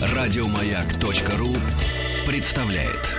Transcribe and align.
Радиомаяк.ру 0.00 1.54
представляет. 2.26 3.18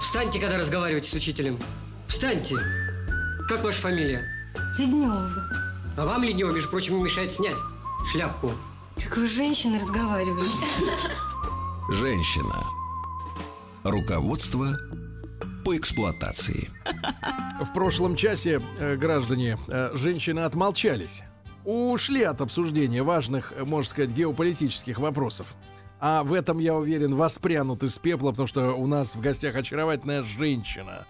Встаньте, 0.00 0.40
когда 0.40 0.58
разговариваете 0.58 1.10
с 1.10 1.14
учителем. 1.14 1.58
Встаньте. 2.06 2.56
Как 3.48 3.62
ваша 3.64 3.80
фамилия? 3.80 4.26
Леднева. 4.78 5.28
А 5.96 6.04
вам, 6.04 6.22
Леднева, 6.22 6.52
между 6.52 6.68
прочим, 6.70 6.96
не 6.96 7.02
мешает 7.02 7.32
снять 7.32 7.56
шляпку. 8.10 8.52
Как 9.02 9.16
вы 9.16 9.28
с 9.28 9.32
женщиной 9.32 9.78
разговариваете? 9.78 10.66
Женщина. 11.90 12.77
Руководство 13.84 14.76
по 15.64 15.76
эксплуатации. 15.76 16.68
В 17.62 17.72
прошлом 17.72 18.16
часе, 18.16 18.60
э, 18.78 18.96
граждане, 18.96 19.58
э, 19.68 19.90
женщины 19.94 20.40
отмолчались. 20.40 21.22
Ушли 21.64 22.22
от 22.22 22.40
обсуждения 22.40 23.02
важных, 23.02 23.52
э, 23.56 23.64
можно 23.64 23.88
сказать, 23.88 24.10
геополитических 24.10 24.98
вопросов. 24.98 25.54
А 26.00 26.22
в 26.22 26.32
этом, 26.32 26.58
я 26.58 26.74
уверен, 26.74 27.14
воспрянут 27.14 27.82
из 27.82 27.98
пепла, 27.98 28.30
потому 28.30 28.48
что 28.48 28.72
у 28.72 28.86
нас 28.86 29.14
в 29.14 29.20
гостях 29.20 29.56
очаровательная 29.56 30.22
женщина, 30.22 31.06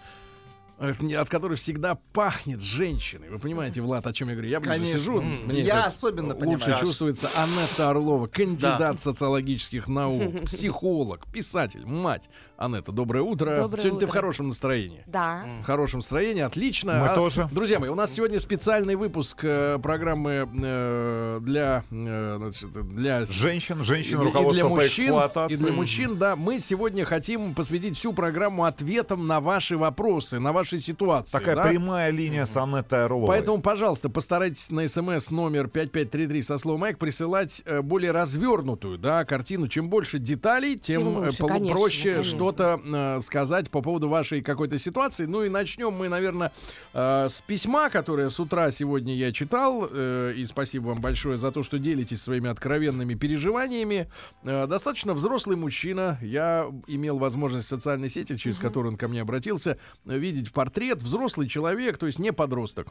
от, 0.79 1.29
которой 1.29 1.57
всегда 1.57 1.95
пахнет 2.13 2.61
женщиной. 2.61 3.29
Вы 3.29 3.39
понимаете, 3.39 3.81
Влад, 3.81 4.07
о 4.07 4.13
чем 4.13 4.29
я 4.29 4.35
говорю? 4.35 4.49
Я 4.49 4.59
ближе 4.59 4.75
Конечно. 4.75 4.97
сижу, 4.97 5.21
мне 5.21 5.61
я 5.61 5.85
особенно 5.85 6.33
лучше 6.33 6.65
понимаю. 6.65 6.85
чувствуется 6.85 7.29
Анетта 7.35 7.89
Орлова, 7.89 8.27
кандидат 8.27 8.99
социологических 8.99 9.87
наук, 9.87 10.41
психолог, 10.45 11.31
писатель, 11.31 11.85
мать. 11.85 12.29
Анетта, 12.59 12.91
доброе 12.91 13.21
утро. 13.21 13.55
Доброе 13.55 13.81
Сегодня 13.81 13.99
ты 14.01 14.05
в 14.05 14.09
утро. 14.09 14.19
хорошем 14.19 14.49
настроении. 14.49 15.01
Да. 15.07 15.45
В 15.61 15.65
хорошем 15.65 15.99
настроении, 15.99 16.41
отлично. 16.41 16.99
Мы 16.99 17.07
А, 17.07 17.15
тоже. 17.15 17.47
Друзья 17.53 17.79
мои, 17.79 17.89
у 17.89 17.95
нас 17.95 18.11
сегодня 18.11 18.37
специальный 18.41 18.95
выпуск 18.95 19.39
э, 19.43 19.79
программы 19.81 20.49
э, 20.61 21.39
для, 21.41 21.85
э, 21.89 22.35
значит, 22.37 22.71
для 22.93 23.25
Женщин, 23.27 23.79
и 23.79 23.83
женщин, 23.85 24.19
и 24.19 24.25
руководство 24.25 24.53
для 24.53 24.63
по 24.63 24.75
мужчин, 24.75 25.05
эксплуатации. 25.05 25.53
И 25.53 25.57
для 25.57 25.71
мужчин, 25.71 26.17
да, 26.17 26.35
мы 26.35 26.59
сегодня 26.59 27.05
хотим 27.05 27.53
посвятить 27.53 27.97
всю 27.97 28.11
программу 28.11 28.65
ответам 28.65 29.25
на 29.25 29.39
ваши 29.39 29.77
вопросы, 29.77 30.39
на 30.39 30.51
ваши 30.51 30.79
ситуации. 30.79 31.31
Такая 31.31 31.55
да? 31.55 31.63
прямая 31.63 32.11
линия 32.11 32.43
с 32.43 32.57
Анеттой 32.57 33.05
Орловой. 33.05 33.27
Поэтому, 33.27 33.61
пожалуйста, 33.61 34.09
постарайтесь 34.09 34.69
на 34.69 34.85
смс 34.85 35.31
номер 35.31 35.69
5533 35.69 36.43
со 36.43 36.57
словом 36.57 36.81
«Майк» 36.81 36.97
присылать 36.97 37.61
э, 37.63 37.81
более 37.81 38.11
развернутую 38.11 38.97
да, 38.97 39.23
картину. 39.23 39.69
Чем 39.69 39.89
больше 39.89 40.19
деталей, 40.19 40.77
тем, 40.77 41.03
Тем 41.03 41.19
э, 41.19 41.25
лучше, 41.27 41.43
конечно, 41.45 41.73
проще 41.73 42.13
конечно. 42.15 42.48
Что-то 42.49 42.81
э, 42.83 43.19
сказать 43.21 43.69
по 43.69 43.81
поводу 43.81 44.09
вашей 44.09 44.41
какой-то 44.41 44.77
ситуации. 44.77 45.25
Ну 45.25 45.43
и 45.43 45.49
начнем 45.49 45.93
мы, 45.93 46.09
наверное, 46.09 46.51
э, 46.93 47.27
с 47.29 47.41
письма, 47.41 47.89
которое 47.89 48.29
с 48.29 48.39
утра 48.39 48.71
сегодня 48.71 49.15
я 49.15 49.31
читал. 49.31 49.87
э, 49.89 50.33
и 50.35 50.45
спасибо 50.45 50.87
вам 50.87 51.01
большое 51.01 51.37
за 51.37 51.51
то, 51.51 51.63
что 51.63 51.77
делитесь 51.79 52.21
своими 52.21 52.49
откровенными 52.49 53.13
переживаниями. 53.13 54.09
Э, 54.43 54.67
достаточно 54.67 55.13
взрослый 55.13 55.57
мужчина. 55.57 56.17
Я 56.21 56.69
имел 56.87 57.17
возможность 57.17 57.67
в 57.67 57.69
социальной 57.69 58.09
сети, 58.09 58.37
через 58.37 58.57
которую 58.57 58.93
он 58.93 58.97
ко 58.97 59.07
мне 59.07 59.21
обратился, 59.21 59.77
видеть 60.05 60.51
портрет. 60.51 61.01
Взрослый 61.01 61.47
человек, 61.47 61.97
то 61.97 62.07
есть 62.07 62.19
не 62.19 62.33
подросток. 62.33 62.87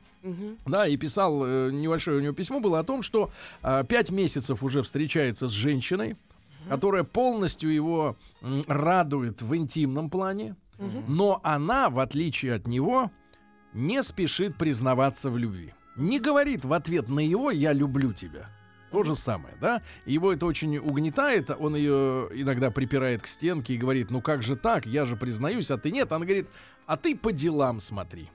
Да, 0.66 0.86
и 0.86 0.96
писал, 0.96 1.44
э, 1.44 1.70
небольшое 1.72 2.18
у 2.18 2.20
него 2.20 2.34
письмо 2.34 2.60
было 2.60 2.78
о 2.78 2.84
том, 2.84 3.02
что 3.02 3.30
э, 3.62 3.84
пять 3.88 4.10
месяцев 4.10 4.62
уже 4.62 4.82
встречается 4.82 5.48
с 5.48 5.52
женщиной, 5.52 6.16
которая 6.68 7.04
полностью 7.04 7.72
его 7.72 8.16
радует 8.66 9.42
в 9.42 9.56
интимном 9.56 10.10
плане, 10.10 10.56
но 11.08 11.40
она, 11.42 11.90
в 11.90 11.98
отличие 11.98 12.54
от 12.54 12.66
него, 12.66 13.10
не 13.72 14.02
спешит 14.02 14.56
признаваться 14.56 15.30
в 15.30 15.36
любви. 15.36 15.74
Не 15.96 16.20
говорит 16.20 16.64
в 16.64 16.72
ответ 16.72 17.08
на 17.08 17.20
его 17.20 17.50
«я 17.50 17.72
люблю 17.72 18.12
тебя». 18.12 18.48
То 18.90 19.02
же 19.02 19.14
самое, 19.14 19.54
да? 19.60 19.82
Его 20.06 20.32
это 20.32 20.46
очень 20.46 20.78
угнетает, 20.78 21.50
он 21.50 21.76
ее 21.76 22.30
иногда 22.32 22.70
припирает 22.70 23.22
к 23.22 23.26
стенке 23.26 23.74
и 23.74 23.76
говорит, 23.76 24.10
ну 24.10 24.22
как 24.22 24.42
же 24.42 24.56
так, 24.56 24.86
я 24.86 25.04
же 25.04 25.16
признаюсь, 25.16 25.70
а 25.70 25.76
ты 25.76 25.90
нет. 25.90 26.10
Она 26.10 26.24
говорит, 26.24 26.48
а 26.86 26.96
ты 26.96 27.14
по 27.14 27.30
делам 27.30 27.80
смотри. 27.80 28.30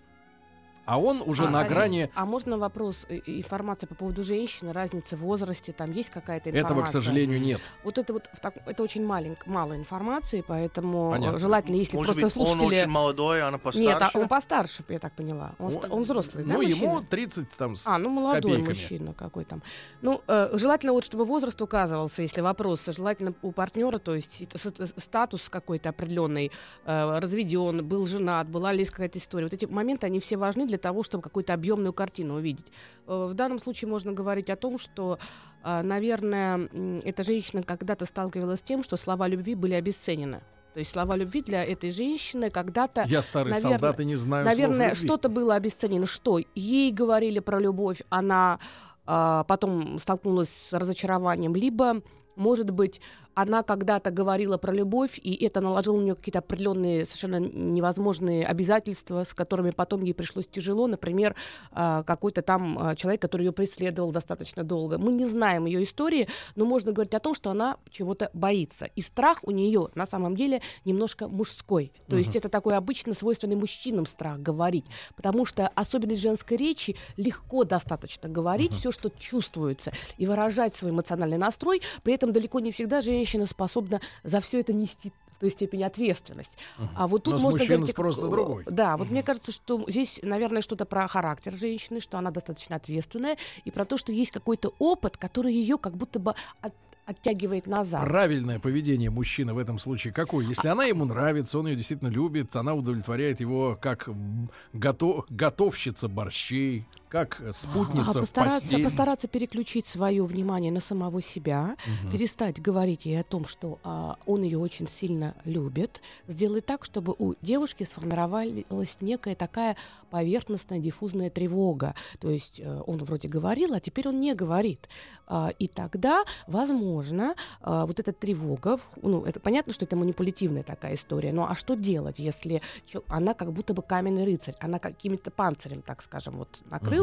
А 0.86 1.00
он 1.00 1.24
уже 1.26 1.46
А, 1.46 1.50
на 1.50 1.62
а, 1.62 1.64
грани... 1.68 2.10
А 2.14 2.26
можно 2.26 2.58
вопрос, 2.58 3.06
э, 3.08 3.20
информация 3.26 3.88
по 3.88 3.96
поводу 3.96 4.24
женщины, 4.24 4.74
разницы 4.74 5.16
в 5.16 5.20
возрасте, 5.22 5.72
там 5.72 5.92
есть 5.92 6.10
какая-то 6.10 6.50
информация? 6.50 6.66
Этого, 6.76 6.86
к 6.86 6.90
сожалению, 6.90 7.40
нет. 7.40 7.62
Вот 7.84 7.98
это 7.98 8.12
вот 8.14 8.30
так- 8.42 8.56
это 8.66 8.84
очень 8.84 9.06
маленько, 9.06 9.50
мало 9.50 9.76
информации, 9.78 10.44
поэтому 10.46 11.12
Понятно. 11.12 11.40
желательно, 11.40 11.76
если 11.78 11.96
Может 11.96 12.16
просто 12.16 12.38
быть, 12.40 12.48
он 12.48 12.58
слушатели... 12.58 12.82
очень 12.82 12.92
молодой, 12.92 13.42
а 13.42 13.48
она 13.48 13.58
постарше? 13.60 13.80
Нет, 13.88 14.02
а 14.02 14.10
он 14.14 14.28
постарше, 14.28 14.84
я 14.90 15.00
так 15.00 15.14
поняла. 15.14 15.54
Он, 15.58 15.72
ста- 15.72 15.88
он 15.90 16.04
взрослый, 16.04 16.44
да, 16.44 16.54
Ну, 16.54 16.62
ему 16.62 16.86
мужчина? 16.88 17.08
30 17.10 17.50
там 17.52 17.76
с 17.78 17.88
А, 17.88 17.98
ну 17.98 18.10
молодой 18.10 18.42
копейками. 18.42 18.68
мужчина 18.68 19.14
какой 19.14 19.46
там. 19.46 19.64
Ну, 20.02 20.22
э, 20.28 20.50
желательно 20.58 20.92
вот, 20.92 21.06
чтобы 21.06 21.24
возраст 21.24 21.62
указывался, 21.62 22.22
если 22.24 22.42
вопрос. 22.42 22.86
Желательно 22.88 23.34
у 23.42 23.52
партнера, 23.54 24.00
то 24.00 24.16
есть 24.16 24.48
с- 24.54 24.94
статус 25.02 25.48
какой-то 25.48 25.90
определенный, 25.90 26.52
э, 26.86 27.20
разведен, 27.20 27.86
был 27.86 28.06
женат, 28.06 28.50
была 28.50 28.74
ли 28.74 28.84
какая-то 28.84 29.18
история. 29.18 29.46
Вот 29.46 29.54
эти 29.54 29.66
моменты, 29.66 30.08
они 30.08 30.20
все 30.20 30.36
важны 30.36 30.66
для 30.66 30.73
того, 30.78 31.04
чтобы 31.04 31.24
какую-то 31.24 31.54
объемную 31.54 31.94
картину 31.94 32.36
увидеть. 32.36 32.68
Э, 33.08 33.28
в 33.32 33.34
данном 33.34 33.60
случае 33.60 33.90
можно 33.90 34.12
говорить 34.12 34.50
о 34.50 34.56
том, 34.56 34.78
что, 34.78 35.20
э, 35.64 35.82
наверное, 35.82 36.70
эта 37.04 37.24
женщина 37.24 37.64
когда-то 37.64 38.06
сталкивалась 38.06 38.60
с 38.60 38.64
тем, 38.64 38.84
что 38.84 38.98
слова 38.98 39.28
любви 39.28 39.56
были 39.56 39.74
обесценены. 39.74 40.42
То 40.74 40.80
есть 40.80 40.92
слова 40.92 41.16
любви 41.16 41.42
для 41.44 41.64
этой 41.64 41.92
женщины 41.92 42.50
когда-то 42.50 43.04
Я 43.08 43.22
старый 43.22 43.54
наверное- 43.54 43.78
солдат 43.78 44.00
и 44.00 44.06
не 44.06 44.16
знаю 44.16 44.44
Наверное, 44.46 44.96
что-то 44.96 45.30
было 45.30 45.54
обесценено. 45.56 46.08
Что? 46.08 46.40
Ей 46.56 46.92
говорили 46.92 47.40
про 47.40 47.60
любовь, 47.60 48.02
она 48.10 48.60
а, 49.06 49.44
потом 49.44 50.00
столкнулась 50.00 50.50
с 50.50 50.74
разочарованием. 50.74 51.56
Либо, 51.56 52.02
может 52.36 52.72
быть, 52.72 53.02
она 53.36 53.64
когда-то 53.64 54.12
говорила 54.12 54.58
про 54.58 54.74
любовь, 54.74 55.20
и 55.22 55.34
это 55.46 55.62
наложило 55.62 55.98
на 55.98 56.04
нее 56.04 56.16
какие-то 56.16 56.40
определенные 56.40 57.06
совершенно 57.06 57.40
невозможные 57.40 58.46
обязательства, 58.46 59.24
с 59.24 59.34
которыми 59.34 59.72
потом 59.72 60.04
ей 60.04 60.14
пришлось 60.14 60.48
тяжело. 60.48 60.88
Например, 60.88 61.36
а, 61.72 62.04
какой-то 62.04 62.42
там 62.42 62.78
а, 62.80 62.96
человек, 62.96 63.22
который 63.22 63.44
ее 63.46 63.52
преследовал 63.52 64.12
достаточно 64.12 64.64
долго. 64.64 64.98
Мы 64.98 65.12
не 65.14 65.26
знаем 65.26 65.66
ее 65.66 65.84
истории, 65.84 66.28
но 66.56 66.66
можно 66.66 66.92
говорить 66.92 67.14
о 67.14 67.20
том, 67.20 67.34
что 67.34 67.52
она 67.52 67.78
чего-то 67.90 68.30
боится. 68.34 68.86
И 68.96 69.02
страх 69.02 69.40
у 69.44 69.52
нее 69.52 69.90
на 69.96 70.06
самом 70.06 70.36
деле 70.36 70.62
немножко 70.86 71.28
мужской. 71.28 71.92
То 72.08 72.18
есть 72.18 72.36
это 72.36 72.50
такой 72.50 72.76
обычно 72.76 73.14
свойственный 73.14 73.56
мужчинам 73.56 74.06
страх 74.06 74.40
говорить. 74.40 74.86
Потому 75.16 75.46
что 75.46 75.68
особенность 75.70 76.22
женской 76.22 76.58
речи 76.58 76.96
легко 77.18 77.64
достаточно 77.64 78.30
говорить 78.30 78.74
все, 78.74 78.92
что 78.92 79.10
чувствуется, 79.10 79.92
и 80.18 80.28
выражать 80.28 80.76
свой 80.76 80.92
эмоциональный 80.92 81.38
настрой. 81.38 81.82
При 82.04 82.14
этом 82.14 82.32
далеко 82.32 82.60
не 82.60 82.72
всегда 82.72 83.02
женщина 83.24 83.46
способна 83.46 84.02
за 84.24 84.42
все 84.42 84.60
это 84.60 84.74
нести 84.74 85.14
в 85.34 85.40
той 85.40 85.50
степени 85.50 85.84
ответственность. 85.84 86.58
А 86.96 87.08
вот 87.08 87.24
тут 87.24 87.36
Но 87.36 87.40
можно 87.40 87.66
говорить... 87.66 87.90
о- 87.90 87.92
спрос-то 87.94 88.28
другой. 88.28 88.66
Да, 88.70 88.98
вот 88.98 89.10
мне 89.10 89.24
кажется, 89.24 89.52
что 89.54 89.84
здесь, 89.88 90.20
наверное, 90.24 90.62
что-то 90.62 90.86
про 90.86 91.08
характер 91.08 91.54
женщины, 91.54 92.00
что 92.02 92.18
она 92.18 92.32
достаточно 92.32 92.76
ответственная, 92.76 93.38
и 93.66 93.72
про 93.72 93.86
то, 93.86 93.98
что 93.98 94.12
есть 94.12 94.32
какой-то 94.32 94.74
опыт, 94.80 95.16
который 95.18 95.54
ее 95.54 95.78
как 95.78 95.96
будто 95.96 96.20
бы 96.20 96.36
от- 96.62 96.74
оттягивает 97.06 97.66
назад. 97.68 98.02
Правильное 98.06 98.60
поведение 98.60 99.10
мужчины 99.10 99.54
в 99.54 99.58
этом 99.58 99.80
случае 99.80 100.14
какое? 100.14 100.46
Если 100.46 100.68
она 100.70 100.86
ему 100.86 101.04
нравится, 101.06 101.60
он 101.60 101.68
ее 101.68 101.76
действительно 101.76 102.10
любит, 102.10 102.56
она 102.56 102.74
удовлетворяет 102.74 103.40
его 103.42 103.78
как 103.82 104.08
м, 104.08 104.50
гото- 104.74 105.24
готовщица 105.30 106.08
борщей, 106.08 106.86
как 107.14 107.40
э, 107.42 107.54
спутница 107.54 108.10
А 108.10 108.14
в 108.14 108.20
постараться, 108.22 108.62
постель. 108.62 108.84
постараться 108.84 109.28
переключить 109.28 109.86
свое 109.86 110.26
внимание 110.26 110.72
на 110.72 110.80
самого 110.82 111.22
себя, 111.22 111.78
перестать 112.12 112.60
говорить 112.60 113.06
ей 113.06 113.20
о 113.20 113.24
том, 113.24 113.46
что 113.46 113.78
а, 113.84 114.18
он 114.26 114.42
ее 114.42 114.58
очень 114.58 114.90
сильно 114.90 115.36
любит, 115.46 116.02
сделать 116.28 116.66
так, 116.66 116.84
чтобы 116.84 117.14
у 117.20 117.36
девушки 117.40 117.84
сформировалась 117.84 118.98
некая 119.00 119.36
такая 119.36 119.78
поверхностная 120.10 120.80
диффузная 120.80 121.30
тревога. 121.30 121.94
То 122.20 122.32
есть 122.32 122.60
э, 122.60 122.82
он 122.88 123.04
вроде 123.04 123.28
говорил, 123.28 123.76
а 123.76 123.80
теперь 123.80 124.08
он 124.08 124.20
не 124.20 124.34
говорит. 124.34 124.90
А, 125.28 125.52
и 125.60 125.68
тогда, 125.68 126.24
возможно, 126.48 127.36
а, 127.62 127.86
вот 127.86 128.00
эта 128.00 128.12
тревога, 128.12 128.78
в- 128.78 128.88
ну, 129.04 129.24
это 129.24 129.40
понятно, 129.40 129.72
что 129.72 129.86
это 129.86 129.96
манипулятивная 129.96 130.64
такая 130.64 130.96
история, 130.96 131.32
но 131.32 131.48
а 131.50 131.56
что 131.56 131.76
делать, 131.76 132.18
если 132.18 132.62
она 133.08 133.36
как 133.36 133.52
будто 133.54 133.76
бы 133.76 133.84
каменный 133.84 134.26
рыцарь, 134.26 134.56
она 134.60 134.80
каким-то 134.80 135.30
панцирем, 135.30 135.84
так 135.84 136.02
скажем, 136.02 136.38
вот 136.38 136.50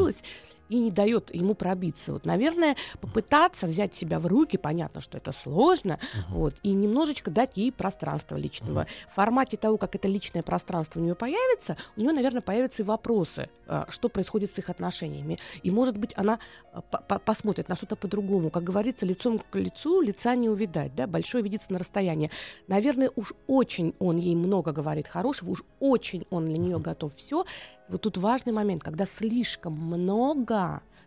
Phyllis 0.01 0.23
и 0.71 0.79
не 0.79 0.89
дает 0.89 1.35
ему 1.35 1.53
пробиться. 1.53 2.13
Вот, 2.13 2.25
наверное, 2.25 2.77
попытаться 3.01 3.67
взять 3.67 3.93
себя 3.93 4.19
в 4.19 4.25
руки, 4.25 4.55
понятно, 4.55 5.01
что 5.01 5.17
это 5.17 5.33
сложно, 5.33 5.99
вот, 6.29 6.55
и 6.63 6.71
немножечко 6.71 7.29
дать 7.29 7.57
ей 7.57 7.73
пространство 7.73 8.37
личного. 8.37 8.87
В 9.11 9.15
формате 9.15 9.57
того, 9.57 9.77
как 9.77 9.95
это 9.95 10.07
личное 10.07 10.43
пространство 10.43 11.01
у 11.01 11.03
нее 11.03 11.13
появится, 11.13 11.75
у 11.97 11.99
нее, 11.99 12.13
наверное, 12.13 12.41
появятся 12.41 12.83
и 12.83 12.85
вопросы, 12.85 13.49
а, 13.67 13.85
что 13.89 14.07
происходит 14.07 14.53
с 14.55 14.59
их 14.59 14.69
отношениями. 14.69 15.39
И, 15.61 15.71
может 15.71 15.97
быть, 15.97 16.13
она 16.15 16.39
а, 16.71 16.79
по- 16.79 17.01
по- 17.01 17.19
посмотрит 17.19 17.67
на 17.67 17.75
что-то 17.75 17.97
по-другому. 17.97 18.49
Как 18.49 18.63
говорится, 18.63 19.05
лицом 19.05 19.39
к 19.39 19.55
лицу 19.57 19.99
лица 19.99 20.35
не 20.35 20.47
увидать, 20.47 20.95
да, 20.95 21.05
большое 21.05 21.43
видится 21.43 21.73
на 21.73 21.79
расстоянии. 21.79 22.31
Наверное, 22.67 23.11
уж 23.17 23.33
очень 23.47 23.93
он 23.99 24.15
ей 24.15 24.35
много 24.35 24.71
говорит 24.71 25.07
хорошего, 25.07 25.49
уж 25.49 25.65
очень 25.81 26.25
он 26.29 26.45
для 26.45 26.57
нее 26.57 26.79
готов 26.79 27.13
все. 27.17 27.45
Вот 27.91 28.01
тут 28.03 28.15
важный 28.15 28.53
момент, 28.53 28.83
когда 28.83 29.05
слишком 29.05 29.73
много, 29.73 30.60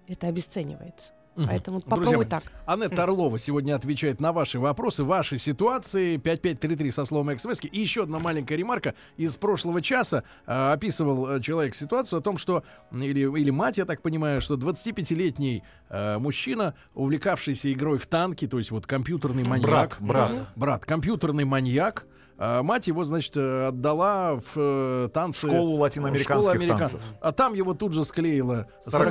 это 0.06 0.27
обесценивается. 0.29 1.12
Мгм. 1.37 1.49
Поэтому 1.49 1.81
Друзья 1.81 1.97
попробуй 1.97 2.17
мои, 2.17 2.27
так. 2.27 2.45
Анетта 2.65 3.03
Орлова 3.05 3.39
сегодня 3.39 3.75
отвечает 3.75 4.21
на 4.21 4.33
ваши 4.33 4.59
вопросы, 4.59 5.03
ваши 5.03 5.39
ситуации. 5.39 6.17
5533 6.17 6.91
со 6.91 7.05
словом 7.05 7.37
СМС. 7.39 7.59
И 7.65 7.81
еще 7.81 8.05
одна 8.05 8.19
маленькая 8.19 8.56
ремарка. 8.56 8.95
Из 9.17 9.37
прошлого 9.37 9.83
часа 9.83 10.23
э, 10.47 10.73
описывал 10.73 11.29
э, 11.29 11.41
человек 11.41 11.75
ситуацию 11.75 12.21
о 12.21 12.23
том, 12.23 12.39
что, 12.39 12.62
или, 12.93 13.21
или 13.21 13.51
мать, 13.51 13.79
я 13.79 13.85
так 13.85 14.01
понимаю, 14.03 14.41
что 14.41 14.55
25-летний 14.55 15.65
э, 15.89 16.19
мужчина, 16.19 16.75
увлекавшийся 16.95 17.73
игрой 17.73 17.99
в 17.99 18.07
танки, 18.07 18.47
то 18.47 18.59
есть 18.59 18.71
вот 18.71 18.87
компьютерный 18.87 19.45
маньяк. 19.45 19.69
Брат, 19.69 19.97
брат. 19.99 20.49
Брат, 20.55 20.85
компьютерный 20.85 21.45
маньяк. 21.45 22.07
А 22.37 22.63
мать 22.63 22.89
его, 22.89 23.05
значит, 23.05 23.33
э, 23.37 23.67
отдала 23.69 24.35
в 24.37 24.43
э, 24.57 25.09
танцы... 25.15 25.47
Школу 25.47 25.77
латиноамериканских 25.79 26.51
школу 26.51 26.51
американ- 26.65 26.79
танцев. 26.79 27.01
А 27.21 27.33
там 27.33 27.55
его 27.55 27.75
тут 27.75 27.93
же 27.95 28.05
склеила 28.05 28.67
40-летняя 28.87 29.09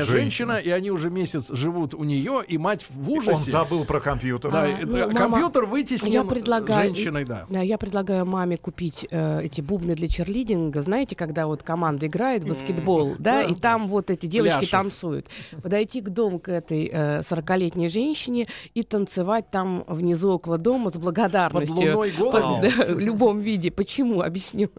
40-летняя 0.00 0.04
женщина, 0.04 0.52
и 0.58 0.70
они 0.70 0.90
уже 0.90 1.10
месяц 1.10 1.50
живут 1.52 1.94
у 1.94 2.04
нее, 2.04 2.42
и 2.46 2.58
мать 2.58 2.86
в 2.88 3.10
Он 3.10 3.18
ужасе. 3.18 3.50
забыл 3.50 3.84
про 3.84 3.98
компьютер. 4.00 4.52
Да, 4.52 4.62
А, 4.64 4.68
ну, 4.86 4.96
э, 4.96 5.06
мама, 5.08 5.18
компьютер 5.18 5.64
вытеснен 5.66 6.12
я 6.12 6.22
предлагаю- 6.24 6.94
женщиной, 6.94 7.24
да. 7.24 7.46
Да, 7.48 7.60
я 7.60 7.76
предлагаю 7.76 8.24
маме 8.24 8.56
купить 8.56 9.06
э, 9.10 9.42
эти 9.42 9.60
бубны 9.60 9.94
для 9.96 10.06
черлидинга. 10.08 10.82
Знаете, 10.82 11.16
когда 11.16 11.46
вот 11.48 11.62
команда 11.64 12.06
играет 12.06 12.44
в 12.44 12.48
баскетбол, 12.48 13.16
да, 13.18 13.42
и 13.42 13.54
там 13.54 13.88
вот 13.88 14.10
эти 14.10 14.26
девочки 14.26 14.54
Пляшут. 14.58 14.70
танцуют. 14.70 15.26
Подойти 15.62 16.00
к 16.00 16.08
дому 16.10 16.38
к 16.38 16.48
этой 16.48 16.88
э, 16.92 17.20
40-летней 17.22 17.88
женщине 17.88 18.46
и 18.74 18.82
танцевать 18.84 19.50
там 19.50 19.84
внизу 19.88 20.30
около 20.32 20.56
дома 20.56 20.90
с 20.90 20.92
Под 20.92 21.02
благодарностью. 21.02 21.74
луной 21.76 22.10
Под- 22.12 22.18
голыми. 22.18 22.59
Да, 22.62 22.94
в 22.94 22.98
любом 22.98 23.40
виде. 23.40 23.70
Почему? 23.70 24.22
Объясню. 24.22 24.70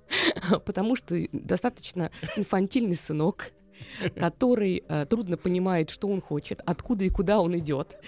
Потому 0.64 0.96
что 0.96 1.16
достаточно 1.32 2.10
инфантильный 2.36 2.96
сынок, 2.96 3.52
который 4.16 4.82
э, 4.88 5.06
трудно 5.08 5.36
понимает, 5.36 5.90
что 5.90 6.08
он 6.08 6.20
хочет, 6.20 6.60
откуда 6.66 7.04
и 7.04 7.10
куда 7.10 7.40
он 7.40 7.58
идет. 7.58 7.98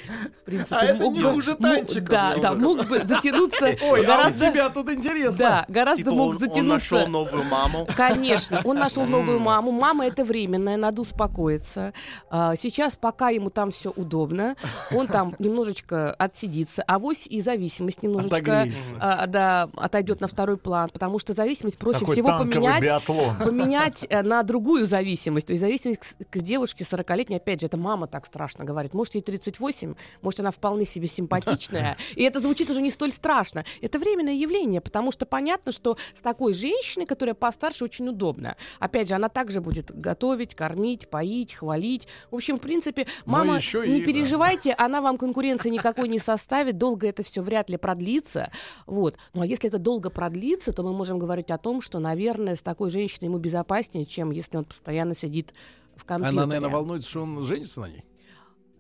В 0.43 0.45
принципе, 0.45 0.75
А 0.77 0.85
это 0.85 1.09
не 1.09 1.21
бы- 1.23 1.33
хуже 1.33 1.55
танчиков, 1.55 2.09
Да, 2.09 2.37
да, 2.37 2.53
мог 2.55 2.87
бы 2.87 2.99
затянуться 3.05 3.67
Ой, 3.83 4.01
а 4.01 4.03
у 4.03 4.07
гораздо... 4.07 4.51
тебя 4.51 4.69
тут 4.71 4.91
интересно. 4.91 5.39
Да, 5.39 5.65
гораздо 5.69 6.03
Типа 6.05 6.15
мог 6.15 6.29
он, 6.31 6.35
он 6.35 6.39
затянуться. 6.39 6.95
нашел 6.95 7.07
новую 7.09 7.45
маму. 7.45 7.87
Конечно, 7.97 8.61
он 8.65 8.79
нашел 8.79 9.07
новую 9.07 9.41
маму. 9.41 9.71
Мама 9.71 10.07
это 10.07 10.25
временная, 10.25 10.77
надо 10.77 11.03
успокоиться. 11.03 11.93
А, 12.31 12.55
Сейчас, 12.57 12.97
пока 12.97 13.31
ему 13.31 13.51
там 13.51 13.71
все 13.71 13.91
удобно, 13.95 14.57
он 14.95 15.07
там 15.07 15.35
немножечко 15.39 16.13
отсидится, 16.15 16.83
а 16.87 16.99
вось 16.99 17.27
и 17.27 17.41
зависимость 17.41 18.03
немножечко 18.03 18.69
а, 19.01 19.27
да, 19.27 19.69
отойдет 19.77 20.21
на 20.21 20.27
второй 20.27 20.57
план, 20.57 20.91
потому 20.91 21.19
что 21.19 21.33
зависимость 21.35 21.79
проще 21.79 22.01
Такой 22.01 22.15
всего 22.15 22.29
поменять 22.39 22.83
биатлон. 22.83 23.37
поменять 23.37 24.07
э, 24.09 24.23
на 24.23 24.43
другую 24.43 24.87
зависимость. 24.87 25.47
То 25.47 25.53
есть 25.53 25.62
зависимость 25.63 26.01
к, 26.01 26.31
к 26.31 26.39
девушке 26.39 26.85
40-летней, 26.85 27.37
опять 27.37 27.61
же, 27.61 27.67
это 27.67 27.77
мама 27.77 28.07
так 28.07 28.27
страшно 28.27 28.65
говорит. 28.65 28.95
Может, 28.95 29.15
ей 29.15 29.23
38, 29.23 29.95
может, 30.21 30.41
она 30.41 30.51
вполне 30.51 30.85
себе 30.85 31.07
симпатичная. 31.09 31.97
И 32.15 32.23
это 32.23 32.41
звучит 32.41 32.71
уже 32.71 32.81
не 32.81 32.91
столь 32.91 33.13
страшно. 33.13 33.65
Это 33.81 33.99
временное 33.99 34.35
явление, 34.35 34.81
потому 34.81 35.11
что 35.13 35.27
понятно, 35.27 35.73
что 35.73 35.97
с 36.17 36.21
такой 36.21 36.53
женщиной, 36.53 37.07
которая 37.07 37.35
постарше, 37.35 37.85
очень 37.85 38.09
удобно. 38.09 38.57
Опять 38.79 39.09
же, 39.09 39.15
она 39.15 39.29
также 39.29 39.61
будет 39.61 39.91
готовить, 39.99 40.55
кормить, 40.55 41.09
поить, 41.09 41.55
хвалить. 41.55 42.07
В 42.31 42.37
общем, 42.37 42.59
в 42.59 42.61
принципе, 42.61 43.07
Но 43.27 43.33
мама, 43.33 43.55
не 43.55 44.01
и- 44.01 44.05
переживайте, 44.05 44.75
она 44.77 45.01
вам 45.01 45.17
конкуренции 45.19 45.71
никакой 45.71 46.09
не 46.09 46.19
составит, 46.19 46.79
долго 46.79 47.07
это 47.07 47.23
все 47.23 47.43
вряд 47.43 47.71
ли 47.71 47.77
продлится. 47.77 48.51
Вот. 48.87 49.17
Ну 49.33 49.43
а 49.43 49.47
если 49.47 49.69
это 49.69 49.79
долго 49.79 50.11
продлится, 50.11 50.73
то 50.73 50.83
мы 50.83 50.93
можем 50.93 51.19
говорить 51.19 51.51
о 51.51 51.59
том, 51.59 51.81
что, 51.81 51.99
наверное, 51.99 52.57
с 52.57 52.63
такой 52.63 52.91
женщиной 52.91 53.27
ему 53.27 53.39
безопаснее, 53.39 54.05
чем 54.05 54.31
если 54.31 54.57
он 54.57 54.65
постоянно 54.65 55.15
сидит 55.15 55.52
в 55.97 56.05
компьютере. 56.05 56.39
Она, 56.39 56.47
наверное, 56.47 56.71
волнуется, 56.71 57.09
что 57.09 57.23
он 57.23 57.43
женится 57.45 57.81
на 57.81 57.87
ней. 57.87 58.05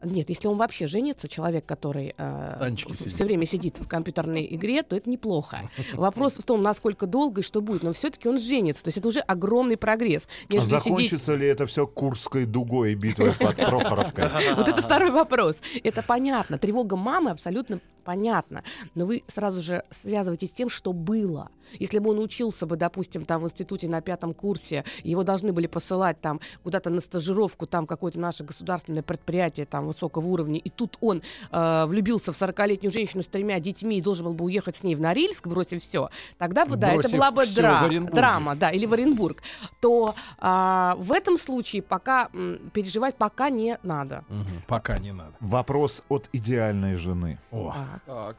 Нет, 0.02 0.28
если 0.30 0.48
он 0.48 0.56
вообще 0.56 0.86
женится, 0.86 1.28
человек, 1.28 1.64
который 1.64 2.14
э, 2.16 2.74
все 3.06 3.24
время 3.24 3.46
сидит 3.46 3.78
в 3.78 3.86
компьютерной 3.86 4.46
игре, 4.54 4.82
то 4.82 4.96
это 4.96 5.08
неплохо. 5.08 5.70
Вопрос 5.94 6.38
в 6.38 6.42
том, 6.42 6.62
насколько 6.62 7.06
долго 7.06 7.40
и 7.40 7.44
что 7.44 7.60
будет. 7.60 7.82
Но 7.82 7.92
все-таки 7.92 8.28
он 8.28 8.38
женится. 8.38 8.82
То 8.82 8.88
есть 8.88 8.98
это 8.98 9.08
уже 9.08 9.20
огромный 9.20 9.76
прогресс. 9.76 10.26
А 10.48 10.54
Нежели 10.54 10.69
сидеть 10.69 10.84
закончится 10.84 11.34
ли 11.36 11.46
это 11.46 11.66
все 11.66 11.86
Курской 11.86 12.46
дугой 12.46 12.92
и 12.92 12.94
битвой 12.96 13.32
под 13.32 13.54
Прохоровкой? 13.56 14.25
Вот 14.56 14.66
это 14.66 14.82
второй 14.82 15.12
вопрос. 15.12 15.62
Это 15.84 16.02
понятно. 16.02 16.58
Тревога 16.58 16.96
мамы 16.96 17.30
абсолютно 17.30 17.80
понятна. 18.02 18.62
Но 18.94 19.06
вы 19.06 19.22
сразу 19.28 19.60
же 19.60 19.84
связываетесь 19.90 20.50
с 20.50 20.52
тем, 20.52 20.69
что 20.69 20.93
было. 20.93 21.50
Если 21.78 21.99
бы 22.00 22.10
он 22.10 22.19
учился 22.19 22.66
бы, 22.66 22.76
допустим, 22.76 23.25
там 23.25 23.43
в 23.43 23.44
институте 23.46 23.88
на 23.88 24.00
пятом 24.02 24.34
курсе, 24.34 24.84
его 25.04 25.22
должны 25.22 25.52
были 25.52 25.66
посылать 25.66 26.20
там 26.20 26.40
куда-то 26.62 26.90
на 26.90 27.00
стажировку, 27.00 27.66
там 27.66 27.87
какое-то 27.87 28.19
наше 28.19 28.44
государственное 28.44 29.02
предприятие 29.02 29.64
там 29.64 29.87
высокого 29.87 30.26
уровня, 30.26 30.58
и 30.58 30.69
тут 30.69 30.99
он 31.00 31.22
э, 31.50 31.84
влюбился 31.87 32.32
в 32.32 32.37
40-летнюю 32.43 32.93
женщину 32.93 33.22
с 33.22 33.26
тремя 33.26 33.58
детьми 33.60 33.96
и 33.99 34.02
должен 34.02 34.26
был 34.26 34.34
бы 34.34 34.44
уехать 34.44 34.76
с 34.76 34.82
ней 34.82 34.94
в 34.94 35.00
Норильск, 35.00 35.46
бросив 35.46 35.82
все, 35.82 36.10
тогда 36.37 36.66
бы, 36.66 36.76
да, 36.76 36.93
это 36.93 37.08
была 37.10 37.31
бы 37.31 37.43
дра- 37.44 38.10
драма, 38.12 38.54
да, 38.56 38.70
или 38.70 38.84
в 38.84 38.93
Оренбург, 38.93 39.43
то 39.81 40.14
а, 40.38 40.96
в 40.99 41.12
этом 41.12 41.38
случае 41.38 41.81
пока 41.82 42.28
м, 42.34 42.58
переживать 42.75 43.16
пока 43.16 43.49
не 43.50 43.78
надо. 43.82 44.25
Мгм, 44.28 44.62
Пока 44.66 44.99
не 44.99 45.12
надо. 45.12 45.32
Вопрос 45.40 46.02
от 46.08 46.28
идеальной 46.32 46.96
жены. 46.96 47.38
О, 47.50 47.75
Так. 47.92 48.02
Так. 48.06 48.36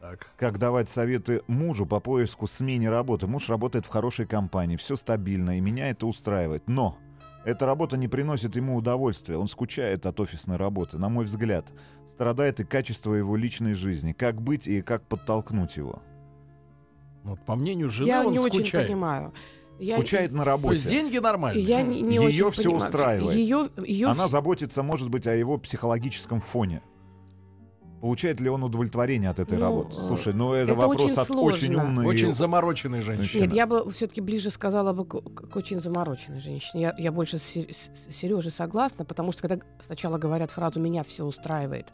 так. 0.00 0.26
Как 0.36 0.58
давать 0.58 0.88
советы 0.88 1.42
мужу 1.46 1.86
по 1.86 2.00
поиску 2.00 2.46
смене 2.46 2.90
работы? 2.90 3.26
Муж 3.26 3.48
работает 3.48 3.86
в 3.86 3.88
хорошей 3.88 4.26
компании, 4.26 4.76
все 4.76 4.96
стабильно, 4.96 5.56
и 5.58 5.60
меня 5.60 5.90
это 5.90 6.06
устраивает. 6.06 6.64
Но 6.68 6.98
эта 7.44 7.66
работа 7.66 7.96
не 7.96 8.08
приносит 8.08 8.56
ему 8.56 8.76
удовольствия, 8.76 9.36
он 9.36 9.48
скучает 9.48 10.06
от 10.06 10.18
офисной 10.20 10.56
работы, 10.56 10.98
на 10.98 11.08
мой 11.08 11.24
взгляд. 11.24 11.66
Страдает 12.14 12.60
и 12.60 12.64
качество 12.64 13.12
его 13.14 13.36
личной 13.36 13.74
жизни. 13.74 14.12
Как 14.12 14.40
быть 14.40 14.66
и 14.66 14.80
как 14.80 15.02
подтолкнуть 15.02 15.76
его? 15.76 16.02
Вот, 17.24 17.40
по 17.44 17.56
мнению 17.56 17.90
жены, 17.90 18.06
Я 18.08 18.24
он 18.24 18.32
не 18.32 18.38
очень 18.38 18.60
скучает. 18.60 18.86
понимаю. 18.86 19.34
Я, 19.78 19.96
Скучает 19.98 20.32
на 20.32 20.44
То 20.44 20.50
есть 20.72 20.84
работе. 20.84 20.88
деньги 20.88 21.18
нормальные. 21.18 21.62
я 21.62 21.82
не, 21.82 22.00
не 22.00 22.16
Её 22.16 22.48
очень 22.48 22.50
всё 22.52 22.70
понимаю. 22.70 22.84
устраивает. 22.90 23.36
Ее, 23.36 23.68
ее 23.84 24.06
Она 24.08 24.26
заботится, 24.28 24.82
может 24.82 25.10
быть, 25.10 25.26
о 25.26 25.34
его 25.34 25.58
психологическом 25.58 26.40
фоне. 26.40 26.80
Получает 28.00 28.40
ли 28.40 28.48
он 28.50 28.62
удовлетворение 28.62 29.30
от 29.30 29.38
этой 29.38 29.56
Ну, 29.58 29.64
работы? 29.64 29.96
э, 29.98 30.02
Слушай, 30.02 30.34
ну 30.34 30.52
это, 30.52 30.72
это 30.72 30.80
вопрос 30.80 31.02
очень 31.02 31.12
от 31.14 31.18
очень 31.30 31.66
сложно. 31.66 31.84
умной... 31.84 32.06
Очень 32.06 32.34
замороченные 32.34 33.02
женщины. 33.02 33.42
Нет, 33.42 33.52
я 33.54 33.66
бы 33.66 33.90
все-таки 33.90 34.20
ближе 34.20 34.50
сказала 34.50 34.92
бы 34.92 35.04
к, 35.06 35.20
к 35.20 35.56
очень 35.56 35.80
замороченной 35.80 36.40
женщине. 36.40 36.82
Я, 36.82 36.94
я 36.98 37.10
больше 37.12 37.38
с, 37.38 37.42
Се- 37.42 37.68
с 37.72 38.14
Сережей 38.14 38.50
согласна, 38.52 39.04
потому 39.04 39.32
что 39.32 39.42
когда 39.48 39.64
сначала 39.84 40.18
говорят 40.18 40.50
фразу 40.50 40.78
«меня 40.78 41.02
все 41.04 41.24
устраивает», 41.24 41.86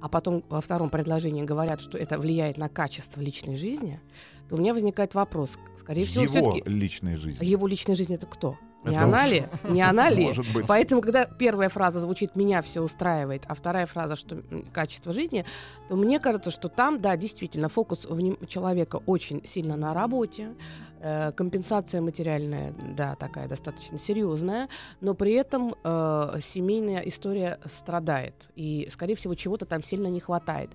а 0.00 0.08
потом 0.08 0.44
во 0.48 0.60
втором 0.60 0.90
предложении 0.90 1.44
говорят, 1.44 1.80
что 1.80 1.96
это 1.96 2.18
влияет 2.18 2.58
на 2.58 2.68
качество 2.68 3.20
личной 3.20 3.56
жизни, 3.56 4.00
то 4.48 4.56
у 4.56 4.58
меня 4.58 4.74
возникает 4.74 5.14
вопрос. 5.14 5.58
Скорее 5.80 6.04
всего, 6.04 6.24
его 6.24 6.62
личной 6.66 7.16
жизни. 7.16 7.44
его 7.44 7.66
личная 7.66 7.94
жизнь 7.94 8.12
это 8.12 8.26
кто? 8.26 8.58
Не 8.84 8.96
Это 8.96 9.04
она 9.04 9.26
ли? 9.26 9.46
Не 9.64 9.82
она 9.82 10.10
ли? 10.10 10.26
Может 10.26 10.52
быть. 10.52 10.66
Поэтому, 10.66 11.00
когда 11.00 11.24
первая 11.24 11.68
фраза 11.68 12.00
звучит 12.00 12.36
«меня 12.36 12.60
все 12.62 12.82
устраивает», 12.82 13.44
а 13.48 13.54
вторая 13.54 13.86
фраза, 13.86 14.16
что 14.16 14.42
качество 14.72 15.12
жизни, 15.12 15.44
то 15.88 15.96
мне 15.96 16.20
кажется, 16.20 16.50
что 16.50 16.68
там, 16.68 17.00
да, 17.00 17.16
действительно, 17.16 17.68
фокус 17.68 18.04
вним- 18.04 18.46
человека 18.46 19.00
очень 19.06 19.44
сильно 19.46 19.76
на 19.76 19.94
работе, 19.94 20.54
э, 21.00 21.32
компенсация 21.32 22.00
материальная, 22.00 22.74
да, 22.96 23.14
такая 23.14 23.48
достаточно 23.48 23.98
серьезная, 23.98 24.68
но 25.00 25.14
при 25.14 25.32
этом 25.32 25.74
э, 25.82 26.38
семейная 26.42 27.00
история 27.00 27.58
страдает, 27.74 28.34
и, 28.54 28.88
скорее 28.90 29.14
всего, 29.14 29.34
чего-то 29.34 29.66
там 29.66 29.82
сильно 29.82 30.08
не 30.08 30.20
хватает. 30.20 30.70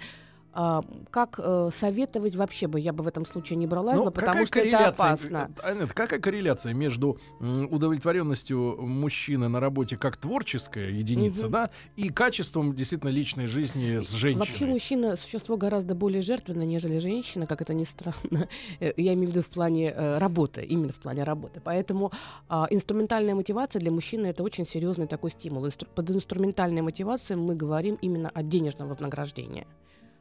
А, 0.53 0.84
как 1.12 1.39
э, 1.41 1.70
советовать 1.72 2.36
вообще 2.36 2.68
бы 2.68 2.79
я 2.79 2.91
бы 2.94 3.03
в 3.03 3.08
этом 3.08 3.25
случае 3.25 3.58
не 3.58 3.68
бралась 3.68 3.98
Ну, 3.98 4.06
бы, 4.06 4.12
потому 4.12 4.46
что 4.46 4.60
это 4.60 4.88
опасно. 4.88 5.51
э, 5.63 5.68
Анет, 5.72 5.94
какая 5.94 6.20
корреляция 6.20 6.74
между 6.74 7.18
удовлетворенностью 7.39 8.75
мужчины 8.82 9.48
на 9.48 9.60
работе 9.60 9.98
как 9.98 10.18
творческая 10.18 10.89
единица, 10.89 11.44
Мгм. 11.44 11.51
да, 11.51 11.70
и 11.96 12.10
качеством 12.10 12.75
действительно 12.75 13.10
личной 13.10 13.46
жизни 13.48 14.00
с 14.00 14.10
женщиной? 14.12 14.39
Вообще 14.39 14.65
мужчина 14.65 15.15
существо 15.15 15.58
гораздо 15.58 15.96
более 15.96 16.22
жертвенное, 16.22 16.65
нежели 16.65 16.98
женщина, 17.00 17.46
как 17.48 17.62
это 17.62 17.74
ни 17.74 17.84
странно. 17.84 18.48
Э, 18.79 18.94
Я 18.98 19.13
имею 19.13 19.27
в 19.29 19.32
виду 19.32 19.41
в 19.41 19.48
плане 19.48 19.94
э, 19.96 20.18
работы, 20.18 20.62
именно 20.62 20.91
в 20.91 20.98
плане 20.98 21.24
работы. 21.24 21.62
Поэтому 21.63 22.12
а, 22.48 22.68
инструментальная 22.70 23.36
мотивация 23.36 23.79
для 23.79 23.91
мужчины 23.91 24.27
это 24.27 24.44
очень 24.44 24.65
серьезный 24.68 25.08
такой 25.08 25.32
стимул. 25.32 25.65
Инстру- 25.65 25.88
Под 25.96 26.10
инструментальной 26.12 26.82
мотивацией 26.82 27.39
мы 27.39 27.56
говорим 27.56 27.98
именно 28.01 28.29
о 28.34 28.44
денежном 28.44 28.88
вознаграждении. 28.89 29.65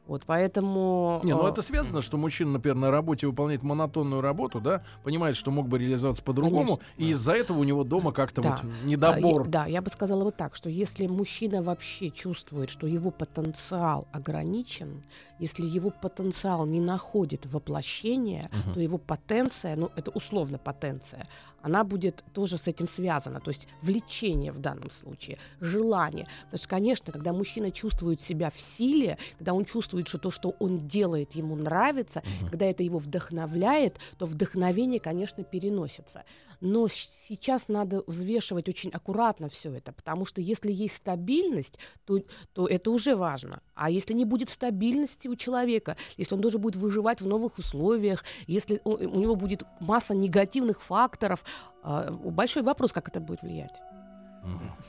Вот 0.09 0.23
поэтому. 0.25 1.21
Не, 1.23 1.35
ну 1.35 1.45
а, 1.45 1.49
это 1.49 1.61
связано, 1.61 2.01
что 2.01 2.17
мужчина, 2.17 2.53
например, 2.53 2.75
на 2.75 2.89
работе 2.89 3.27
выполняет 3.27 3.61
монотонную 3.61 4.21
работу, 4.21 4.59
да, 4.59 4.81
понимает, 5.03 5.37
что 5.37 5.51
мог 5.51 5.67
бы 5.67 5.77
реализоваться 5.77 6.23
по-другому, 6.23 6.79
и 6.97 7.09
из-за 7.11 7.33
этого 7.33 7.59
у 7.59 7.63
него 7.63 7.83
дома 7.83 8.11
как-то 8.11 8.41
Да. 8.41 8.49
вот 8.49 8.59
А, 8.63 8.85
недобор. 8.85 9.47
Да, 9.47 9.67
я 9.67 9.83
бы 9.83 9.89
сказала 9.91 10.23
вот 10.23 10.35
так, 10.35 10.55
что 10.55 10.67
если 10.67 11.05
мужчина 11.05 11.61
вообще 11.61 12.09
чувствует, 12.09 12.71
что 12.71 12.87
его 12.87 13.11
потенциал 13.11 14.07
ограничен, 14.11 15.03
если 15.37 15.63
его 15.63 15.91
потенциал 15.91 16.65
не 16.65 16.81
находит 16.81 17.45
воплощения, 17.45 18.49
Мгм. 18.51 18.73
то 18.73 18.79
его 18.79 18.97
потенция, 18.97 19.75
ну 19.75 19.91
это 19.95 20.09
условно 20.09 20.57
потенция, 20.57 21.27
она 21.61 21.83
будет 21.83 22.23
тоже 22.33 22.57
с 22.57 22.67
этим 22.67 22.87
связана. 22.87 23.39
То 23.39 23.49
есть 23.49 23.67
влечение 23.81 24.51
в 24.51 24.59
данном 24.59 24.91
случае, 24.91 25.37
желание. 25.59 26.25
Потому 26.45 26.57
что, 26.57 26.69
конечно, 26.69 27.13
когда 27.13 27.33
мужчина 27.33 27.71
чувствует 27.71 28.21
себя 28.21 28.49
в 28.49 28.59
силе, 28.59 29.17
когда 29.37 29.53
он 29.53 29.65
чувствует, 29.65 30.07
что 30.07 30.17
то, 30.17 30.31
что 30.31 30.55
он 30.59 30.77
делает, 30.77 31.33
ему 31.33 31.55
нравится, 31.55 32.23
когда 32.49 32.65
это 32.65 32.83
его 32.83 32.99
вдохновляет, 32.99 33.99
то 34.17 34.25
вдохновение, 34.25 34.99
конечно, 34.99 35.43
переносится. 35.43 36.23
Но 36.61 36.87
сейчас 36.89 37.67
надо 37.67 38.03
взвешивать 38.05 38.67
очень 38.67 38.89
аккуратно 38.89 39.49
все 39.49 39.73
это, 39.73 39.93
потому 39.93 40.25
что 40.25 40.41
если 40.41 40.71
есть 40.71 40.97
стабильность, 40.97 41.79
то, 42.05 42.19
то 42.53 42.67
это 42.67 42.91
уже 42.91 43.15
важно. 43.15 43.61
А 43.75 43.89
если 43.89 44.13
не 44.13 44.25
будет 44.25 44.49
стабильности 44.49 45.29
у 45.29 45.35
человека, 45.35 45.95
если 46.17 46.35
он 46.35 46.41
должен 46.41 46.59
будет 46.59 46.75
выживать 46.75 47.21
в 47.21 47.27
новых 47.27 47.57
условиях, 47.59 48.25
если 48.45 48.81
у, 48.83 48.91
у 48.91 49.19
него 49.19 49.35
будет 49.35 49.63
масса 49.79 50.13
негативных 50.13 50.81
факторов, 50.81 51.45
большой 51.83 52.63
вопрос, 52.63 52.91
как 52.93 53.07
это 53.07 53.19
будет 53.19 53.41
влиять. 53.41 53.79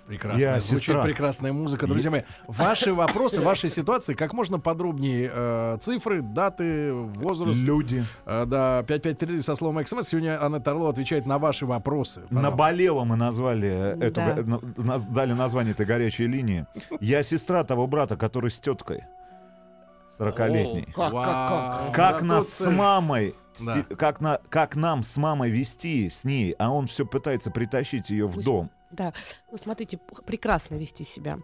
Прекрасная, 0.06 0.54
Я 0.54 0.60
звучит 0.60 0.84
сестра. 0.86 1.02
прекрасная 1.02 1.52
музыка, 1.52 1.88
друзья 1.88 2.08
мои. 2.10 2.22
Ваши 2.46 2.94
вопросы, 2.94 3.40
ваши 3.40 3.68
ситуации, 3.68 4.14
как 4.14 4.32
можно 4.32 4.60
подробнее 4.60 5.28
э, 5.32 5.78
цифры, 5.82 6.22
даты, 6.22 6.92
возраст. 6.92 7.58
Люди. 7.58 8.04
Э, 8.26 8.44
да, 8.46 8.84
553 8.84 9.42
со 9.42 9.56
словом 9.56 9.84
СМС. 9.84 10.06
Сегодня 10.08 10.40
Анна 10.40 10.58
Орлова 10.64 10.90
отвечает 10.90 11.26
на 11.26 11.38
ваши 11.38 11.66
вопросы. 11.66 12.20
Пожалуйста. 12.20 12.50
Наболело 12.50 13.02
мы 13.04 13.16
назвали 13.16 14.00
эту, 14.00 14.14
Да. 14.20 14.36
на- 14.76 14.98
дали 15.00 15.32
название 15.32 15.72
этой 15.72 15.84
горячей 15.86 16.28
линии. 16.28 16.64
Я 17.00 17.24
сестра 17.24 17.64
того 17.64 17.88
брата, 17.88 18.16
который 18.16 18.52
с 18.52 18.60
теткой. 18.60 19.02
40-летней. 20.18 20.86
Как, 20.94 21.12
как, 21.12 21.48
как? 21.48 21.92
Как 21.94 22.22
нас 22.22 22.48
с 22.50 22.70
мамой, 22.70 23.34
Да. 23.64 23.82
как, 23.96 24.20
на, 24.20 24.40
как 24.48 24.76
нам 24.76 25.02
с 25.02 25.16
мамой 25.16 25.50
вести 25.50 26.08
с 26.08 26.24
ней, 26.24 26.54
а 26.58 26.70
он 26.72 26.86
все 26.86 27.04
пытается 27.06 27.50
притащить 27.50 28.10
ее 28.10 28.26
в 28.26 28.34
Пусть- 28.34 28.46
дом. 28.46 28.70
Да, 28.90 29.12
ну 29.52 29.56
смотрите, 29.56 29.98
прекрасно 30.26 30.74
вести 30.74 31.04
себя. 31.04 31.38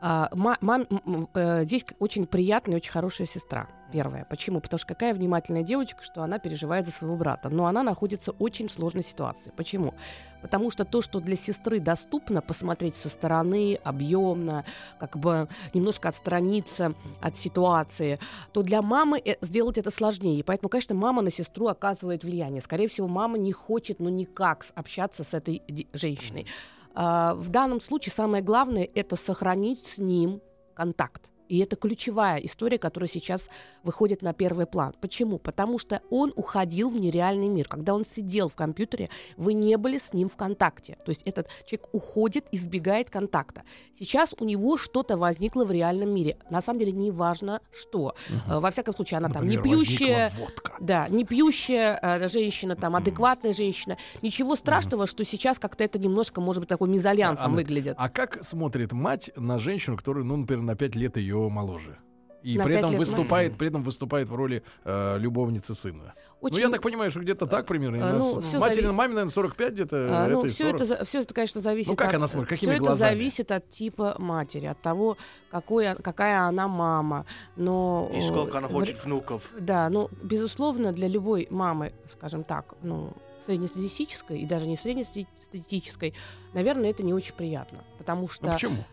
А, 0.00 0.28
ма- 0.32 0.58
мам- 0.60 0.86
м- 0.88 1.02
м, 1.04 1.28
э, 1.34 1.64
здесь 1.64 1.84
очень 1.98 2.26
приятная 2.26 2.76
очень 2.76 2.92
хорошая 2.92 3.26
сестра. 3.26 3.68
Первая. 3.92 4.24
Почему? 4.24 4.60
Потому 4.60 4.78
что 4.78 4.88
какая 4.88 5.12
внимательная 5.12 5.62
девочка, 5.62 6.02
что 6.02 6.22
она 6.22 6.38
переживает 6.38 6.86
за 6.86 6.92
своего 6.92 7.16
брата. 7.16 7.50
Но 7.50 7.66
она 7.66 7.82
находится 7.82 8.32
очень 8.32 8.68
в 8.68 8.72
сложной 8.72 9.04
ситуации. 9.04 9.52
Почему? 9.56 9.94
Потому 10.40 10.70
что 10.70 10.84
то, 10.84 11.02
что 11.02 11.20
для 11.20 11.36
сестры 11.36 11.78
доступно, 11.78 12.40
посмотреть 12.40 12.94
со 12.94 13.08
стороны, 13.08 13.78
объемно, 13.84 14.64
как 14.98 15.16
бы 15.16 15.48
немножко 15.74 16.08
отстраниться 16.08 16.94
от 17.20 17.36
ситуации, 17.36 18.18
то 18.52 18.62
для 18.62 18.82
мамы 18.82 19.20
э, 19.24 19.36
сделать 19.40 19.78
это 19.78 19.90
сложнее. 19.90 20.38
И 20.38 20.42
поэтому, 20.42 20.68
конечно, 20.68 20.94
мама 20.94 21.22
на 21.22 21.30
сестру 21.30 21.68
оказывает 21.68 22.24
влияние. 22.24 22.60
Скорее 22.60 22.88
всего, 22.88 23.08
мама 23.08 23.38
не 23.38 23.52
хочет, 23.52 24.00
ну 24.00 24.08
никак 24.08 24.66
общаться 24.74 25.22
с 25.22 25.34
этой 25.34 25.62
женщиной. 25.92 26.46
А, 26.94 27.34
в 27.34 27.48
данном 27.50 27.80
случае 27.80 28.12
самое 28.12 28.42
главное 28.42 28.88
это 28.94 29.16
сохранить 29.16 29.86
с 29.86 29.98
ним 29.98 30.40
контакт. 30.74 31.31
И 31.52 31.58
это 31.58 31.76
ключевая 31.76 32.38
история, 32.38 32.78
которая 32.78 33.08
сейчас 33.08 33.50
выходит 33.82 34.22
на 34.22 34.32
первый 34.32 34.64
план. 34.64 34.94
Почему? 35.02 35.36
Потому 35.38 35.78
что 35.78 36.00
он 36.08 36.32
уходил 36.34 36.88
в 36.88 36.98
нереальный 36.98 37.48
мир. 37.48 37.68
Когда 37.68 37.92
он 37.92 38.06
сидел 38.06 38.48
в 38.48 38.54
компьютере, 38.54 39.10
вы 39.36 39.52
не 39.52 39.76
были 39.76 39.98
с 39.98 40.14
ним 40.14 40.30
в 40.30 40.36
контакте. 40.36 40.96
То 41.04 41.10
есть 41.10 41.20
этот 41.26 41.48
человек 41.66 41.90
уходит, 41.92 42.46
избегает 42.52 43.10
контакта. 43.10 43.64
Сейчас 43.98 44.34
у 44.40 44.46
него 44.46 44.78
что-то 44.78 45.18
возникло 45.18 45.66
в 45.66 45.70
реальном 45.70 46.14
мире. 46.14 46.38
На 46.48 46.62
самом 46.62 46.80
деле 46.80 46.92
не 46.92 47.10
важно 47.10 47.60
что. 47.70 48.14
Э, 48.48 48.58
Во 48.58 48.70
всяком 48.70 48.94
случае, 48.94 49.18
она 49.18 49.28
там 49.28 49.46
не 49.46 49.58
Например, 49.58 49.78
пьющая, 49.78 50.32
да, 50.80 51.06
не 51.10 51.26
пьющая 51.26 51.98
э, 52.00 52.28
женщина, 52.28 52.76
там, 52.76 52.96
адекватная 52.96 53.52
женщина. 53.52 53.98
Ничего 54.22 54.56
страшного, 54.56 55.06
что 55.06 55.22
сейчас 55.22 55.58
как-то 55.58 55.84
это 55.84 55.98
немножко, 55.98 56.40
может 56.40 56.60
быть, 56.60 56.70
такой 56.70 56.88
мезальянсом 56.88 57.44
Анна, 57.44 57.56
выглядит. 57.56 57.94
А 57.98 58.08
как 58.08 58.42
смотрит 58.42 58.92
мать 58.92 59.30
на 59.36 59.58
женщину, 59.58 59.98
которая, 59.98 60.24
ну, 60.24 60.38
например, 60.38 60.64
на 60.64 60.76
5 60.76 60.96
лет 60.96 61.16
ее 61.18 61.41
моложе? 61.50 61.98
И 62.42 62.58
На 62.58 62.64
при 62.64 62.74
этом 62.74 62.96
выступает, 62.96 63.56
при 63.56 63.68
этом 63.68 63.84
выступает 63.84 64.28
в 64.28 64.34
роли 64.34 64.64
э, 64.84 65.16
любовницы 65.20 65.76
сына. 65.76 66.14
Очень, 66.40 66.56
Ну, 66.56 66.60
я 66.62 66.70
так 66.70 66.82
понимаю, 66.82 67.12
что 67.12 67.20
где-то 67.20 67.46
так 67.46 67.66
примерно. 67.66 67.98
э, 67.98 68.12
ну, 68.18 68.34
Нас- 68.40 68.54
Матери, 68.54 68.82
зави- 68.86 68.92
маме, 68.92 69.10
наверное, 69.10 69.30
45 69.30 69.72
где-то. 69.74 69.96
а, 70.10 70.26
ну, 70.26 70.44
все 70.48 70.72
40. 70.72 70.80
это, 70.80 71.04
всё 71.04 71.20
это, 71.20 71.34
конечно, 71.34 71.60
зависит 71.60 71.90
Ну, 71.90 71.94
как 71.96 72.08
от... 72.08 72.14
она 72.16 72.26
смотрит, 72.26 72.48
какими 72.50 72.72
это 72.72 72.80
глазами? 72.80 73.10
зависит 73.10 73.52
от 73.52 73.70
типа 73.70 74.16
матери, 74.18 74.66
от 74.66 74.82
того, 74.82 75.16
какой, 75.52 75.88
о- 75.92 75.94
какая 75.94 76.40
она 76.40 76.66
мама. 76.66 77.26
Но, 77.54 78.10
И 78.12 78.16
э, 78.18 78.22
сколько 78.22 78.58
она 78.58 78.66
в- 78.66 78.72
хочет 78.72 79.04
внуков. 79.04 79.48
Да, 79.60 79.88
ну, 79.88 80.10
безусловно, 80.24 80.92
для 80.92 81.06
любой 81.06 81.46
мамы, 81.48 81.92
скажем 82.10 82.42
так, 82.42 82.74
ну, 82.82 83.12
среднестатистической 83.46 84.40
и 84.40 84.46
даже 84.46 84.66
не 84.66 84.76
среднестатистической, 84.76 86.14
наверное, 86.54 86.90
это 86.90 87.04
не 87.04 87.14
очень 87.14 87.34
приятно. 87.36 87.84
Потому 87.98 88.26
что... 88.28 88.46
Ну, 88.46 88.52
почему? 88.52 88.84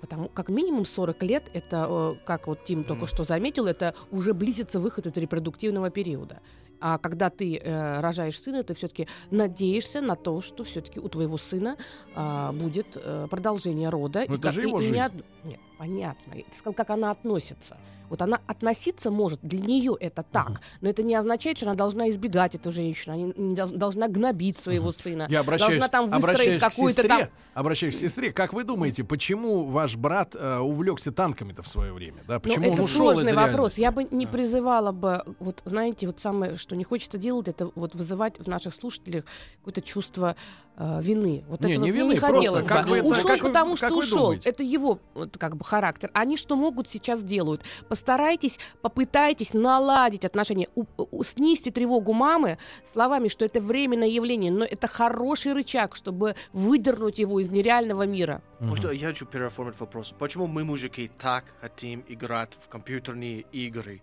Потому 0.00 0.28
как 0.28 0.48
минимум 0.48 0.84
40 0.84 1.22
лет, 1.22 1.50
это, 1.52 1.86
э, 1.88 2.14
как 2.24 2.46
вот 2.46 2.64
Тим 2.64 2.84
только 2.84 3.02
Мгм. 3.02 3.06
что 3.08 3.24
заметил, 3.24 3.66
это 3.66 3.94
уже 4.10 4.34
близится 4.34 4.80
выход 4.80 5.06
из 5.06 5.12
репродуктивного 5.16 5.90
периода. 5.90 6.40
А 6.84 6.98
когда 6.98 7.30
ты 7.30 7.56
э, 7.58 8.00
рожаешь 8.00 8.38
сына, 8.40 8.64
ты 8.64 8.74
все-таки 8.74 9.06
надеешься 9.30 10.00
на 10.00 10.16
то, 10.16 10.40
что 10.40 10.64
все-таки 10.64 10.98
у 10.98 11.08
твоего 11.08 11.38
сына 11.38 11.76
а, 12.16 12.50
будет 12.52 12.86
э, 12.96 13.28
продолжение 13.30 13.88
рода. 13.88 14.24
Ну, 14.26 14.34
И 14.34 14.38
это 14.38 14.42
как- 14.42 14.52
же 14.52 14.62
его 14.62 14.80
и 14.80 14.82
не 14.82 14.88
жизнь. 14.88 15.00
од- 15.00 15.24
Нет, 15.44 15.60
понятно. 15.78 16.32
Ты 16.34 16.44
сказал, 16.56 16.74
как 16.74 16.90
она 16.90 17.12
относится. 17.12 17.76
Вот 18.10 18.20
она 18.20 18.40
относиться 18.46 19.10
может, 19.10 19.40
для 19.42 19.58
нее 19.58 19.96
это 19.98 20.22
так, 20.22 20.50
Мгм. 20.50 20.58
но 20.82 20.88
это 20.90 21.02
не 21.02 21.14
означает, 21.14 21.56
что 21.56 21.64
она 21.66 21.74
должна 21.74 22.10
избегать 22.10 22.54
эту 22.54 22.70
женщину, 22.70 23.14
она 23.14 23.22
не, 23.24 23.32
не 23.38 23.54
долж- 23.54 23.74
должна 23.74 24.06
гнобить 24.06 24.58
своего 24.58 24.92
сына. 24.92 25.26
Я 25.30 25.40
обращаюсь, 25.40 25.78
должна 25.80 25.88
там 25.88 26.10
выстроить 26.10 26.60
какую-то 26.60 27.02
сестре, 27.02 27.08
там 27.08 27.28
обращаюсь 27.54 27.96
к 27.96 28.00
сестре. 28.00 28.30
Как 28.30 28.52
вы 28.52 28.64
думаете, 28.64 29.02
почему 29.02 29.64
ваш 29.64 29.96
брат 29.96 30.34
э, 30.38 30.58
увлекся 30.58 31.10
танками-то 31.10 31.62
в 31.62 31.68
свое 31.68 31.94
время? 31.94 32.18
Да, 32.28 32.34
Ну, 32.34 32.40
почему 32.40 32.64
это 32.64 32.72
он 32.74 32.80
ушел 32.80 33.10
из 33.12 33.14
сложный 33.14 33.32
вопрос. 33.32 33.78
реальности? 33.78 33.80
Я 33.80 33.92
бы 33.92 34.04
не 34.10 34.26
Да. 34.26 34.32
призывала 34.32 34.92
бы, 34.92 35.22
вот 35.38 35.62
знаете, 35.64 36.06
вот 36.06 36.20
самое, 36.20 36.56
что 36.56 36.71
не 36.74 36.84
хочется 36.84 37.18
делать, 37.18 37.48
это 37.48 37.70
вот 37.74 37.94
вызывать 37.94 38.38
в 38.38 38.46
наших 38.48 38.74
слушателях 38.74 39.24
какое-то 39.58 39.82
чувство 39.82 40.36
э, 40.76 41.00
вины. 41.02 41.44
Вот 41.48 41.60
Не, 41.60 41.72
это 41.74 41.82
не 41.82 41.90
вот 41.92 41.96
вины, 41.98 42.14
не 42.14 42.18
просто 42.20 42.36
хотелось 42.36 42.66
как 42.66 42.88
бы. 42.88 42.98
это- 42.98 43.06
ушел, 43.06 43.28
как 43.28 43.40
потому 43.40 43.70
как 43.76 43.76
что 43.90 43.96
ушел. 43.98 44.18
думаете? 44.18 44.48
Это 44.48 44.62
его 44.62 44.98
вот, 45.14 45.36
как 45.38 45.56
бы 45.56 45.64
характер. 45.64 46.10
Они 46.14 46.36
что 46.36 46.56
могут 46.56 46.88
сейчас 46.88 47.22
делают? 47.22 47.62
Постарайтесь, 47.88 48.58
попытайтесь 48.80 49.54
наладить 49.54 50.24
отношения, 50.24 50.68
у- 50.74 50.84
у- 50.96 51.22
снизьте 51.24 51.70
тревогу 51.70 52.12
мамы 52.14 52.58
словами, 52.92 53.28
что 53.28 53.44
это 53.44 53.60
временное 53.60 54.08
явление, 54.08 54.50
но 54.50 54.64
это 54.64 54.86
хороший 54.86 55.52
рычаг, 55.52 55.94
чтобы 55.94 56.36
выдернуть 56.52 57.18
его 57.18 57.38
из 57.40 57.50
нереального 57.50 58.04
мира. 58.06 58.42
Мгм. 58.58 58.68
Может, 58.70 58.92
я 58.94 59.08
хочу 59.08 59.26
переоформить 59.26 59.78
вопрос. 59.78 60.14
Почему 60.18 60.46
мы, 60.46 60.64
мужики, 60.64 61.10
так 61.20 61.44
хотим 61.60 62.04
играть 62.08 62.50
в 62.58 62.68
компьютерные 62.68 63.40
игры? 63.52 64.00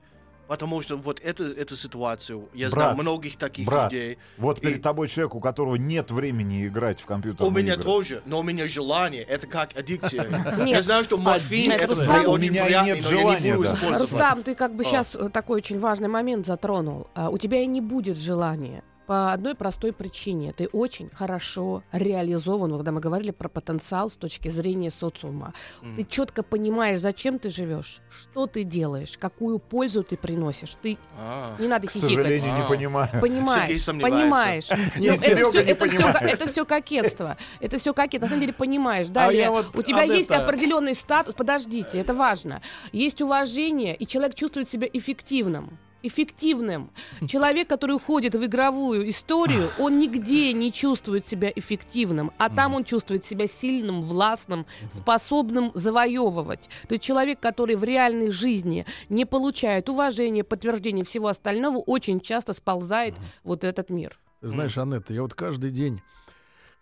Потому 0.50 0.82
что 0.82 0.98
вот 0.98 1.20
эту, 1.20 1.44
эту 1.44 1.76
ситуацию, 1.76 2.50
я 2.56 2.72
Брат, 2.72 2.94
знаю 2.96 2.98
многих 2.98 3.38
таких 3.38 3.68
брат, 3.68 3.92
людей. 3.94 4.18
Вот 4.40 4.58
И- 4.58 4.62
перед 4.62 4.82
тобой 4.82 5.08
человек, 5.08 5.36
у 5.36 5.40
которого 5.40 5.76
нет 5.76 6.10
времени 6.10 6.66
играть 6.66 7.00
в 7.02 7.06
компьютерные 7.06 7.48
У 7.48 7.56
меня 7.56 7.74
игры. 7.74 7.84
тоже, 7.84 8.24
но 8.26 8.40
у 8.40 8.42
меня 8.44 8.68
желание, 8.68 9.22
это 9.22 9.46
как 9.46 9.78
аддикция. 9.78 10.28
Я 10.66 10.82
знаю, 10.82 11.04
что 11.04 11.20
морфин 11.20 11.72
это 11.72 11.94
у 12.28 12.32
очень 12.32 12.52
меня 12.52 12.84
нет 12.84 13.06
желания. 13.06 13.54
Рустам, 14.00 14.42
ты 14.42 14.56
как 14.56 14.74
бы 14.76 14.82
А. 14.82 14.86
сейчас 14.88 15.16
такой 15.32 15.58
очень 15.58 15.78
важный 15.78 16.08
момент 16.08 16.48
затронул. 16.48 17.06
А, 17.14 17.30
у 17.30 17.38
тебя 17.38 17.62
и 17.62 17.68
не 17.68 17.80
будет 17.82 18.18
желания. 18.18 18.84
По 19.10 19.34
одной 19.34 19.56
простой 19.56 19.92
причине. 19.92 20.54
Ты 20.54 20.68
очень 20.68 21.10
хорошо 21.10 21.82
реализован, 21.92 22.72
когда 22.74 22.92
мы 22.92 23.00
говорили 23.02 23.32
про 23.32 23.50
потенциал 23.50 24.08
с 24.08 24.16
точки 24.16 24.50
зрения 24.50 24.92
социума. 24.92 25.56
Ты 25.96 26.04
четко 26.04 26.44
понимаешь, 26.44 27.00
зачем 27.00 27.40
ты 27.40 27.50
живешь, 27.50 28.02
что 28.12 28.46
ты 28.46 28.64
делаешь, 28.64 29.18
какую 29.18 29.58
пользу 29.58 30.04
ты 30.04 30.16
приносишь. 30.16 30.76
Ты 30.80 31.00
А. 31.18 31.56
не 31.58 31.68
надо 31.68 31.88
К 31.88 31.92
хихикать. 31.92 32.18
сожалению, 32.18 32.58
не 32.62 32.68
понимаю. 32.68 33.10
Понимаешь, 33.20 33.86
понимаешь. 33.86 34.68
Ну, 35.00 35.06
это 35.06 35.50
все, 35.50 35.64
не 35.64 35.72
это, 35.72 35.88
все, 35.88 35.98
понимает. 35.98 36.22
это 36.22 36.48
все 36.48 36.66
кокетство. 36.66 37.38
Это 37.60 37.80
все 37.80 37.94
кокетство. 37.96 38.26
На 38.26 38.30
самом 38.30 38.42
деле 38.42 38.54
понимаешь. 38.54 39.08
А 39.10 39.14
Далее, 39.14 39.50
у 39.50 39.82
тебя 39.82 40.04
есть 40.04 40.30
определенный 40.30 40.94
статус. 40.94 41.34
Подождите, 41.34 41.98
это 41.98 42.14
важно. 42.14 42.62
Есть 42.92 43.24
уважение, 43.24 43.96
и 43.96 44.06
человек 44.06 44.36
чувствует 44.36 44.70
себя 44.70 44.88
эффективным. 44.94 45.80
Эффективным. 46.02 46.92
Человек, 47.28 47.68
который 47.68 47.96
уходит 47.98 48.36
в 48.36 48.46
игровую 48.46 49.10
историю, 49.10 49.70
он 49.78 50.00
нигде 50.00 50.54
не 50.54 50.72
чувствует 50.72 51.26
себя 51.26 51.52
эффективным, 51.54 52.32
а 52.38 52.50
там 52.50 52.74
он 52.74 52.84
чувствует 52.86 53.26
себя 53.26 53.48
сильным, 53.48 54.02
властным, 54.02 54.66
способным 54.94 55.72
завоевывать. 55.74 56.70
То 56.88 56.94
есть 56.96 57.04
человек, 57.04 57.40
который 57.40 57.76
в 57.76 57.84
реальной 57.84 58.32
жизни 58.32 58.86
не 59.10 59.26
получает 59.26 59.90
уважения, 59.90 60.44
подтверждения 60.44 61.04
всего 61.04 61.28
остального, 61.28 61.78
очень 61.78 62.22
часто 62.22 62.54
сползает 62.54 63.16
вот 63.44 63.64
этот 63.64 63.90
мир. 63.90 64.18
Знаешь, 64.42 64.78
Анетта, 64.78 65.14
я 65.14 65.22
вот 65.22 65.34
каждый 65.34 65.72
день 65.72 66.02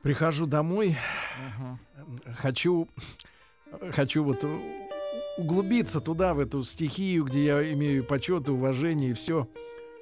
прихожу 0.03 0.45
домой, 0.45 0.95
хочу, 2.38 2.88
хочу 3.91 4.24
вот 4.24 4.45
углубиться 5.38 6.01
туда, 6.01 6.34
в 6.34 6.39
эту 6.39 6.63
стихию, 6.63 7.25
где 7.25 7.46
я 7.46 7.74
имею 7.74 8.03
почет 8.03 8.48
и 8.48 8.51
уважение, 8.51 9.12
и 9.12 9.13
все. 9.13 9.48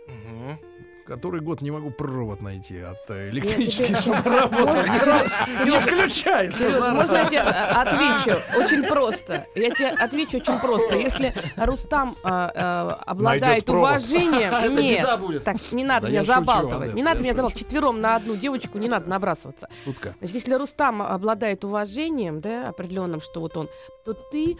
Мгм. 0.07 0.59
Который 1.05 1.39
год 1.39 1.61
не 1.61 1.69
могу 1.69 1.91
провод 1.91 2.41
найти 2.41 2.79
от 2.79 2.97
э, 3.09 3.29
тебе- 3.31 3.95
чтобы 3.95 4.23
работать. 4.27 4.89
Не 5.63 5.79
включается. 5.79 6.93
Можно 6.95 7.17
я 7.17 7.25
тебе 7.25 7.37
э, 7.37 7.43
отвечу? 7.43 8.39
Очень 8.57 8.83
просто. 8.83 9.45
Я 9.53 9.69
тебе 9.69 9.89
отвечу 9.89 10.37
очень 10.37 10.57
просто. 10.57 10.95
Если 10.95 11.31
Рустам 11.57 12.15
э, 12.23 12.27
обладает 12.27 13.69
уважением... 13.69 14.75
Нет, 14.81 15.43
так, 15.43 15.57
не 15.71 15.83
надо 15.83 16.09
меня 16.09 16.23
забалтывать. 16.23 16.95
Не 16.95 17.03
надо 17.03 17.21
меня 17.21 17.35
забалтывать. 17.35 17.59
Четвером 17.59 18.01
на 18.01 18.15
одну 18.15 18.35
девочку 18.35 18.79
не 18.79 18.89
надо 18.89 19.07
набрасываться. 19.07 19.69
Если 20.21 20.55
Рустам 20.55 21.03
обладает 21.03 21.63
уважением, 21.63 22.41
да, 22.41 22.63
определенным, 22.63 23.21
что 23.21 23.41
вот 23.41 23.55
он, 23.57 23.69
то 24.05 24.13
ты 24.13 24.57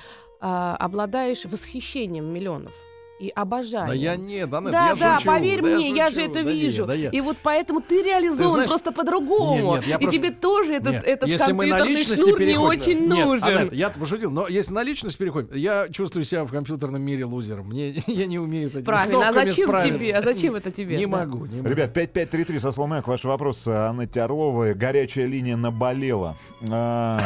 а, 0.47 0.75
обладаешь 0.75 1.43
восхищением 1.45 2.25
миллионов 2.25 2.71
и 3.17 3.29
обожанием. 3.33 3.87
Да 3.87 3.93
я 3.95 4.15
нет, 4.17 4.53
Анетта, 4.53 4.71
да, 4.71 4.87
я 4.89 4.95
да, 4.95 5.15
шучу, 5.19 5.25
поверь 5.31 5.61
да 5.61 5.69
я 5.69 5.75
мне, 5.77 5.89
я 5.95 6.09
же 6.09 6.15
шучу, 6.19 6.31
это 6.31 6.43
да 6.43 6.51
не, 6.51 6.59
вижу. 6.61 6.85
да 6.85 6.93
я- 6.93 7.09
И 7.11 7.21
вот 7.21 7.37
поэтому 7.41 7.79
ты 7.81 8.03
реализован 8.03 8.51
знаешь- 8.55 8.69
просто 8.69 8.91
по-другому. 8.91 9.55
Нет, 9.77 9.81
нет, 9.81 9.87
я 9.87 9.95
и 9.95 9.99
просто- 10.01 10.17
тебе 10.17 10.31
тоже 10.31 10.75
этот, 10.75 10.93
Нет, 10.95 11.03
этот 11.05 11.29
если 11.29 11.51
мы 11.53 11.65
на 11.67 11.77
компьютерный 11.79 12.15
шнур 12.17 12.39
не 12.41 12.45
переходим- 12.45 12.61
очень 12.81 12.99
Нет, 13.07 13.25
нужен. 13.25 13.57
Анет, 13.57 13.73
я 13.73 13.89
пошутил, 13.89 14.31
но 14.31 14.47
если 14.49 14.73
на 14.73 14.83
личность 14.83 15.17
переходим, 15.17 15.49
я 15.55 15.87
чувствую 15.89 16.25
себя 16.25 16.43
в 16.43 16.51
компьютерном 16.51 17.01
мире 17.01 17.23
лузером. 17.25 17.69
Мне, 17.69 17.91
я 18.07 18.25
не 18.27 18.37
умею 18.37 18.69
с 18.69 18.73
этим 18.75 18.83
Правильно, 18.85 19.29
а 19.29 19.33
зачем 19.33 19.67
справиться. 19.69 19.97
тебе? 19.97 20.11
А 20.13 20.21
зачем 20.21 20.55
это 20.55 20.69
тебе? 20.71 20.97
Не 20.97 21.05
Да. 21.07 21.17
могу, 21.25 21.45
не 21.45 21.55
могу. 21.57 21.69
Ребят, 21.69 21.93
5533 21.93 22.59
со 22.59 22.71
словом 22.73 22.99
«Эк», 22.99 23.07
ваш 23.07 23.23
вопрос 23.23 23.65
Аннете 23.65 24.21
Орловой. 24.21 24.73
Горячая 24.73 25.25
линия 25.25 25.55
наболела. 25.55 26.35
А, 26.69 27.21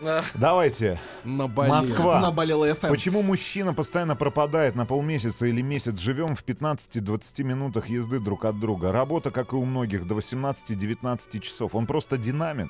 Давайте. 0.34 1.00
Наболело. 1.24 1.74
Москва. 1.76 2.20
Наболела 2.20 2.70
FM. 2.70 2.88
Почему 2.88 3.22
мужчина 3.22 3.74
постоянно 3.74 4.16
пропадает 4.16 4.74
на 4.74 4.86
полмесяца 4.86 5.46
или 5.46 5.60
месяц? 5.62 5.98
Живем 5.98 6.36
в 6.36 6.44
15-20 6.44 7.42
минутах 7.42 7.88
езды 7.88 8.20
друг 8.20 8.44
от 8.44 8.58
друга. 8.60 8.92
Работа, 8.92 9.30
как 9.30 9.52
и 9.52 9.56
у 9.56 9.64
многих, 9.64 10.06
до 10.06 10.14
18-19 10.14 11.40
часов. 11.40 11.74
Он 11.74 11.86
просто 11.86 12.16
динамит. 12.16 12.68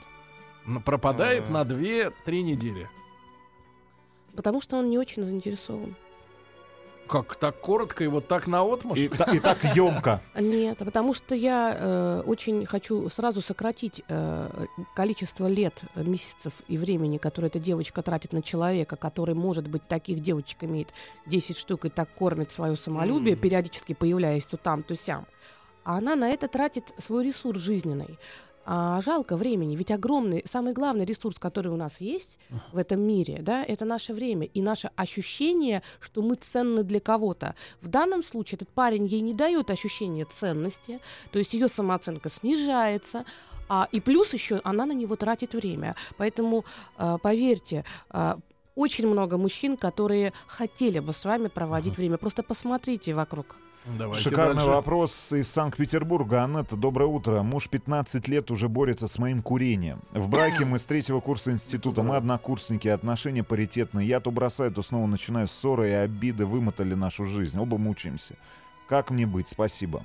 Н- 0.67 0.81
Пропадает 0.83 1.51
на 1.51 1.63
2-3 1.63 2.13
недели. 2.43 2.89
Потому 4.37 4.61
что 4.61 4.77
он 4.79 4.89
не 4.89 4.99
очень 4.99 5.23
заинтересован. 5.23 5.97
Как 7.09 7.37
так 7.37 7.61
коротко 7.61 8.05
и 8.05 8.07
вот 8.07 8.29
так 8.29 8.47
наотмашь? 8.47 8.99
И, 8.99 9.09
та- 9.09 9.33
и 9.33 9.41
так 9.41 9.65
емко. 9.75 10.21
Нет, 10.38 10.79
потому 10.79 11.15
что 11.15 11.35
я 11.35 11.75
э, 11.79 12.23
очень 12.27 12.67
хочу 12.67 13.09
сразу 13.09 13.41
сократить 13.41 14.03
э, 14.09 14.67
количество 14.95 15.47
лет, 15.47 15.81
э, 15.95 16.03
месяцев 16.05 16.53
и 16.69 16.77
времени, 16.77 17.19
которое 17.19 17.49
эта 17.49 17.59
девочка 17.59 18.03
тратит 18.03 18.33
на 18.33 18.43
человека, 18.43 18.97
который, 18.97 19.35
может 19.35 19.69
быть, 19.69 19.87
таких 19.88 20.21
девочек 20.21 20.65
имеет 20.65 20.88
10 21.27 21.57
штук 21.57 21.87
и 21.87 21.88
так 21.88 22.09
кормит 22.15 22.53
свое 22.53 22.77
самолюбие, 22.77 23.35
Мгм. 23.35 23.43
периодически 23.43 23.95
появляясь 23.95 24.45
то 24.47 24.57
там, 24.57 24.83
то 24.83 24.95
сям. 24.97 25.27
А 25.85 25.97
она 25.99 26.17
на 26.17 26.29
это 26.29 26.49
тратит 26.49 26.93
свой 26.99 27.25
ресурс 27.25 27.61
жизненный. 27.61 28.19
А 28.71 29.01
жалко 29.01 29.35
времени, 29.39 29.77
ведь 29.77 29.91
огромный, 29.91 30.43
самый 30.45 30.75
главный 30.75 31.07
ресурс, 31.07 31.39
который 31.39 31.73
у 31.73 31.77
нас 31.77 32.03
есть 32.03 32.39
в 32.71 32.77
этом 32.77 33.01
мире, 33.01 33.39
да, 33.41 33.65
это 33.65 33.87
наше 33.87 34.13
время 34.13 34.45
и 34.45 34.61
наше 34.61 34.91
ощущение, 34.95 35.83
что 36.01 36.21
мы 36.21 36.35
ценны 36.35 36.83
для 36.83 37.01
кого-то. 37.01 37.55
В 37.81 37.89
данном 37.89 38.23
случае 38.23 38.57
этот 38.57 38.69
парень 38.69 39.07
ей 39.07 39.23
не 39.23 39.33
дает 39.33 39.71
ощущения 39.71 40.27
ценности, 40.27 41.01
то 41.33 41.39
есть 41.39 41.55
ее 41.55 41.69
самооценка 41.69 42.29
снижается, 42.29 43.25
а, 43.71 43.89
и 43.91 44.01
плюс 44.01 44.35
еще 44.35 44.61
она 44.65 44.85
на 44.85 44.93
него 44.93 45.17
тратит 45.17 45.55
время. 45.55 45.97
Поэтому, 46.19 46.67
а, 46.99 47.17
поверьте, 47.17 47.87
а, 48.11 48.39
очень 48.75 49.09
много 49.09 49.39
мужчин, 49.39 49.79
которые 49.79 50.35
хотели 50.47 50.99
бы 50.99 51.15
с 51.15 51.25
вами 51.25 51.49
проводить 51.49 51.97
время. 51.97 52.19
Просто 52.19 52.43
посмотрите 52.43 53.15
вокруг. 53.15 53.57
Давайте 53.87 54.29
Шикарный 54.29 54.57
дальше. 54.57 54.71
вопрос 54.71 55.33
из 55.33 55.49
Санкт-Петербурга. 55.49 56.45
Анетта, 56.45 56.77
доброе 56.77 57.07
утро. 57.07 57.43
Муж 57.43 57.69
15 57.69 58.29
лет 58.29 58.51
уже 58.51 58.69
борется 58.69 59.09
с 59.09 59.19
моим 59.19 59.41
курением. 59.43 60.01
В 60.12 60.29
браке 60.29 60.64
мы 60.64 60.79
с 60.79 60.85
третьего 60.85 61.21
курса 61.21 61.53
института. 61.53 62.03
Мы 62.03 62.17
однокурсники, 62.17 62.88
отношения 62.88 63.43
паритетные. 63.43 64.07
Я 64.07 64.21
то 64.21 64.31
бросаю, 64.31 64.73
то 64.73 64.83
снова 64.83 65.07
начинаю 65.07 65.49
ссоры 65.49 65.91
и 65.91 65.95
обиды 65.95 66.45
вымотали 66.45 66.95
нашу 66.95 67.25
жизнь. 67.25 67.59
Оба 67.59 67.79
мучаемся. 67.79 68.35
Как 68.88 69.11
мне 69.11 69.27
быть? 69.27 69.49
Спасибо. 69.49 70.05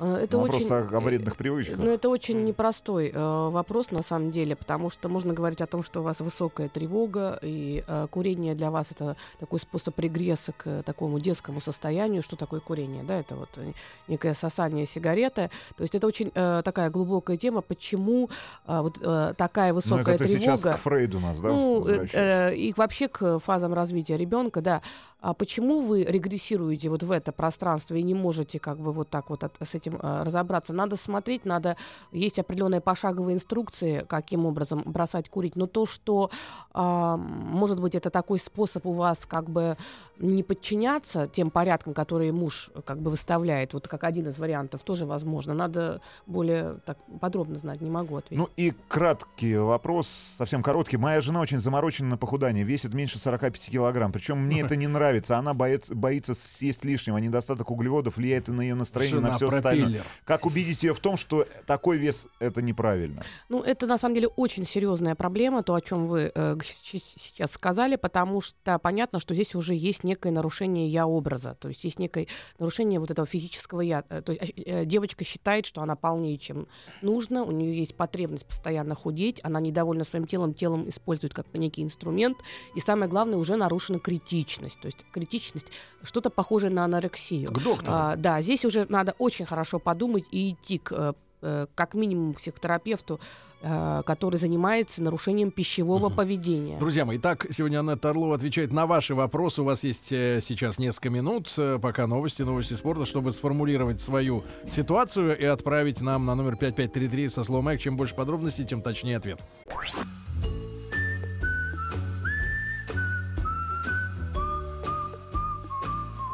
А, 0.00 0.16
Это 0.18 0.38
Вопрос 0.38 0.62
очень... 0.62 0.74
о, 0.74 1.00
вредных 1.00 1.34
э, 1.34 1.36
привычках. 1.36 1.78
Ну, 1.78 1.90
это 1.90 2.08
очень 2.08 2.42
непростой 2.44 3.10
э, 3.14 3.48
вопрос, 3.50 3.90
на 3.90 4.02
самом 4.02 4.30
деле, 4.30 4.56
потому 4.56 4.88
что 4.88 5.08
можно 5.10 5.34
говорить 5.34 5.60
о 5.60 5.66
том, 5.66 5.82
что 5.82 6.00
у 6.00 6.02
вас 6.02 6.20
высокая 6.20 6.68
тревога, 6.70 7.38
и 7.42 7.84
э, 7.86 8.06
курение 8.10 8.54
для 8.54 8.70
вас 8.70 8.86
это 8.90 9.16
такой 9.38 9.58
способ 9.58 9.98
регресса 9.98 10.52
к 10.52 10.66
э, 10.66 10.82
такому 10.82 11.20
детскому 11.20 11.60
состоянию. 11.60 12.22
Что 12.22 12.36
такое 12.36 12.60
курение? 12.60 13.02
Да, 13.04 13.20
это 13.20 13.36
вот 13.36 13.50
э, 13.56 13.72
некое 14.08 14.32
сосание 14.32 14.86
сигареты. 14.86 15.50
То 15.76 15.82
есть 15.82 15.94
это 15.94 16.06
очень 16.06 16.32
э, 16.34 16.62
такая 16.64 16.88
глубокая 16.88 17.36
тема, 17.36 17.60
почему 17.60 18.30
э, 18.66 18.80
вот 18.80 18.98
э, 19.02 19.34
такая 19.36 19.68
Ну, 19.70 19.74
высокая 19.74 20.14
это 20.14 20.24
ты 20.24 20.30
сейчас 20.30 20.60
тревога. 20.60 20.78
к 20.78 20.80
Фрейду 20.80 21.20
нас, 21.20 21.40
да? 21.40 21.48
Ну, 21.48 21.86
э, 21.86 22.06
э, 22.12 22.54
и 22.54 22.72
вообще 22.74 23.08
к 23.08 23.38
фазам 23.40 23.74
развития 23.74 24.16
ребенка, 24.16 24.62
да. 24.62 24.80
А 25.20 25.34
почему 25.34 25.82
вы 25.82 26.04
регрессируете 26.04 26.88
вот 26.88 27.02
в 27.02 27.10
это 27.10 27.30
пространство 27.32 27.94
и 27.94 28.02
не 28.02 28.14
можете 28.14 28.58
как 28.58 28.78
бы 28.78 28.92
вот 28.92 29.10
так 29.10 29.28
вот 29.28 29.44
от- 29.44 29.56
с 29.62 29.74
этим 29.74 29.96
э, 29.96 30.22
разобраться? 30.22 30.72
Надо 30.72 30.96
смотреть, 30.96 31.44
надо... 31.44 31.76
Есть 32.10 32.38
определенные 32.38 32.80
пошаговые 32.80 33.36
инструкции, 33.36 34.04
каким 34.08 34.46
образом 34.46 34.82
бросать 34.86 35.28
курить. 35.28 35.56
Но 35.56 35.66
то, 35.66 35.84
что, 35.84 36.30
а, 36.72 37.16
может 37.18 37.80
быть, 37.80 37.94
это 37.94 38.08
такой 38.10 38.38
способ 38.38 38.86
у 38.86 38.92
вас 38.92 39.26
как 39.26 39.50
бы 39.50 39.76
не 40.18 40.42
подчиняться 40.42 41.28
тем 41.28 41.50
порядкам, 41.50 41.92
которые 41.92 42.32
муж 42.32 42.70
как 42.84 42.98
бы 43.00 43.10
выставляет, 43.10 43.74
вот 43.74 43.88
как 43.88 44.04
один 44.04 44.28
из 44.28 44.38
вариантов, 44.38 44.82
тоже 44.82 45.04
возможно. 45.06 45.52
Надо 45.54 46.00
более 46.26 46.78
так 46.86 46.98
подробно 47.20 47.58
знать, 47.58 47.80
не 47.80 47.90
могу 47.90 48.16
ответить. 48.16 48.38
Ну 48.38 48.48
и 48.56 48.72
краткий 48.88 49.56
вопрос, 49.56 50.08
совсем 50.38 50.62
короткий. 50.62 50.96
Моя 50.96 51.20
жена 51.20 51.40
очень 51.40 51.58
заморочена 51.58 52.10
на 52.10 52.16
похудание, 52.16 52.64
весит 52.64 52.94
меньше 52.94 53.18
45 53.18 53.70
килограмм. 53.70 54.12
Причем 54.12 54.38
мне 54.38 54.60
это 54.64 54.76
не 54.76 54.86
нравится. 54.86 55.09
Она 55.30 55.52
боец- 55.54 55.92
боится 55.92 56.34
съесть 56.34 56.84
лишнего. 56.84 57.18
Недостаток 57.18 57.70
углеводов 57.70 58.16
влияет 58.16 58.48
и 58.48 58.52
на 58.52 58.62
ее 58.62 58.74
настроение, 58.74 59.16
Жена 59.18 59.28
на 59.30 59.36
все 59.36 59.48
остальное. 59.48 59.82
пропеллер. 59.84 60.04
Как 60.24 60.46
убедить 60.46 60.82
ее 60.82 60.94
в 60.94 61.00
том, 61.00 61.16
что 61.16 61.46
такой 61.66 61.98
вес 61.98 62.28
это 62.38 62.62
неправильно? 62.62 63.22
Ну, 63.48 63.60
это 63.62 63.86
на 63.86 63.98
самом 63.98 64.14
деле 64.14 64.28
очень 64.28 64.66
серьезная 64.66 65.14
проблема, 65.14 65.62
то, 65.62 65.74
о 65.74 65.80
чем 65.80 66.06
вы 66.06 66.30
э, 66.34 66.56
сейчас 66.64 67.52
сказали, 67.52 67.96
потому 67.96 68.40
что 68.40 68.78
понятно, 68.78 69.18
что 69.18 69.34
здесь 69.34 69.54
уже 69.54 69.74
есть 69.74 70.04
некое 70.04 70.30
нарушение 70.32 70.88
я-образа, 70.88 71.56
то 71.58 71.68
есть 71.68 71.84
есть 71.84 71.98
некое 71.98 72.26
нарушение 72.58 73.00
вот 73.00 73.10
этого 73.10 73.26
физического 73.26 73.80
я. 73.80 74.04
Э, 74.08 74.22
То 74.22 74.32
есть 74.32 74.42
ощ- 74.42 74.62
э, 74.64 74.84
девочка 74.84 75.24
считает, 75.24 75.66
что 75.66 75.80
она 75.82 75.96
полнее, 75.96 76.38
чем 76.38 76.66
нужно, 77.02 77.44
у 77.44 77.50
нее 77.50 77.76
есть 77.78 77.96
потребность 77.96 78.46
постоянно 78.46 78.94
худеть, 78.94 79.40
она 79.42 79.60
недовольна 79.60 80.04
своим 80.04 80.26
телом, 80.26 80.54
телом 80.54 80.88
использует 80.88 81.34
как 81.34 81.46
некий 81.54 81.82
инструмент, 81.82 82.38
и 82.74 82.80
самое 82.80 83.10
главное, 83.10 83.38
уже 83.38 83.56
нарушена 83.56 83.98
критичность, 83.98 84.80
то 84.80 84.86
есть 84.86 84.99
критичность, 85.12 85.66
что-то 86.02 86.30
похожее 86.30 86.70
на 86.70 86.84
анорексию. 86.84 87.50
К 87.50 87.62
доктору. 87.62 87.92
А, 87.92 88.16
да, 88.16 88.40
здесь 88.40 88.64
уже 88.64 88.86
надо 88.88 89.14
очень 89.18 89.46
хорошо 89.46 89.78
подумать 89.78 90.24
и 90.30 90.50
идти 90.50 90.78
к 90.78 90.92
э, 90.92 91.12
э, 91.42 91.66
как 91.74 91.94
минимум 91.94 92.34
к 92.34 92.38
психотерапевту, 92.38 93.20
э, 93.62 94.02
который 94.06 94.36
занимается 94.36 95.02
нарушением 95.02 95.50
пищевого 95.50 96.08
поведения. 96.08 96.78
Друзья 96.78 97.04
мои, 97.04 97.18
итак, 97.18 97.46
сегодня 97.50 97.80
Анетта 97.80 98.10
Орлова 98.10 98.34
отвечает 98.34 98.72
на 98.72 98.86
ваши 98.86 99.14
вопросы. 99.14 99.62
У 99.62 99.64
вас 99.64 99.84
есть 99.84 100.06
сейчас 100.06 100.78
несколько 100.78 101.10
минут, 101.10 101.52
пока 101.82 102.06
новости, 102.06 102.42
новости 102.42 102.74
спорта, 102.74 103.04
чтобы 103.06 103.32
сформулировать 103.32 104.00
свою 104.00 104.44
ситуацию 104.70 105.38
и 105.38 105.44
отправить 105.44 106.00
нам 106.00 106.24
на 106.26 106.34
номер 106.34 106.56
5533 106.56 107.28
со 107.28 107.44
словом 107.44 107.68
«Эк». 107.68 107.80
Чем 107.80 107.96
больше 107.96 108.14
подробностей, 108.14 108.64
тем 108.64 108.82
точнее 108.82 109.16
ответ. 109.16 109.40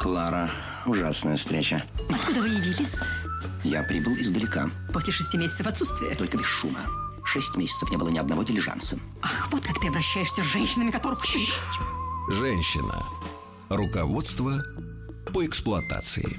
Клара, 0.07 0.49
ужасная 0.87 1.37
встреча. 1.37 1.85
Откуда 2.09 2.43
вы 2.43 2.51
явились? 2.51 2.95
Я 3.65 3.83
прибыл 3.83 4.15
издалека, 4.15 4.71
После 4.93 5.13
шести 5.13 5.37
месяцев 5.37 5.67
отсутствия. 5.67 6.15
только 6.15 6.39
без 6.39 6.47
шума. 6.47 6.79
Шесть 7.25 7.57
месяцев 7.57 7.91
не 7.91 7.97
было 7.97 8.09
ни 8.09 8.19
одного 8.19 8.45
дилижанса. 8.45 9.01
Ах, 9.21 9.49
вот 9.51 9.67
как 9.67 9.81
ты 9.81 9.89
обращаешься 9.89 10.45
с 10.45 10.47
женщинами, 10.47 10.93
которых... 10.93 11.25
Женщина. 12.29 13.05
Руководство 13.69 14.63
по 15.33 15.45
эксплуатации. 15.45 16.39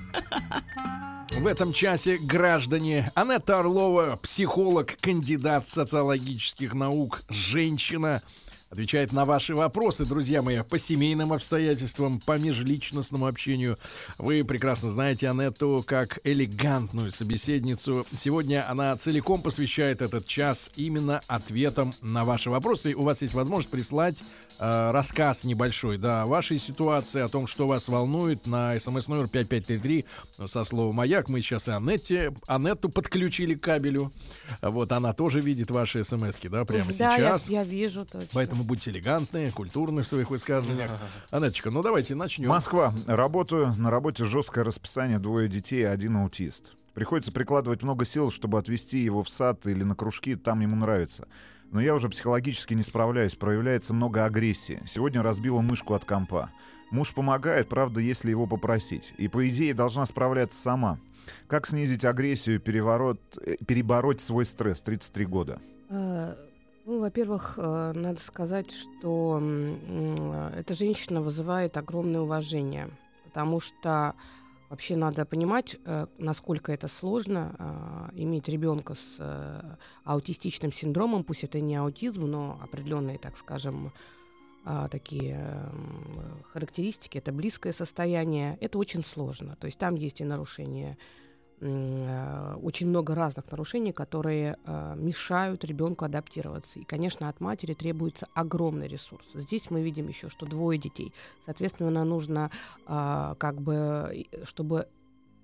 В 1.38 1.45
этом 1.45 1.73
часе 1.73 2.19
граждане 2.19 3.12
Анетта 3.15 3.60
Орлова, 3.60 4.15
психолог, 4.15 4.95
кандидат 5.01 5.67
социологических 5.67 6.73
наук, 6.73 7.21
женщина, 7.27 8.23
отвечает 8.69 9.13
на 9.13 9.25
ваши 9.25 9.56
вопросы, 9.56 10.06
друзья 10.06 10.41
мои, 10.41 10.62
по 10.62 10.77
семейным 10.77 11.34
обстоятельствам, 11.34 12.19
по 12.19 12.38
межличностному 12.38 13.27
общению. 13.27 13.77
Вы 14.17 14.43
прекрасно 14.43 14.89
знаете 14.89 15.30
Анетту 15.30 15.84
как 15.86 16.19
элегантную 16.23 17.12
собеседницу. 17.12 18.06
Сегодня 18.17 18.69
она 18.69 18.95
целиком 18.97 19.41
посвящает 19.41 20.01
этот 20.01 20.25
час 20.25 20.69
именно 20.75 21.21
ответам 21.27 21.93
на 22.01 22.25
ваши 22.25 22.49
вопросы. 22.49 22.93
У 22.95 23.03
вас 23.03 23.21
есть 23.21 23.34
возможность 23.34 23.69
прислать 23.69 24.23
э, 24.60 24.91
рассказ 24.91 25.43
небольшой, 25.43 25.98
да, 25.98 26.24
о 26.24 26.26
вашей 26.26 26.58
ситуации, 26.58 27.22
о 27.22 27.28
том, 27.28 27.48
что 27.48 27.67
вас 27.67 27.88
волнует 27.88 28.48
на 28.48 28.80
смс 28.80 29.08
номер 29.08 29.28
5533 29.28 30.06
со 30.46 30.63
словом 30.63 30.96
«Маяк». 30.96 31.30
Мы 31.30 31.41
сейчас 31.41 31.67
и 31.67 31.72
Анетте, 31.72 32.34
Анетту 32.48 32.89
подключили 32.89 33.56
к 33.56 33.62
кабелю. 33.62 34.12
Вот 34.62 34.91
она 34.91 35.13
тоже 35.13 35.41
видит 35.41 35.72
ваши 35.72 36.04
смски, 36.04 36.50
да, 36.50 36.65
прямо 36.65 36.88
да, 36.88 37.15
сейчас. 37.17 37.50
Я, 37.50 37.62
я 37.62 37.63
вижу 37.65 38.06
точно. 38.06 38.30
Поэтому 38.34 38.63
будьте 38.63 38.91
элегантны, 38.91 39.52
культурны 39.52 40.04
в 40.04 40.08
своих 40.08 40.30
высказываниях. 40.30 40.91
Анеточка, 41.32 41.72
ну 41.72 41.82
давайте 41.82 42.15
начнем. 42.15 42.50
Москва. 42.50 42.93
Работаю. 43.06 43.74
На 43.78 43.91
работе 43.91 44.26
жесткое 44.26 44.63
расписание, 44.63 45.20
двое 45.20 45.48
детей 45.48 45.88
один 45.88 46.17
аутист. 46.17 46.74
Приходится 46.98 47.32
прикладывать 47.32 47.84
много 47.84 48.06
сил, 48.06 48.32
чтобы 48.32 48.58
отвезти 48.58 48.98
его 48.98 49.24
в 49.24 49.30
сад 49.30 49.67
или 49.67 49.84
на 49.84 49.93
кружки, 49.93 50.36
там 50.36 50.62
ему 50.62 50.76
нравится. 50.76 51.28
Но 51.71 51.82
я 51.82 51.93
уже 51.95 52.10
психологически 52.10 52.73
не 52.73 52.84
справляюсь, 52.84 53.36
проявляется 53.36 53.93
много 53.93 54.25
агрессии. 54.25 54.82
Сегодня 54.86 55.21
разбила 55.21 55.62
мышку 55.62 55.93
от 55.93 56.06
компа. 56.06 56.51
Муж 56.91 57.13
помогает, 57.13 57.67
правда, 57.67 57.99
если 57.99 58.30
его 58.30 58.47
попросить. 58.47 59.13
И, 59.17 59.27
по 59.27 59.47
идее, 59.49 59.73
должна 59.73 60.06
справляться 60.06 60.60
сама. 60.60 60.99
Как 61.47 61.67
снизить 61.67 62.06
агрессию, 62.06 62.62
переворот, 62.62 63.19
э, 63.45 63.56
перебороть 63.65 64.21
свой 64.21 64.45
стресс? 64.45 64.82
33 64.82 65.25
года. 65.25 65.60
Э, 65.89 66.36
Ну, 66.86 67.01
во-первых, 67.01 67.56
э, 67.58 67.91
надо 67.93 68.21
сказать, 68.21 68.71
что 68.71 69.41
эта 70.56 70.73
женщина 70.73 71.21
вызывает 71.21 71.75
огромное 71.75 72.21
уважение, 72.21 72.89
потому 73.25 73.60
что 73.60 74.13
вообще 74.69 74.95
надо 74.95 75.25
понимать, 75.25 75.77
э, 75.86 76.08
насколько 76.17 76.71
это 76.71 76.88
сложно 76.88 77.56
э, 78.13 78.21
иметь 78.21 78.47
ребенка 78.47 78.95
с 78.95 79.15
э, 79.19 79.75
аутистичным 80.03 80.71
синдромом, 80.71 81.23
пусть 81.23 81.43
это 81.43 81.60
не 81.60 81.75
аутизм, 81.75 82.25
но 82.25 82.60
определенные, 82.62 83.17
так 83.17 83.38
скажем, 83.38 83.91
а, 84.69 84.89
такие 84.89 85.71
характеристики, 86.51 87.17
это 87.17 87.32
близкое 87.32 87.71
состояние, 87.71 88.58
это 88.60 88.77
очень 88.77 89.01
сложно. 89.01 89.56
То 89.56 89.67
есть 89.67 89.80
там 89.80 89.95
есть 89.95 90.19
и 90.19 90.25
э, 90.25 90.97
очень 91.60 92.88
много 92.88 93.15
разных 93.15 93.50
нарушений, 93.50 93.91
которые 93.91 94.58
э, 94.63 94.93
мешают 94.96 95.63
ребенку 95.65 96.06
адаптироваться. 96.06 96.80
И, 96.80 96.84
конечно, 96.84 97.30
от 97.30 97.39
матери 97.39 97.74
требуется 97.74 98.28
огромный 98.36 98.88
ресурс. 98.88 99.26
Здесь 99.34 99.72
мы 99.72 99.82
видим 99.82 100.08
еще, 100.08 100.30
что 100.30 100.46
двое 100.46 100.78
детей. 100.78 101.13
Соответственно, 101.46 102.04
нужно 102.04 102.52
а, 102.86 103.34
как 103.39 103.60
бы, 103.60 104.28
чтобы 104.43 104.88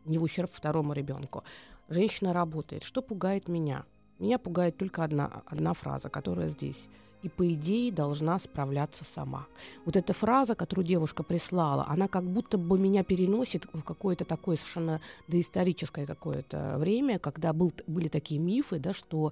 не 0.05 0.19
в 0.19 0.23
ущерб 0.23 0.51
второму 0.53 0.93
ребенку. 0.93 1.43
Женщина 1.89 2.31
работает. 2.31 2.83
Что 2.83 3.01
пугает 3.01 3.47
меня? 3.47 3.83
Меня 4.19 4.37
пугает 4.37 4.77
только 4.77 5.03
одна, 5.03 5.41
одна 5.47 5.73
фраза, 5.73 6.09
которая 6.09 6.49
здесь. 6.49 6.87
И, 7.23 7.29
по 7.29 7.51
идее, 7.53 7.91
должна 7.91 8.37
справляться 8.37 9.05
сама. 9.05 9.47
Вот 9.85 9.95
эта 9.95 10.13
фраза, 10.13 10.55
которую 10.55 10.85
девушка 10.85 11.23
прислала, 11.23 11.85
она 11.87 12.07
как 12.07 12.23
будто 12.23 12.57
бы 12.57 12.77
меня 12.77 13.03
переносит 13.03 13.65
в 13.73 13.81
какое-то 13.81 14.25
такое 14.25 14.57
совершенно 14.57 15.01
доисторическое 15.27 16.05
какое-то 16.05 16.75
время, 16.77 17.19
когда 17.19 17.53
был, 17.53 17.71
были 17.87 18.09
такие 18.09 18.39
мифы, 18.39 18.77
да, 18.77 18.93
что 18.93 19.31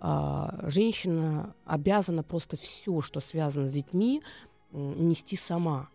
а, 0.00 0.64
женщина 0.68 1.54
обязана 1.64 2.22
просто 2.22 2.56
все, 2.56 3.00
что 3.00 3.20
связано 3.20 3.68
с 3.68 3.72
детьми, 3.72 4.22
нести 4.72 5.36
сама. 5.36 5.88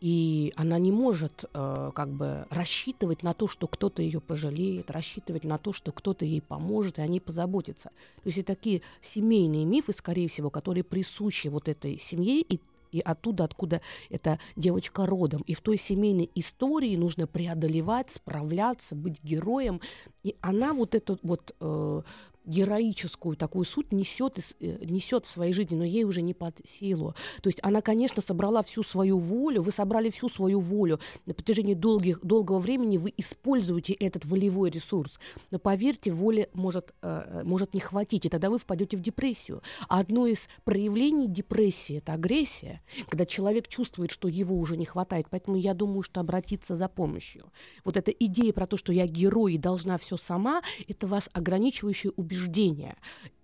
И 0.00 0.52
она 0.56 0.78
не 0.78 0.92
может 0.92 1.44
э, 1.52 1.90
как 1.94 2.10
бы 2.10 2.46
рассчитывать 2.50 3.22
на 3.22 3.32
то, 3.32 3.48
что 3.48 3.66
кто-то 3.66 4.02
ее 4.02 4.20
пожалеет, 4.20 4.90
рассчитывать 4.90 5.44
на 5.44 5.58
то, 5.58 5.72
что 5.72 5.92
кто-то 5.92 6.24
ей 6.24 6.42
поможет, 6.42 6.98
и 6.98 7.02
о 7.02 7.06
ней 7.06 7.20
позаботится. 7.20 7.90
То 8.22 8.26
есть 8.26 8.38
это 8.38 8.54
такие 8.54 8.82
семейные 9.02 9.64
мифы, 9.64 9.92
скорее 9.92 10.28
всего, 10.28 10.50
которые 10.50 10.84
присущи 10.84 11.48
вот 11.48 11.68
этой 11.68 11.98
семье 11.98 12.40
и 12.40 12.60
и 12.94 13.00
оттуда, 13.00 13.42
откуда 13.42 13.80
эта 14.08 14.38
девочка 14.54 15.04
родом. 15.04 15.42
И 15.48 15.54
в 15.54 15.60
той 15.60 15.76
семейной 15.76 16.30
истории 16.36 16.94
нужно 16.94 17.26
преодолевать, 17.26 18.10
справляться, 18.10 18.94
быть 18.94 19.20
героем. 19.24 19.80
И 20.22 20.36
она 20.40 20.72
вот 20.72 20.94
эту 20.94 21.18
вот 21.24 21.56
э, 21.58 22.02
героическую 22.44 23.36
такую 23.36 23.64
суть 23.64 23.92
несет, 23.92 24.38
э, 24.60 24.84
несет 24.84 25.26
в 25.26 25.30
своей 25.30 25.52
жизни, 25.52 25.76
но 25.76 25.84
ей 25.84 26.04
уже 26.04 26.22
не 26.22 26.34
под 26.34 26.60
силу. 26.66 27.14
То 27.42 27.48
есть 27.48 27.58
она, 27.62 27.80
конечно, 27.80 28.20
собрала 28.22 28.62
всю 28.62 28.82
свою 28.82 29.18
волю, 29.18 29.62
вы 29.62 29.72
собрали 29.72 30.10
всю 30.10 30.28
свою 30.28 30.60
волю. 30.60 31.00
На 31.26 31.34
протяжении 31.34 31.74
долгих, 31.74 32.20
долгого 32.22 32.58
времени 32.58 32.98
вы 32.98 33.12
используете 33.16 33.94
этот 33.94 34.24
волевой 34.24 34.70
ресурс. 34.70 35.18
Но 35.50 35.58
поверьте, 35.58 36.12
воли 36.12 36.50
может, 36.52 36.94
э, 37.02 37.42
может 37.44 37.74
не 37.74 37.80
хватить, 37.80 38.26
и 38.26 38.28
тогда 38.28 38.50
вы 38.50 38.58
впадете 38.58 38.96
в 38.96 39.00
депрессию. 39.00 39.62
Одно 39.88 40.26
из 40.26 40.48
проявлений 40.64 41.28
депрессии– 41.28 41.96
это 41.98 42.12
агрессия, 42.12 42.82
когда 43.08 43.24
человек 43.24 43.68
чувствует, 43.68 44.10
что 44.10 44.28
его 44.28 44.56
уже 44.58 44.76
не 44.76 44.84
хватает. 44.84 45.26
Поэтому 45.30 45.56
я 45.56 45.74
думаю, 45.74 46.02
что 46.02 46.20
обратиться 46.20 46.76
за 46.76 46.88
помощью. 46.88 47.50
Вот 47.84 47.96
эта 47.96 48.10
идея 48.10 48.52
про 48.52 48.66
то, 48.66 48.76
что 48.76 48.92
я 48.92 49.06
герой 49.06 49.54
и 49.54 49.58
должна 49.58 49.96
все 49.98 50.16
сама, 50.16 50.62
это 50.86 51.06
вас 51.06 51.30
ограничивающее 51.32 52.12
убеждение. 52.16 52.33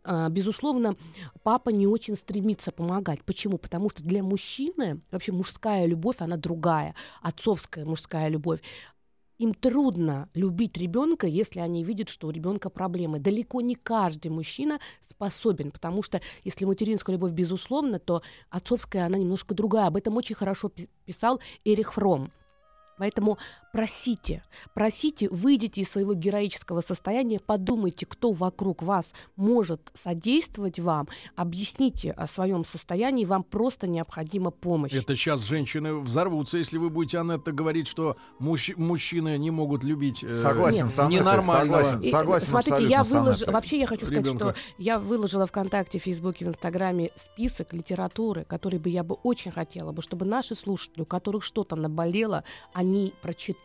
А, 0.04 0.28
Безусловно, 0.28 0.96
папа 1.42 1.70
не 1.70 1.86
очень 1.86 2.16
стремится 2.16 2.72
помогать. 2.72 3.22
Почему? 3.24 3.58
Потому 3.58 3.90
что 3.90 4.02
для 4.02 4.22
мужчины 4.22 5.00
вообще 5.10 5.32
мужская 5.32 5.86
любовь, 5.86 6.16
она 6.20 6.36
другая. 6.36 6.94
Отцовская 7.22 7.84
мужская 7.84 8.28
любовь. 8.28 8.60
Им 9.38 9.54
трудно 9.54 10.28
любить 10.34 10.76
ребенка, 10.76 11.26
если 11.26 11.60
они 11.60 11.82
видят, 11.82 12.10
что 12.10 12.26
у 12.26 12.30
ребенка 12.30 12.68
проблемы. 12.68 13.20
Далеко 13.20 13.62
не 13.62 13.74
каждый 13.74 14.28
мужчина 14.28 14.80
способен, 15.00 15.70
потому 15.70 16.02
что 16.02 16.20
если 16.44 16.66
материнская 16.66 17.16
любовь 17.16 17.32
безусловно, 17.32 17.98
то 17.98 18.20
отцовская 18.50 19.06
она 19.06 19.16
немножко 19.16 19.54
другая. 19.54 19.86
Об 19.86 19.96
этом 19.96 20.14
очень 20.16 20.34
хорошо 20.34 20.68
пи- 20.68 20.90
писал 21.06 21.40
Эрих 21.64 21.94
Фром. 21.94 22.30
Поэтому 22.98 23.38
просите, 23.72 24.42
просите, 24.74 25.28
выйдите 25.30 25.82
из 25.82 25.90
своего 25.90 26.14
героического 26.14 26.80
состояния, 26.80 27.38
подумайте, 27.40 28.06
кто 28.06 28.32
вокруг 28.32 28.82
вас 28.82 29.12
может 29.36 29.92
содействовать 29.94 30.78
вам, 30.80 31.08
объясните 31.36 32.10
о 32.12 32.26
своем 32.26 32.64
состоянии, 32.64 33.24
вам 33.24 33.42
просто 33.44 33.86
необходима 33.86 34.50
помощь. 34.50 34.92
Это 34.92 35.14
сейчас 35.14 35.42
женщины 35.42 35.94
взорвутся, 36.00 36.58
если 36.58 36.78
вы 36.78 36.90
будете, 36.90 37.18
Анетта, 37.18 37.52
говорить, 37.52 37.86
что 37.86 38.16
мужч- 38.40 38.74
мужчины 38.76 39.38
не 39.38 39.50
могут 39.50 39.84
любить 39.84 40.24
э, 40.24 40.34
Согласен 40.34 40.84
Нет. 40.86 40.94
с 40.94 40.98
Анеттой, 40.98 41.18
ненормального. 41.20 41.82
согласен, 41.84 42.08
И, 42.08 42.10
согласен 42.10 42.46
Смотрите, 42.48 42.84
я 42.86 43.04
выложила, 43.04 43.50
вообще 43.52 43.78
я 43.78 43.86
хочу 43.86 44.06
сказать, 44.06 44.24
Ребёнка. 44.24 44.54
что 44.54 44.60
я 44.78 44.98
выложила 44.98 45.46
ВКонтакте, 45.46 45.98
в 45.98 46.02
Фейсбуке, 46.02 46.44
в 46.44 46.48
Инстаграме 46.48 47.10
список 47.16 47.72
литературы, 47.72 48.44
который 48.44 48.78
бы 48.78 48.88
я 48.90 49.04
бы 49.04 49.14
очень 49.22 49.52
хотела 49.52 49.92
бы, 49.92 50.02
чтобы 50.02 50.24
наши 50.24 50.54
слушатели, 50.54 51.02
у 51.02 51.06
которых 51.06 51.44
что-то 51.44 51.76
наболело, 51.76 52.44
они 52.72 53.14
прочитали. 53.22 53.59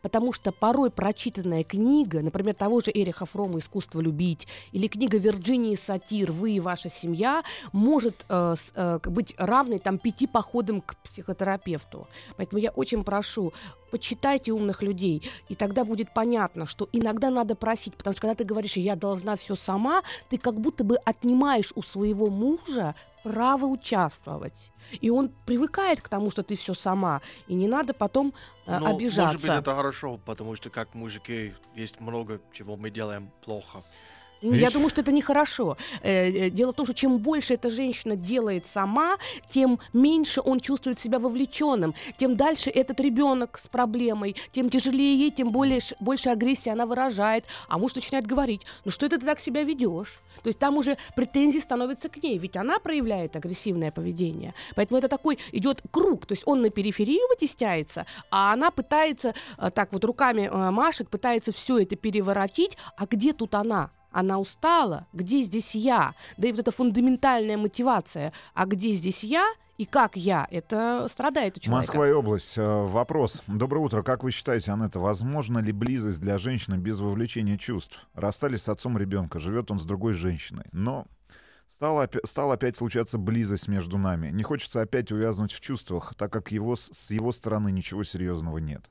Потому 0.00 0.32
что 0.32 0.52
порой 0.52 0.90
прочитанная 0.90 1.64
книга, 1.64 2.20
например, 2.20 2.54
того 2.54 2.80
же 2.80 2.90
Эриха 2.92 3.26
Фрома 3.26 3.58
«Искусство 3.58 4.00
любить» 4.00 4.46
или 4.72 4.86
книга 4.86 5.18
Вирджинии 5.18 5.74
Сатир 5.74 6.32
«Вы 6.32 6.52
и 6.52 6.60
ваша 6.60 6.90
семья» 6.90 7.42
может 7.72 8.24
э, 8.28 8.54
э, 8.74 8.98
быть 9.04 9.34
равной 9.38 9.78
там 9.78 9.98
пяти 9.98 10.26
походам 10.26 10.80
к 10.80 10.96
психотерапевту. 10.96 12.08
Поэтому 12.36 12.60
я 12.60 12.70
очень 12.70 13.04
прошу 13.04 13.52
почитайте 13.92 14.52
умных 14.52 14.82
людей, 14.82 15.30
и 15.48 15.54
тогда 15.54 15.84
будет 15.84 16.12
понятно, 16.14 16.66
что 16.66 16.88
иногда 16.92 17.30
надо 17.30 17.54
просить, 17.54 17.94
потому 17.94 18.12
что 18.14 18.22
когда 18.22 18.34
ты 18.34 18.44
говоришь, 18.44 18.76
я 18.76 18.96
должна 18.96 19.36
все 19.36 19.54
сама, 19.54 20.02
ты 20.30 20.38
как 20.38 20.58
будто 20.58 20.82
бы 20.82 20.96
отнимаешь 21.04 21.72
у 21.76 21.82
своего 21.82 22.30
мужа 22.30 22.94
право 23.22 23.66
участвовать. 23.66 24.72
И 25.00 25.10
он 25.10 25.30
привыкает 25.46 26.00
к 26.00 26.08
тому, 26.08 26.30
что 26.30 26.42
ты 26.42 26.56
все 26.56 26.74
сама, 26.74 27.20
и 27.46 27.54
не 27.54 27.68
надо 27.68 27.92
потом 27.92 28.32
э, 28.66 28.78
Ну, 28.78 28.86
обижаться. 28.86 29.34
Может 29.34 29.40
быть, 29.42 29.50
это 29.50 29.76
хорошо, 29.76 30.18
потому 30.24 30.56
что 30.56 30.70
как 30.70 30.94
мужики 30.94 31.54
есть 31.76 32.00
много 32.00 32.40
чего 32.52 32.76
мы 32.76 32.90
делаем 32.90 33.30
плохо. 33.44 33.84
Ну, 34.42 34.54
Я 34.54 34.70
думаю, 34.70 34.90
что 34.90 35.02
это 35.02 35.12
нехорошо. 35.12 35.76
Э, 36.02 36.28
э, 36.28 36.50
Дело 36.50 36.72
в 36.72 36.74
том, 36.74 36.84
что 36.84 36.94
чем 36.94 37.18
больше 37.18 37.54
эта 37.54 37.70
женщина 37.70 38.16
делает 38.16 38.66
сама, 38.66 39.16
тем 39.48 39.78
меньше 39.92 40.40
он 40.40 40.58
чувствует 40.58 40.98
себя 40.98 41.18
вовлеченным, 41.20 41.94
тем 42.16 42.36
дальше 42.36 42.68
этот 42.70 42.98
ребенок 43.00 43.58
с 43.58 43.68
проблемой, 43.68 44.34
тем 44.50 44.68
тяжелее 44.68 45.16
ей, 45.16 45.30
тем 45.30 45.50
более, 45.52 45.80
больше 46.00 46.30
агрессии 46.30 46.70
она 46.70 46.86
выражает. 46.86 47.44
А 47.68 47.78
муж 47.78 47.94
начинает 47.94 48.26
говорить, 48.26 48.62
ну 48.84 48.90
что 48.90 49.06
это 49.06 49.18
ты 49.18 49.26
так 49.26 49.38
себя 49.38 49.62
ведешь? 49.62 50.20
То 50.42 50.48
есть 50.48 50.58
там 50.58 50.76
уже 50.76 50.96
претензии 51.14 51.60
становятся 51.60 52.08
к 52.08 52.20
ней, 52.20 52.36
ведь 52.38 52.56
она 52.56 52.80
проявляет 52.80 53.36
агрессивное 53.36 53.92
поведение. 53.92 54.54
Поэтому 54.74 54.98
это 54.98 55.08
такой 55.08 55.38
идет 55.52 55.82
круг. 55.92 56.26
То 56.26 56.32
есть 56.32 56.42
он 56.46 56.62
на 56.62 56.70
периферию 56.70 57.28
вытесняется, 57.28 58.06
а 58.30 58.52
она 58.52 58.72
пытается 58.72 59.34
э, 59.58 59.70
так 59.70 59.92
вот 59.92 60.04
руками 60.04 60.50
машет, 60.52 61.08
пытается 61.08 61.52
все 61.52 61.78
это 61.78 61.94
переворотить. 61.94 62.76
А 62.96 63.06
где 63.06 63.32
тут 63.32 63.54
она? 63.54 63.90
Она 64.12 64.38
устала. 64.38 65.06
Где 65.12 65.40
здесь 65.40 65.74
я? 65.74 66.14
Да 66.36 66.48
и 66.48 66.52
вот 66.52 66.60
эта 66.60 66.70
фундаментальная 66.70 67.56
мотивация. 67.56 68.32
А 68.54 68.66
где 68.66 68.92
здесь 68.92 69.24
я 69.24 69.46
и 69.78 69.84
как 69.84 70.16
я? 70.16 70.46
Это 70.50 71.06
страдает 71.08 71.56
у 71.56 71.60
человека. 71.60 71.88
Москва 71.88 72.08
и 72.08 72.12
область. 72.12 72.56
Э, 72.56 72.82
Вопрос. 72.84 73.42
Доброе 73.46 73.80
утро. 73.80 74.02
Как 74.02 74.22
вы 74.22 74.30
считаете, 74.30 74.70
Анетта, 74.70 75.00
возможно 75.00 75.58
ли 75.58 75.72
близость 75.72 76.20
для 76.20 76.38
женщины 76.38 76.76
без 76.76 77.00
вовлечения 77.00 77.58
чувств? 77.58 78.06
Расстались 78.14 78.62
с 78.62 78.68
отцом 78.68 78.98
ребенка, 78.98 79.40
живет 79.40 79.70
он 79.70 79.80
с 79.80 79.84
другой 79.84 80.12
женщиной. 80.12 80.66
Но 80.72 81.06
стала, 81.68 82.08
стала 82.24 82.54
опять 82.54 82.76
случаться 82.76 83.18
близость 83.18 83.66
между 83.66 83.98
нами. 83.98 84.30
Не 84.30 84.42
хочется 84.44 84.82
опять 84.82 85.10
увязнуть 85.10 85.52
в 85.52 85.60
чувствах, 85.60 86.14
так 86.14 86.32
как 86.32 86.52
его, 86.52 86.76
с 86.76 87.10
его 87.10 87.32
стороны 87.32 87.72
ничего 87.72 88.04
серьезного 88.04 88.58
нет. 88.58 88.88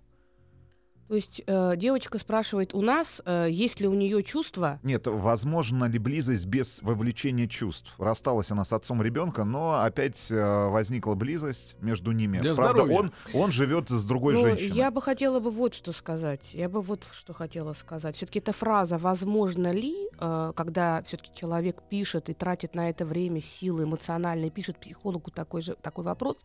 То 1.11 1.15
есть 1.15 1.41
э, 1.45 1.73
девочка 1.75 2.17
спрашивает 2.19 2.73
у 2.73 2.81
нас, 2.81 3.21
э, 3.25 3.47
есть 3.51 3.81
ли 3.81 3.87
у 3.89 3.93
нее 3.93 4.23
чувства. 4.23 4.79
Нет, 4.81 5.07
возможно 5.07 5.83
ли 5.83 5.99
близость 5.99 6.45
без 6.45 6.81
вовлечения 6.81 7.49
чувств? 7.49 7.93
Рассталась 7.97 8.49
она 8.49 8.63
с 8.63 8.71
отцом 8.71 9.01
ребенка, 9.01 9.43
но 9.43 9.81
опять 9.83 10.31
э, 10.31 10.67
возникла 10.69 11.15
близость 11.15 11.75
между 11.81 12.13
ними. 12.13 12.37
Для 12.37 12.55
Правда, 12.55 12.83
здоровья. 12.83 12.97
он, 12.97 13.13
он 13.33 13.51
живет 13.51 13.89
с 13.89 14.05
другой 14.05 14.35
Ну, 14.35 14.41
женщиной. 14.43 14.73
я 14.73 14.89
бы 14.89 15.01
хотела 15.01 15.41
бы 15.41 15.51
вот 15.51 15.73
что 15.73 15.91
сказать. 15.91 16.53
Я 16.53 16.69
бы 16.69 16.79
вот 16.81 17.03
что 17.11 17.33
хотела 17.33 17.73
сказать. 17.73 18.15
Все-таки 18.15 18.39
эта 18.39 18.53
фраза 18.53 18.97
«возможно 18.97 19.69
ли», 19.69 20.07
э, 20.17 20.53
когда 20.55 21.03
все-таки 21.05 21.31
человек 21.35 21.81
пишет 21.89 22.29
и 22.29 22.33
тратит 22.33 22.73
на 22.73 22.89
это 22.89 23.03
время, 23.03 23.41
силы 23.41 23.83
эмоциональные, 23.83 24.49
пишет 24.49 24.77
психологу 24.77 25.29
такой 25.29 25.61
же 25.61 25.75
такой 25.75 26.05
вопрос, 26.05 26.37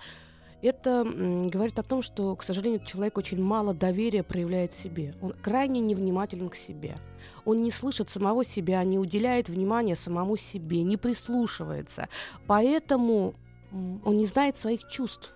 это 0.67 1.05
говорит 1.05 1.79
о 1.79 1.83
том, 1.83 2.03
что, 2.03 2.35
к 2.37 2.43
сожалению, 2.43 2.81
человек 2.85 3.19
очень 3.19 3.43
мало 3.43 3.73
доверия 3.73 4.23
проявляет 4.23 4.73
себе. 4.73 5.15
Он 5.23 5.33
крайне 5.41 5.81
невнимателен 5.81 6.49
к 6.49 6.57
себе. 6.57 6.97
Он 7.45 7.63
не 7.63 7.71
слышит 7.71 8.11
самого 8.11 8.45
себя, 8.45 8.83
не 8.83 8.99
уделяет 8.99 9.49
внимания 9.49 9.95
самому 9.95 10.37
себе, 10.37 10.83
не 10.83 10.97
прислушивается. 10.97 12.09
Поэтому 12.47 13.35
он 13.73 14.17
не 14.17 14.27
знает 14.27 14.59
своих 14.59 14.89
чувств. 14.89 15.33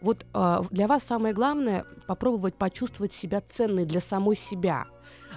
Вот 0.00 0.26
а, 0.32 0.64
для 0.70 0.86
вас 0.86 1.04
самое 1.04 1.34
главное 1.34 1.84
попробовать 2.06 2.54
почувствовать 2.54 3.12
себя 3.12 3.40
ценной 3.40 3.84
для 3.84 4.00
самой 4.00 4.36
себя. 4.36 4.86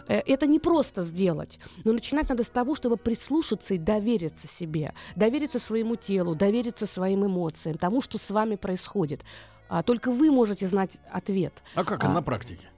Э, 0.08 0.22
Это 0.26 0.48
не 0.48 0.60
просто 0.60 1.02
сделать, 1.04 1.60
но 1.84 1.94
начинать 1.94 2.30
надо 2.30 2.44
с 2.44 2.50
того, 2.50 2.76
чтобы 2.76 2.98
прислушаться 2.98 3.74
и 3.74 3.78
довериться 3.78 4.48
себе, 4.48 4.94
довериться 5.16 5.60
своему 5.60 5.96
телу, 5.96 6.36
довериться 6.36 6.86
своим 6.86 7.26
эмоциям, 7.26 7.78
тому, 7.78 8.02
что 8.02 8.18
с 8.18 8.30
вами 8.32 8.56
происходит. 8.56 9.22
А, 9.70 9.82
Только 9.84 10.12
вы 10.12 10.32
можете 10.32 10.68
знать 10.68 10.98
ответ. 11.12 11.54
А 11.76 11.84
как 11.84 12.04
А. 12.04 12.10
на 12.10 12.22
практике? 12.22 12.70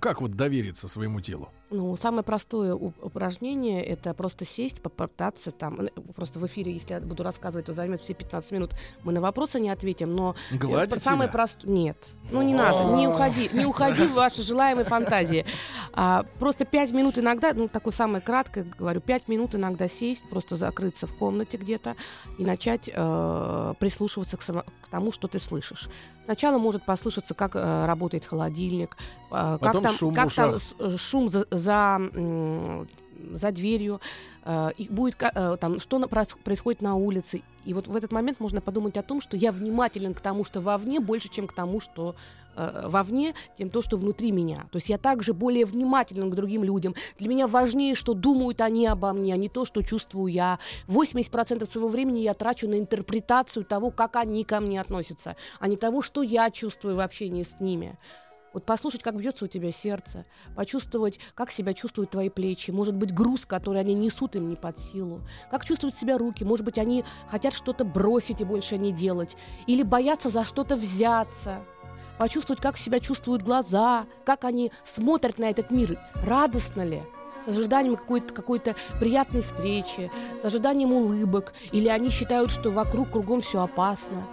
Как 0.00 0.20
вот 0.20 0.32
довериться 0.32 0.88
своему 0.88 1.20
телу? 1.20 1.48
Ну, 1.70 1.96
самое 1.96 2.22
простое 2.22 2.74
упражнение– 2.74 3.84
это 3.84 4.14
просто 4.14 4.44
сесть, 4.44 4.80
попытаться 4.80 5.50
там, 5.50 5.88
просто 6.14 6.38
в 6.38 6.46
эфире, 6.46 6.72
если 6.72 6.94
я 6.94 7.00
буду 7.00 7.24
рассказывать, 7.24 7.66
то 7.66 7.72
займет 7.72 8.00
все 8.00 8.14
15 8.14 8.52
минут, 8.52 8.70
мы 9.02 9.12
на 9.12 9.20
вопросы 9.20 9.58
не 9.58 9.70
ответим, 9.70 10.14
но 10.14 10.36
э, 10.52 10.56
Гладить 10.58 11.02
самое 11.02 11.28
простое… 11.28 11.68
Нет, 11.68 11.96
ну 12.30 12.42
не 12.42 12.54
надо, 12.54 12.96
не 12.96 13.08
уходи, 13.08 13.50
не 13.52 13.64
уходи 13.66 14.06
в 14.06 14.12
ваши 14.14 14.42
желаемые 14.42 14.84
фантазии. 14.84 15.44
А, 15.92 16.24
просто 16.38 16.64
5 16.64 16.92
минут 16.92 17.18
иногда, 17.18 17.52
ну, 17.52 17.66
такое 17.66 17.92
самое 17.92 18.22
краткое, 18.22 18.62
говорю, 18.78 19.00
5 19.00 19.26
минут 19.26 19.56
иногда 19.56 19.88
сесть, 19.88 20.28
просто 20.28 20.54
закрыться 20.56 21.08
в 21.08 21.16
комнате 21.16 21.56
где-то 21.56 21.96
и 22.38 22.44
начать 22.44 22.88
э, 22.92 23.74
прислушиваться 23.80 24.36
к, 24.36 24.42
само- 24.42 24.64
к 24.82 24.88
тому, 24.88 25.10
что 25.10 25.26
ты 25.26 25.40
слышишь. 25.40 25.88
Сначала 26.26 26.58
может 26.58 26.84
послышаться, 26.84 27.34
как 27.34 27.54
э, 27.54 27.86
работает 27.86 28.24
холодильник, 28.24 28.96
э, 29.30 29.58
как 29.60 29.72
там, 29.80 29.94
шум 29.94 30.12
как 30.12 30.32
там 30.34 30.56
э, 30.80 30.96
шум 30.96 31.28
за, 31.28 31.46
за, 31.58 32.00
за 33.32 33.52
дверью, 33.52 34.00
э, 34.44 34.70
и 34.76 34.88
будет 34.88 35.16
э, 35.20 35.56
там, 35.60 35.80
что 35.80 36.00
происходит 36.08 36.82
на 36.82 36.94
улице. 36.96 37.42
И 37.64 37.74
вот 37.74 37.88
в 37.88 37.96
этот 37.96 38.12
момент 38.12 38.40
можно 38.40 38.60
подумать 38.60 38.96
о 38.96 39.02
том, 39.02 39.20
что 39.20 39.36
я 39.36 39.52
внимателен 39.52 40.14
к 40.14 40.20
тому, 40.20 40.44
что 40.44 40.60
вовне, 40.60 41.00
больше, 41.00 41.28
чем 41.28 41.46
к 41.46 41.52
тому, 41.52 41.80
что 41.80 42.14
э, 42.54 42.84
вовне, 42.88 43.34
тем 43.58 43.70
то, 43.70 43.82
что 43.82 43.96
внутри 43.96 44.30
меня. 44.32 44.66
То 44.70 44.76
есть 44.76 44.88
я 44.88 44.98
также 44.98 45.34
более 45.34 45.64
внимателен 45.64 46.30
к 46.30 46.34
другим 46.34 46.62
людям. 46.62 46.94
Для 47.18 47.28
меня 47.28 47.46
важнее, 47.46 47.94
что 47.94 48.14
думают 48.14 48.60
они 48.60 48.86
обо 48.86 49.12
мне, 49.12 49.34
а 49.34 49.36
не 49.36 49.48
то, 49.48 49.64
что 49.64 49.82
чувствую 49.82 50.32
я. 50.32 50.58
80% 50.86 51.66
своего 51.66 51.88
времени 51.88 52.20
я 52.20 52.34
трачу 52.34 52.68
на 52.68 52.78
интерпретацию 52.78 53.64
того, 53.64 53.90
как 53.90 54.16
они 54.16 54.44
ко 54.44 54.60
мне 54.60 54.80
относятся, 54.80 55.36
а 55.58 55.68
не 55.68 55.76
того, 55.76 56.02
что 56.02 56.22
я 56.22 56.50
чувствую 56.50 56.96
в 56.96 57.00
общении 57.00 57.42
с 57.42 57.58
ними. 57.60 57.98
Вот 58.56 58.64
послушать, 58.64 59.02
как 59.02 59.16
бьется 59.16 59.44
у 59.44 59.48
тебя 59.48 59.70
сердце, 59.70 60.24
почувствовать, 60.54 61.20
как 61.34 61.50
себя 61.50 61.74
чувствуют 61.74 62.12
твои 62.12 62.30
плечи, 62.30 62.70
может 62.70 62.96
быть, 62.96 63.12
груз, 63.12 63.44
который 63.44 63.82
они 63.82 63.92
несут 63.92 64.34
им 64.34 64.48
не 64.48 64.56
под 64.56 64.78
силу, 64.78 65.20
как 65.50 65.66
чувствуют 65.66 65.94
себя 65.94 66.16
руки, 66.16 66.42
может 66.42 66.64
быть, 66.64 66.78
они 66.78 67.04
хотят 67.28 67.52
что-то 67.52 67.84
бросить 67.84 68.40
и 68.40 68.44
больше 68.44 68.78
не 68.78 68.92
делать, 68.92 69.36
или 69.66 69.82
боятся 69.82 70.30
за 70.30 70.42
что-то 70.42 70.74
взяться, 70.76 71.60
почувствовать, 72.18 72.62
как 72.62 72.78
себя 72.78 72.98
чувствуют 72.98 73.42
глаза, 73.42 74.06
как 74.24 74.44
они 74.44 74.72
смотрят 74.86 75.38
на 75.38 75.50
этот 75.50 75.70
мир, 75.70 76.00
радостно 76.14 76.80
ли, 76.80 77.02
с 77.44 77.48
ожиданием 77.48 77.96
какой-то 77.96 78.32
какой 78.32 78.62
приятной 78.98 79.42
встречи, 79.42 80.10
с 80.40 80.42
ожиданием 80.46 80.94
улыбок, 80.94 81.52
или 81.72 81.88
они 81.88 82.08
считают, 82.08 82.50
что 82.50 82.70
вокруг 82.70 83.10
кругом 83.10 83.42
все 83.42 83.60
опасно. 83.60 84.26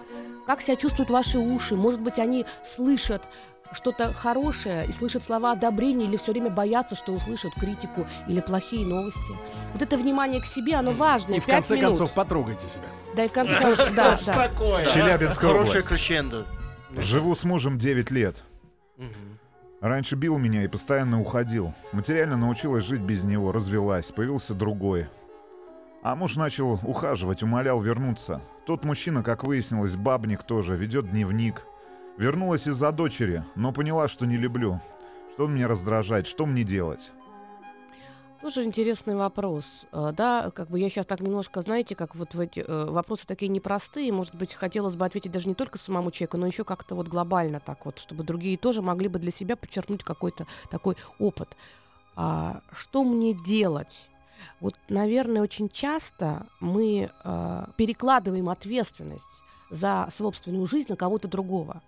Как 0.45 0.61
себя 0.61 0.75
чувствуют 0.75 1.09
ваши 1.09 1.39
уши? 1.39 1.75
Может 1.75 2.01
быть, 2.01 2.19
они 2.19 2.45
слышат 2.63 3.21
что-то 3.71 4.13
хорошее 4.13 4.85
и 4.87 4.91
слышат 4.91 5.23
слова 5.23 5.53
одобрения 5.53 6.05
или 6.05 6.17
все 6.17 6.31
время 6.31 6.49
боятся, 6.49 6.95
что 6.95 7.13
услышат 7.13 7.53
критику 7.55 8.05
или 8.27 8.41
плохие 8.41 8.85
новости. 8.85 9.33
Вот 9.73 9.81
это 9.81 9.97
внимание 9.97 10.41
к 10.41 10.45
себе, 10.45 10.75
оно 10.75 10.91
важно. 10.91 11.35
И 11.35 11.39
в 11.39 11.45
конце 11.45 11.75
минут. 11.75 11.89
концов 11.89 12.13
потрогайте 12.13 12.67
себя. 12.67 12.83
Да, 13.15 13.25
и 13.25 13.27
в 13.27 13.31
конце 13.31 13.59
концов, 13.59 13.93
да, 13.93 14.19
да. 14.25 14.85
Челябинская 14.85 15.49
Хорошая 15.49 15.81
крещендо. 15.81 16.45
Живу 16.97 17.35
с 17.35 17.43
мужем 17.43 17.77
9 17.77 18.11
лет. 18.11 18.43
Раньше 19.81 20.15
бил 20.15 20.37
меня 20.37 20.63
и 20.63 20.67
постоянно 20.67 21.19
уходил. 21.19 21.73
Материально 21.91 22.37
научилась 22.37 22.85
жить 22.85 23.01
без 23.01 23.25
него, 23.25 23.51
развелась, 23.51 24.11
появился 24.11 24.53
другой. 24.53 25.07
А 26.03 26.15
муж 26.15 26.35
начал 26.35 26.79
ухаживать, 26.83 27.43
умолял 27.43 27.81
вернуться. 27.81 28.41
Тот 28.65 28.85
мужчина, 28.85 29.23
как 29.23 29.43
выяснилось, 29.43 29.95
бабник 29.95 30.43
тоже, 30.43 30.77
ведет 30.77 31.09
дневник. 31.11 31.65
Вернулась 32.17 32.67
из-за 32.67 32.91
дочери, 32.91 33.43
но 33.55 33.71
поняла, 33.71 34.07
что 34.07 34.25
не 34.25 34.37
люблю. 34.37 34.79
Что 35.33 35.47
меня 35.47 35.67
раздражает, 35.67 36.27
что 36.27 36.45
мне 36.45 36.63
делать? 36.63 37.11
Тоже 38.43 38.63
интересный 38.63 39.15
вопрос. 39.15 39.65
Э, 39.91 40.11
Да, 40.15 40.51
как 40.51 40.69
бы 40.69 40.79
я 40.79 40.89
сейчас 40.89 41.05
так 41.05 41.21
немножко, 41.21 41.61
знаете, 41.61 41.95
как 41.95 42.13
вот 42.15 42.35
в 42.35 42.39
эти 42.39 42.59
э, 42.59 42.85
вопросы 42.91 43.25
такие 43.25 43.47
непростые. 43.47 44.11
Может 44.11 44.35
быть, 44.35 44.53
хотелось 44.53 44.95
бы 44.95 45.05
ответить 45.05 45.31
даже 45.31 45.47
не 45.47 45.55
только 45.55 45.77
самому 45.77 46.11
человеку, 46.11 46.37
но 46.37 46.45
еще 46.45 46.63
как-то 46.63 46.93
вот 46.93 47.07
глобально 47.07 47.59
так 47.59 47.85
вот, 47.85 47.99
чтобы 47.99 48.23
другие 48.23 48.57
тоже 48.57 48.81
могли 48.81 49.07
бы 49.07 49.17
для 49.17 49.31
себя 49.31 49.55
подчеркнуть 49.55 50.03
какой-то 50.03 50.45
такой 50.69 50.97
опыт. 51.19 51.55
А, 52.15 52.61
что 52.73 53.03
мне 53.03 53.33
делать? 53.33 54.09
Вот, 54.59 54.75
наверное, 54.89 55.41
очень 55.41 55.69
часто 55.69 56.45
мы 56.59 57.09
э, 57.23 57.65
перекладываем 57.77 58.49
ответственность 58.49 59.25
за 59.69 60.09
собственную 60.15 60.65
жизнь 60.67 60.87
на 60.89 60.97
кого-то 60.97 61.27
другого. 61.27 61.81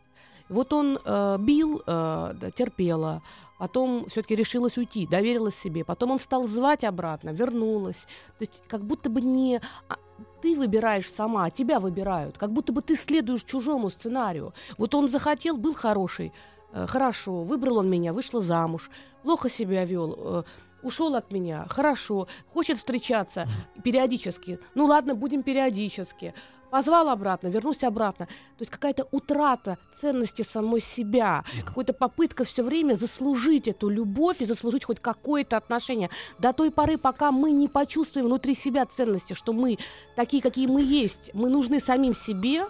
Вот 0.49 0.73
он 0.73 0.99
э, 1.03 1.37
бил, 1.39 1.81
э, 1.85 2.33
да, 2.35 2.51
терпела, 2.51 3.21
потом 3.57 4.05
все-таки 4.07 4.35
решилась 4.35 4.77
уйти, 4.77 5.07
доверилась 5.07 5.55
себе, 5.55 5.83
потом 5.83 6.11
он 6.11 6.19
стал 6.19 6.43
звать 6.43 6.83
обратно, 6.83 7.29
вернулась. 7.29 8.05
То 8.37 8.41
есть 8.41 8.63
как 8.67 8.83
будто 8.83 9.09
бы 9.09 9.21
не 9.21 9.59
а, 9.89 9.95
ты 10.41 10.55
выбираешь 10.55 11.09
сама, 11.09 11.45
а 11.45 11.49
тебя 11.49 11.79
выбирают, 11.79 12.37
как 12.37 12.51
будто 12.51 12.73
бы 12.73 12.81
ты 12.81 12.95
следуешь 12.95 13.43
чужому 13.43 13.89
сценарию. 13.89 14.53
Вот 14.77 14.93
он 14.93 15.07
захотел, 15.07 15.57
был 15.57 15.73
хороший, 15.73 16.31
Э, 16.75 16.85
Хорошо, 16.87 17.43
выбрал 17.43 17.77
он 17.77 17.89
меня, 17.89 18.11
вышла 18.13 18.41
замуж, 18.41 18.91
плохо 19.23 19.49
себя 19.49 19.85
вел, 19.85 20.45
ушел 20.83 21.15
от 21.15 21.31
меня, 21.31 21.65
хорошо, 21.69 22.27
хочет 22.53 22.77
встречаться 22.77 23.47
периодически. 23.83 24.59
Ну 24.75 24.85
ладно, 24.85 25.15
будем 25.15 25.41
периодически. 25.41 26.33
Позвал 26.69 27.09
обратно, 27.09 27.47
вернусь 27.47 27.83
обратно. 27.83 28.25
То 28.25 28.61
есть 28.61 28.71
какая-то 28.71 29.07
утрата 29.11 29.77
ценности 29.93 30.41
самой 30.41 30.81
себя, 30.81 31.43
какая-то 31.65 31.93
попытка 31.93 32.43
все 32.43 32.63
время 32.63 32.95
заслужить 32.95 33.67
эту 33.67 33.89
любовь 33.89 34.41
и 34.41 34.45
заслужить 34.45 34.83
хоть 34.83 34.99
какое-то 34.99 35.57
отношение. 35.57 36.09
До 36.39 36.53
той 36.53 36.71
поры, 36.71 36.97
пока 36.97 37.31
мы 37.31 37.51
не 37.51 37.67
почувствуем 37.67 38.27
внутри 38.27 38.55
себя 38.55 38.85
ценности, 38.85 39.33
что 39.33 39.53
мы 39.53 39.77
такие, 40.15 40.41
какие 40.41 40.67
мы 40.67 40.81
есть, 40.81 41.31
мы 41.33 41.49
нужны 41.49 41.79
самим 41.79 42.15
себе, 42.15 42.65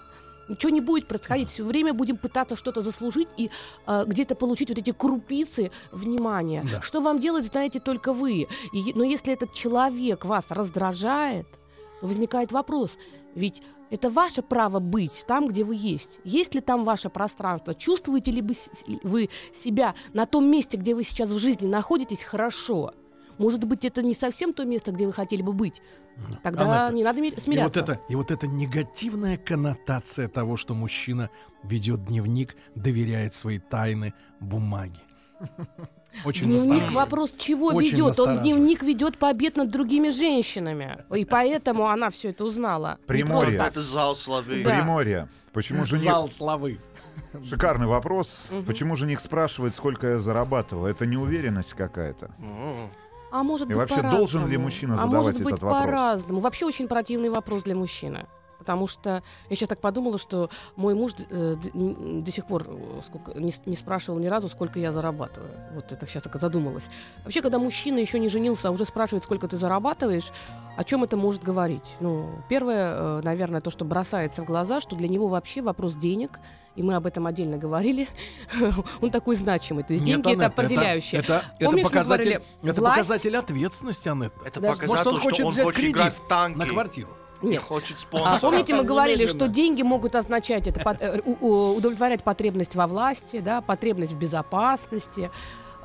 Ничего 0.47 0.69
не 0.69 0.81
будет 0.81 1.08
происходить. 1.08 1.49
Все 1.49 1.63
время 1.63 1.93
будем 1.93 2.17
пытаться 2.17 2.55
что-то 2.55 2.81
заслужить 2.81 3.27
и 3.38 3.49
э, 3.88 4.03
где-то 4.05 4.36
получить 4.36 4.69
вот 4.69 4.77
эти 4.77 4.91
крупицы 4.91 5.71
внимания. 5.91 6.63
Да. 6.71 6.81
Что 6.81 7.01
вам 7.01 7.19
делать, 7.19 7.45
знаете 7.45 7.79
только 7.79 8.13
вы. 8.13 8.47
И, 8.71 8.93
но 8.93 9.03
если 9.03 9.34
этот 9.34 9.53
человек 9.53 10.25
вас 10.25 10.51
раздражает, 10.51 11.47
возникает 12.01 12.51
вопрос. 12.51 12.97
Ведь 13.36 13.62
это 13.91 14.10
ваше 14.10 14.41
право 14.41 14.80
быть 14.80 15.24
там, 15.28 15.48
где 15.48 15.63
вы 15.63 15.76
есть. 15.76 16.19
Есть 16.24 16.56
ли 16.56 16.62
там 16.62 16.86
ваше 16.86 17.10
пространство? 17.10 17.74
Чувствуете 17.76 18.32
ли 18.32 18.41
вы 19.04 19.30
себя 19.63 19.93
на 20.13 20.26
том 20.26 20.50
месте, 20.50 20.78
где 20.78 20.95
вы 20.95 21.04
сейчас 21.04 21.30
в 21.30 21.38
жизни 21.38 21.67
находитесь, 21.67 22.24
хорошо? 22.24 22.93
Может 23.38 23.65
быть, 23.65 23.84
это 23.84 24.02
не 24.02 24.13
совсем 24.13 24.54
то 24.54 24.63
место, 24.63 24.91
где 24.93 25.06
вы 25.06 25.12
хотели 25.12 25.41
бы 25.41 25.52
быть. 25.52 25.82
Тогда 26.41 26.86
Анетта, 26.86 26.95
не 26.95 27.04
надо 27.04 27.19
ми- 27.19 27.30
И 27.30 27.39
смиряться. 27.41 27.82
вот, 27.82 27.89
это, 27.89 28.02
и 28.08 28.15
вот 28.15 28.32
эта 28.32 28.48
негативная 28.48 29.36
коннотация 29.36 30.30
того, 30.30 30.56
что 30.56 30.74
мужчина 30.74 31.30
ведет 31.62 32.06
дневник, 32.06 32.56
доверяет 32.76 33.36
свои 33.36 33.60
тайны 33.60 34.13
бумаге. 34.39 35.02
Очень 36.23 36.45
Дневник 36.45 36.60
настораживает. 36.67 36.93
вопрос 36.93 37.34
чего 37.38 37.67
Очень 37.67 37.91
ведет? 37.91 38.19
Он 38.19 38.39
дневник 38.39 38.84
ведет 38.84 39.17
побед 39.17 39.58
над 39.58 39.69
другими 39.69 40.10
женщинами. 40.10 41.04
И 41.13 41.25
поэтому 41.25 41.88
она 41.88 42.10
все 42.10 42.30
это 42.30 42.45
узнала. 42.45 42.97
Приморье. 43.08 43.58
Это 43.58 43.82
зал 43.82 44.15
славы. 44.15 44.63
Да. 44.63 44.69
Приморье. 44.69 45.28
Почему 45.51 45.86
жених... 45.86 46.04
Зал 46.04 46.30
славы. 46.30 46.80
Шикарный 47.43 47.88
вопрос. 47.88 48.49
Мгм. 48.51 48.65
Почему 48.65 48.95
жених 48.95 49.19
спрашивает, 49.19 49.73
сколько 49.75 50.08
я 50.08 50.19
зарабатываю? 50.19 50.91
Это 50.91 51.06
неуверенность 51.06 51.73
какая-то. 51.73 52.32
А 53.32 53.43
может 53.43 53.67
И 53.67 53.73
быть, 53.73 53.78
вообще, 53.78 54.01
должен 54.01 54.47
ли 54.47 54.58
мужчина 54.58 54.93
а 54.93 54.97
задавать 54.97 55.25
может 55.25 55.43
быть, 55.43 55.47
этот 55.54 55.63
вопрос? 55.63 55.84
по-разному. 55.84 56.39
Вообще 56.39 56.65
очень 56.65 56.88
противный 56.88 57.30
вопрос 57.30 57.63
для 57.63 57.75
мужчины. 57.75 58.28
Потому 58.65 58.88
что 58.88 59.21
я 59.49 59.56
сейчас 59.56 59.69
так 59.69 59.80
подумала, 59.80 60.17
что 60.17 60.49
мой 60.75 60.95
муж 60.95 61.12
э, 61.30 61.56
до 61.75 62.32
сих 62.32 62.47
пор 62.47 62.65
э, 62.67 63.01
сколько, 63.06 63.39
не, 63.39 63.75
спрашивал 63.75 64.17
ни 64.17 64.25
разу, 64.25 64.49
сколько 64.49 64.80
я 64.80 64.91
зарабатываю. 64.91 65.51
Вот 65.75 65.91
это 65.91 66.08
сейчас 66.08 66.23
так 66.23 66.36
задумалась. 66.41 66.86
Вообще, 67.23 67.43
когда 67.43 67.60
мужчина 67.60 67.99
еще 67.99 68.17
не 68.17 68.28
женился, 68.28 68.69
а 68.69 68.71
уже 68.71 68.86
спрашивает, 68.86 69.23
сколько 69.23 69.47
ты 69.47 69.58
зарабатываешь, 69.58 70.32
о 70.78 70.84
чем 70.84 71.04
это 71.04 71.15
может 71.15 71.43
говорить? 71.43 71.86
Ну, 71.99 72.28
первое, 72.49 72.93
э, 72.95 73.21
наверное, 73.23 73.62
то, 73.62 73.69
что 73.69 73.86
бросается 73.86 74.41
в 74.41 74.45
глаза, 74.45 74.82
что 74.82 74.95
для 74.95 75.08
него 75.08 75.28
вообще 75.28 75.62
вопрос 75.62 75.93
денег, 75.95 76.39
и 76.75 76.82
мы 76.82 76.95
об 76.95 77.06
этом 77.06 77.28
отдельно 77.28 77.58
говорили, 77.58 78.08
он 79.01 79.12
такой 79.12 79.36
значимый. 79.36 79.84
То 79.84 79.93
есть 79.93 80.04
Нет, 80.04 80.23
деньги 80.23 80.38
это 80.38 80.47
определяющее. 80.47 81.21
Это, 81.21 81.43
это, 81.60 81.65
Помнишь, 81.65 81.84
мы 81.84 81.89
показатель, 81.89 82.23
говорили, 82.23 82.43
это 82.63 82.82
власть- 82.82 82.97
показатель 82.97 83.38
ответственности, 83.38 84.10
Анетта. 84.10 84.39
Это 84.43 84.60
Даже- 84.60 84.73
показатель, 84.80 84.88
Может, 84.88 85.08
он 85.08 85.19
хочет 85.19 85.38
что 85.38 85.45
он 85.45 85.51
взять 85.54 85.63
хочет 85.65 85.80
кредит 85.82 85.95
играть 85.95 86.15
в 86.15 86.28
танки. 86.28 86.58
на 86.58 86.65
квартиру. 86.65 87.10
Не 87.41 87.52
Нет. 87.52 87.63
хочет 87.63 87.98
А 87.98 88.00
спонсора. 88.00 88.39
помните, 88.39 88.74
мы 88.74 88.84
говорили, 88.84 89.26
что 89.28 89.48
деньги 89.48 89.82
могут 89.82 90.15
означать 90.15 90.67
это 90.67 90.98
э, 91.00 91.19
удовлетворять 91.21 92.24
потребность 92.24 92.76
во 92.76 92.88
власти, 92.88 93.39
да, 93.39 93.62
потребность 93.62 94.13
в 94.13 94.17
безопасности. 94.17 95.30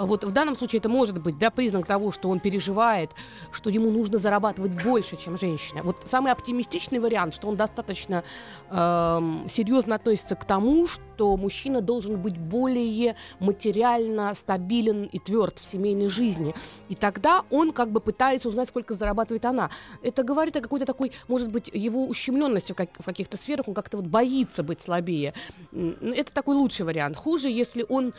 А 0.01 0.07
Вот 0.07 0.25
в 0.25 0.31
данном 0.31 0.57
случае 0.57 0.79
это 0.79 0.89
может 0.89 1.21
быть 1.21 1.37
да, 1.37 1.51
признак 1.51 1.85
того, 1.85 2.11
что 2.11 2.31
он 2.31 2.41
переживает, 2.41 3.11
что 3.53 3.69
ему 3.69 3.91
нужно 3.91 4.17
зарабатывать 4.17 4.83
больше, 4.83 5.19
чем 5.19 5.37
женщина. 5.37 5.83
Вот 5.83 5.99
самый 6.07 6.33
оптимистичный 6.33 6.99
вариант, 6.99 7.35
что 7.35 7.49
он 7.49 7.57
достаточно 7.57 8.25
эм, 8.71 9.45
серьезно 9.47 9.97
относится 9.97 10.37
к 10.37 10.47
тому, 10.47 10.87
что 10.87 11.37
мужчина 11.37 11.83
должен 11.83 12.17
быть 12.17 12.39
более 12.39 13.15
материально 13.41 14.33
стабилен 14.33 15.05
и 15.05 15.19
тверд 15.19 15.59
в 15.59 15.71
семейной 15.71 16.09
жизни. 16.09 16.55
И 16.89 16.95
тогда 16.95 17.45
он 17.51 17.71
как 17.71 17.91
бы 17.91 18.01
пытается 18.01 18.49
узнать, 18.49 18.71
сколько 18.71 18.95
зарабатывает 18.95 19.45
она. 19.45 19.69
Это 20.03 20.23
говорит 20.23 20.57
о 20.57 20.63
какой-то 20.63 20.87
такой, 20.87 21.13
может 21.29 21.53
быть, 21.53 21.71
его 21.75 22.07
ущемленности 22.07 22.73
в, 22.73 22.75
как- 22.75 22.99
в 22.99 23.05
каких-то 23.05 23.37
сферах, 23.37 23.69
он 23.69 23.75
как-то 23.75 23.99
вот 23.99 24.07
боится 24.07 24.63
быть 24.63 24.81
слабее. 24.81 25.35
Это 25.75 26.33
такой 26.33 26.57
лучший 26.57 26.87
вариант. 26.87 27.19
Хуже, 27.19 27.51
если 27.51 27.85
он 27.87 28.15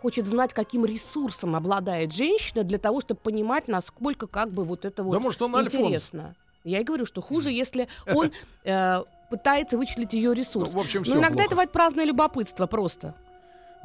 хочет 0.00 0.26
знать, 0.26 0.52
каким 0.52 0.84
ресурсом 0.84 1.56
обладает 1.56 2.12
женщина 2.12 2.64
для 2.64 2.78
того, 2.78 3.00
чтобы 3.00 3.20
понимать, 3.20 3.68
насколько 3.68 4.26
как 4.26 4.50
бы 4.50 4.64
вот 4.64 4.84
это 4.84 5.02
вот 5.02 5.12
Да 5.12 5.20
может, 5.20 5.40
он 5.42 5.54
Альфонс. 5.56 5.74
интересно. 5.74 6.34
Я 6.64 6.80
и 6.80 6.84
говорю, 6.84 7.06
что 7.06 7.20
хуже, 7.22 7.50
если 7.50 7.88
он 8.06 8.30
э, 8.64 9.02
пытается 9.30 9.78
вычислить 9.78 10.12
ее 10.12 10.34
ресурс. 10.34 10.72
Ну, 10.72 10.78
в 10.78 10.82
общем, 10.82 11.02
Но 11.06 11.14
иногда 11.14 11.28
плохо. 11.28 11.42
это 11.44 11.50
бывает 11.50 11.72
праздное 11.72 12.04
любопытство 12.04 12.66
просто. 12.66 13.14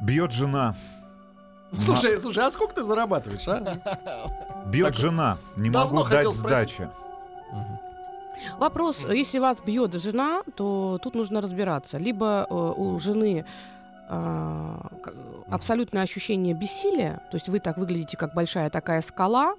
Бьет 0.00 0.32
жена. 0.32 0.76
Слушай, 1.80 2.20
слушай, 2.20 2.44
а 2.44 2.50
сколько 2.50 2.74
ты 2.74 2.84
зарабатываешь, 2.84 3.46
а? 3.48 4.64
Бьет 4.66 4.92
Так, 4.92 4.96
жена. 4.96 5.38
Не 5.56 5.70
давно 5.70 6.00
могу 6.00 6.10
дать 6.10 6.32
сдачи. 6.32 6.88
Вопрос, 8.58 9.04
если 9.08 9.38
вас 9.38 9.58
бьет 9.64 9.94
жена, 9.94 10.42
то 10.56 10.98
тут 11.02 11.14
нужно 11.14 11.40
разбираться. 11.40 11.98
Либо 11.98 12.46
э, 12.48 12.54
у 12.54 12.98
жены 12.98 13.44
абсолютное 15.48 16.02
ощущение 16.02 16.54
бессилия, 16.54 17.20
то 17.30 17.36
есть 17.36 17.48
вы 17.48 17.60
так 17.60 17.76
выглядите, 17.78 18.16
как 18.16 18.34
большая 18.34 18.70
такая 18.70 19.02
скала, 19.02 19.54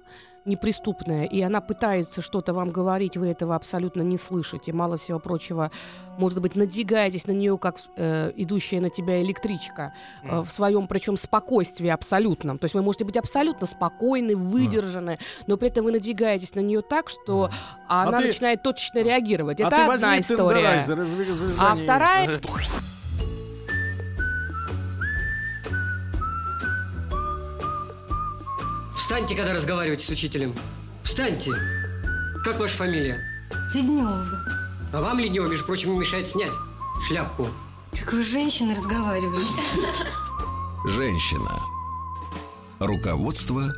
неприступная, 0.46 1.24
и 1.24 1.40
она 1.42 1.60
пытается 1.60 2.22
что-то 2.22 2.54
вам 2.54 2.70
говорить, 2.70 3.16
вы 3.16 3.28
этого 3.28 3.56
абсолютно 3.56 4.02
не 4.02 4.16
слышите. 4.16 4.72
Мало 4.72 4.96
всего 4.96 5.18
прочего, 5.18 5.70
может 6.18 6.40
быть, 6.40 6.54
надвигаетесь 6.54 7.26
на 7.26 7.32
нее, 7.32 7.58
как 7.58 7.76
э, 7.96 8.32
идущая 8.36 8.80
на 8.80 8.88
тебя 8.88 9.20
электричка, 9.22 9.92
э, 10.22 10.40
в 10.40 10.48
своем, 10.48 10.86
причем, 10.86 11.16
спокойствии 11.16 11.88
абсолютном. 11.88 12.58
То 12.58 12.66
есть 12.66 12.74
вы 12.76 12.82
можете 12.82 13.04
быть 13.04 13.16
абсолютно 13.16 13.66
спокойны, 13.66 14.36
выдержаны, 14.36 15.18
но 15.48 15.56
при 15.56 15.68
этом 15.68 15.84
вы 15.84 15.90
надвигаетесь 15.90 16.54
на 16.54 16.60
нее 16.60 16.80
так, 16.80 17.10
что 17.10 17.50
она 17.88 18.18
ты- 18.18 18.28
начинает 18.28 18.62
точечно 18.62 19.00
реагировать. 19.00 19.60
а 19.60 19.66
Это 19.66 19.76
ты 19.76 19.82
одна 19.82 20.20
история. 20.20 20.84
А 21.58 21.74
вторая 21.74 22.28
Встаньте, 28.96 29.34
когда 29.34 29.52
разговариваете 29.52 30.06
с 30.06 30.08
учителем. 30.10 30.54
Встаньте. 31.02 31.52
Как 32.44 32.58
ваша 32.58 32.76
фамилия? 32.76 33.22
Леднева. 33.74 34.24
А 34.92 35.00
вам, 35.00 35.18
Леднева, 35.18 35.48
между 35.48 35.64
прочим, 35.64 35.92
не 35.92 35.98
мешает 35.98 36.28
снять 36.28 36.52
шляпку. 37.06 37.48
Как 37.92 38.12
вы 38.12 38.22
с 38.22 38.30
женщиной 38.30 38.74
разговариваете? 38.74 39.62
Женщина. 40.86 41.60
Руководство 42.78 43.70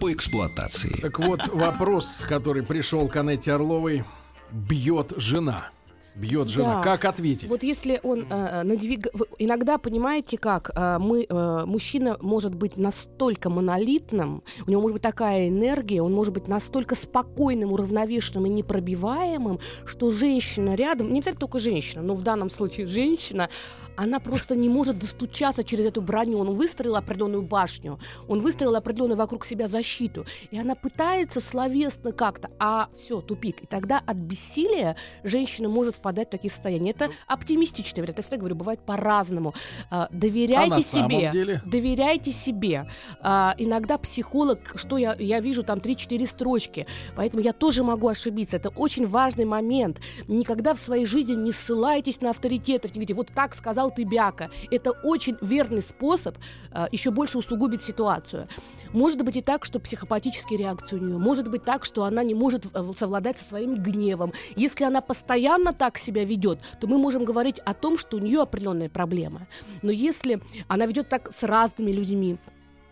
по 0.00 0.12
эксплуатации. 0.12 1.00
Так 1.00 1.18
вот, 1.18 1.46
вопрос, 1.48 2.20
который 2.28 2.62
пришел 2.62 3.08
к 3.08 3.16
Анетте 3.16 3.52
Орловой. 3.52 4.04
Бьет 4.50 5.12
жена. 5.16 5.70
Бьет 6.16 6.48
жена. 6.48 6.76
Да. 6.76 6.82
Как 6.82 7.04
ответить? 7.04 7.48
Вот 7.48 7.62
если 7.62 8.00
он 8.02 8.26
э, 8.30 8.62
надвиг... 8.62 9.08
вы- 9.12 9.26
Иногда, 9.38 9.76
понимаете 9.76 10.38
как, 10.38 10.70
э, 10.74 10.98
мы, 10.98 11.26
э, 11.28 11.64
мужчина 11.66 12.16
может 12.20 12.54
быть 12.54 12.76
настолько 12.76 13.50
монолитным, 13.50 14.42
у 14.66 14.70
него 14.70 14.80
может 14.80 14.94
быть 14.94 15.02
такая 15.02 15.48
энергия, 15.48 16.00
он 16.00 16.14
может 16.14 16.32
быть 16.32 16.48
настолько 16.48 16.94
спокойным, 16.94 17.72
уравновешенным 17.72 18.46
и 18.46 18.48
непробиваемым, 18.48 19.60
что 19.84 20.10
женщина 20.10 20.74
рядом, 20.74 21.08
не 21.12 21.18
обязательно 21.18 21.40
только 21.40 21.58
женщина, 21.58 22.02
но 22.02 22.14
в 22.14 22.22
данном 22.22 22.48
случае 22.50 22.86
женщина, 22.86 23.50
она 23.96 24.20
просто 24.20 24.54
не 24.54 24.68
может 24.68 24.98
достучаться 24.98 25.64
через 25.64 25.86
эту 25.86 26.02
броню. 26.02 26.38
Он 26.38 26.54
выстроил 26.54 26.96
определенную 26.96 27.42
башню, 27.42 27.98
он 28.28 28.40
выстроил 28.40 28.74
определенную 28.76 29.16
вокруг 29.16 29.44
себя 29.44 29.66
защиту, 29.68 30.24
и 30.50 30.58
она 30.58 30.74
пытается 30.74 31.40
словесно 31.40 32.12
как-то, 32.12 32.50
а 32.58 32.88
все, 32.96 33.20
тупик. 33.20 33.62
И 33.62 33.66
тогда 33.66 34.02
от 34.04 34.16
бессилия 34.16 34.96
женщина 35.24 35.68
может 35.68 35.96
впадать 35.96 36.28
в 36.28 36.30
такие 36.30 36.50
состояния. 36.50 36.90
Это 36.90 37.10
оптимистичный 37.26 38.02
вариант. 38.02 38.18
Я 38.18 38.22
всегда 38.22 38.36
говорю, 38.38 38.54
бывает 38.54 38.80
по-разному. 38.80 39.54
А, 39.90 40.08
Доверяйте 40.10 40.74
А 40.74 40.76
на 40.76 40.82
самом 40.82 41.10
себе. 41.10 41.30
деле? 41.32 41.62
Доверяйте 41.64 42.32
себе. 42.32 42.86
А, 43.20 43.54
иногда 43.58 43.98
психолог, 43.98 44.58
что 44.76 44.98
я, 44.98 45.14
я 45.18 45.40
вижу, 45.40 45.62
там 45.62 45.78
3-4 45.78 46.26
строчки. 46.26 46.86
Поэтому 47.16 47.42
я 47.42 47.52
тоже 47.52 47.82
могу 47.82 48.08
ошибиться. 48.08 48.56
Это 48.56 48.70
очень 48.70 49.06
важный 49.06 49.44
момент. 49.44 50.00
Никогда 50.28 50.74
в 50.74 50.78
своей 50.78 51.04
жизни 51.06 51.34
не 51.34 51.52
ссылайтесь 51.52 52.20
на 52.20 52.30
авторитетов. 52.30 52.92
Не 52.92 53.00
говорите, 53.00 53.14
вот 53.14 53.28
так 53.34 53.54
сказал 53.54 53.85
сказал 53.86 53.90
ты 53.90 54.04
бяка. 54.04 54.50
Это 54.70 54.90
очень 54.90 55.36
верный 55.40 55.82
способ 55.82 56.36
э, 56.72 56.86
еще 56.92 57.10
больше 57.10 57.38
усугубить 57.38 57.82
ситуацию. 57.82 58.48
Может 58.92 59.24
быть 59.24 59.36
и 59.36 59.42
так, 59.42 59.64
что 59.64 59.80
психопатические 59.80 60.58
реакции 60.58 60.96
у 60.96 61.00
нее. 61.00 61.18
Может 61.18 61.50
быть 61.50 61.64
так, 61.64 61.84
что 61.84 62.04
она 62.04 62.24
не 62.24 62.34
может 62.34 62.66
э, 62.74 62.92
совладать 62.96 63.38
со 63.38 63.44
своим 63.44 63.82
гневом. 63.82 64.32
Если 64.56 64.84
она 64.84 65.00
постоянно 65.00 65.72
так 65.72 65.98
себя 65.98 66.24
ведет, 66.24 66.58
то 66.80 66.86
мы 66.86 66.98
можем 66.98 67.24
говорить 67.24 67.58
о 67.64 67.74
том, 67.74 67.98
что 67.98 68.16
у 68.16 68.20
нее 68.20 68.40
определенная 68.42 68.88
проблема. 68.88 69.46
Но 69.82 69.90
если 69.90 70.40
она 70.68 70.86
ведет 70.86 71.08
так 71.08 71.32
с 71.32 71.42
разными 71.42 71.92
людьми, 71.92 72.36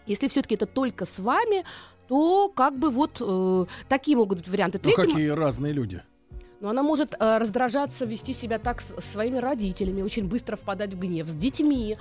если 0.06 0.28
все-таки 0.28 0.54
это 0.54 0.66
только 0.66 1.04
с 1.04 1.18
вами, 1.18 1.64
то 2.08 2.48
как 2.54 2.78
бы 2.78 2.90
вот 2.90 3.20
э, 3.20 3.66
такие 3.88 4.16
могут 4.16 4.38
быть 4.38 4.48
варианты. 4.48 4.80
Ну, 4.82 4.92
какие 4.92 5.28
разные 5.28 5.72
люди. 5.72 6.02
Но 6.64 6.70
она 6.70 6.82
может 6.82 7.12
э, 7.12 7.36
раздражаться, 7.36 8.06
вести 8.06 8.32
себя 8.32 8.58
так 8.58 8.80
с, 8.80 8.94
своими 9.12 9.36
родителями, 9.36 10.00
очень 10.00 10.26
быстро 10.26 10.56
впадать 10.56 10.94
в 10.94 10.98
гнев, 10.98 11.28
с 11.28 11.34
детьми. 11.34 11.98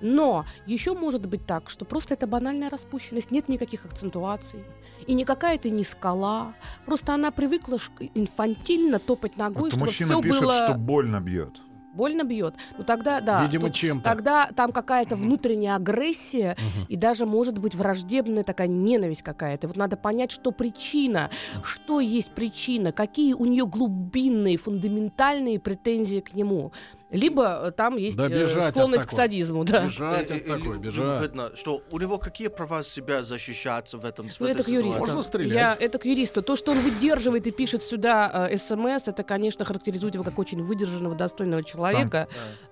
Но 0.00 0.44
еще 0.66 0.94
может 0.94 1.26
быть 1.26 1.44
так, 1.46 1.68
что 1.68 1.84
просто 1.84 2.14
это 2.14 2.28
банальная 2.28 2.70
распущенность, 2.70 3.32
нет 3.32 3.48
никаких 3.48 3.84
акцентуаций. 3.84 4.64
И 5.08 5.14
никакая 5.14 5.56
это 5.56 5.68
не 5.68 5.82
скала. 5.82 6.54
Просто 6.86 7.12
она 7.12 7.32
привыкла 7.32 7.78
инфантильно 8.14 9.00
топать 9.00 9.36
ногой, 9.36 9.64
Вот 9.64 9.72
чтобы 9.72 9.86
мужчина 9.86 10.14
все 10.14 10.22
пишет, 10.22 10.40
было 10.42 10.66
что 10.68 10.74
больно 10.78 11.20
бьет. 11.20 11.60
Больно 11.94 12.24
бьет. 12.24 12.54
Ну 12.76 12.84
тогда 12.84 13.20
да. 13.20 13.42
Видимо, 13.44 13.68
тут- 13.68 13.74
чем-то. 13.74 14.04
Тогда 14.04 14.48
там 14.54 14.72
какая-то 14.72 15.16
внутренняя 15.16 15.76
агрессия 15.76 16.56
и 16.88 16.96
даже 16.96 17.26
может 17.26 17.58
быть 17.58 17.74
враждебная 17.74 18.44
такая 18.44 18.68
ненависть 18.68 19.22
какая-то. 19.22 19.68
Вот 19.68 19.76
надо 19.76 19.96
понять, 19.96 20.30
что 20.30 20.50
причина, 20.50 21.30
что 21.62 22.00
есть 22.00 22.32
причина, 22.32 22.92
какие 22.92 23.34
у 23.34 23.44
нее 23.46 23.66
глубинные, 23.66 24.56
фундаментальные 24.56 25.60
претензии 25.60 26.20
к 26.20 26.34
нему. 26.34 26.72
Либо 27.10 27.68
э, 27.68 27.70
там 27.70 27.96
есть 27.96 28.16
Да 28.16 28.26
э, 28.26 28.28
бежать 28.28 28.64
от 28.64 28.70
склонность 28.70 29.06
к 29.06 29.12
садизму. 29.12 29.64
Да. 29.64 29.84
Бежать 29.84 30.30
от 30.32 30.46
такой, 30.46 30.78
бежать. 30.78 31.22
любопытно, 31.22 31.56
что 31.56 31.80
у 31.92 31.98
него 32.00 32.18
какие 32.18 32.48
права 32.48 32.82
себя 32.82 33.22
защищаться 33.22 33.98
в 33.98 34.04
этом 34.04 34.26
Ну, 34.40 34.46
это 34.46 34.64
к 34.64 34.68
юристу. 34.68 34.98
Можно 35.00 35.22
стрелять. 35.22 35.52
Я, 35.52 35.76
это 35.78 35.98
к 35.98 36.06
юристу. 36.06 36.42
То, 36.42 36.56
что 36.56 36.72
он 36.72 36.80
выдерживает 36.80 37.46
и 37.46 37.52
пишет 37.52 37.82
сюда 37.82 38.48
э, 38.50 38.58
смс, 38.58 39.06
это, 39.06 39.22
конечно, 39.22 39.64
характеризует 39.64 40.14
его 40.14 40.24
как 40.24 40.38
очень 40.38 40.62
выдержанного, 40.62 41.14
достойного 41.14 41.62
человека. 41.62 41.83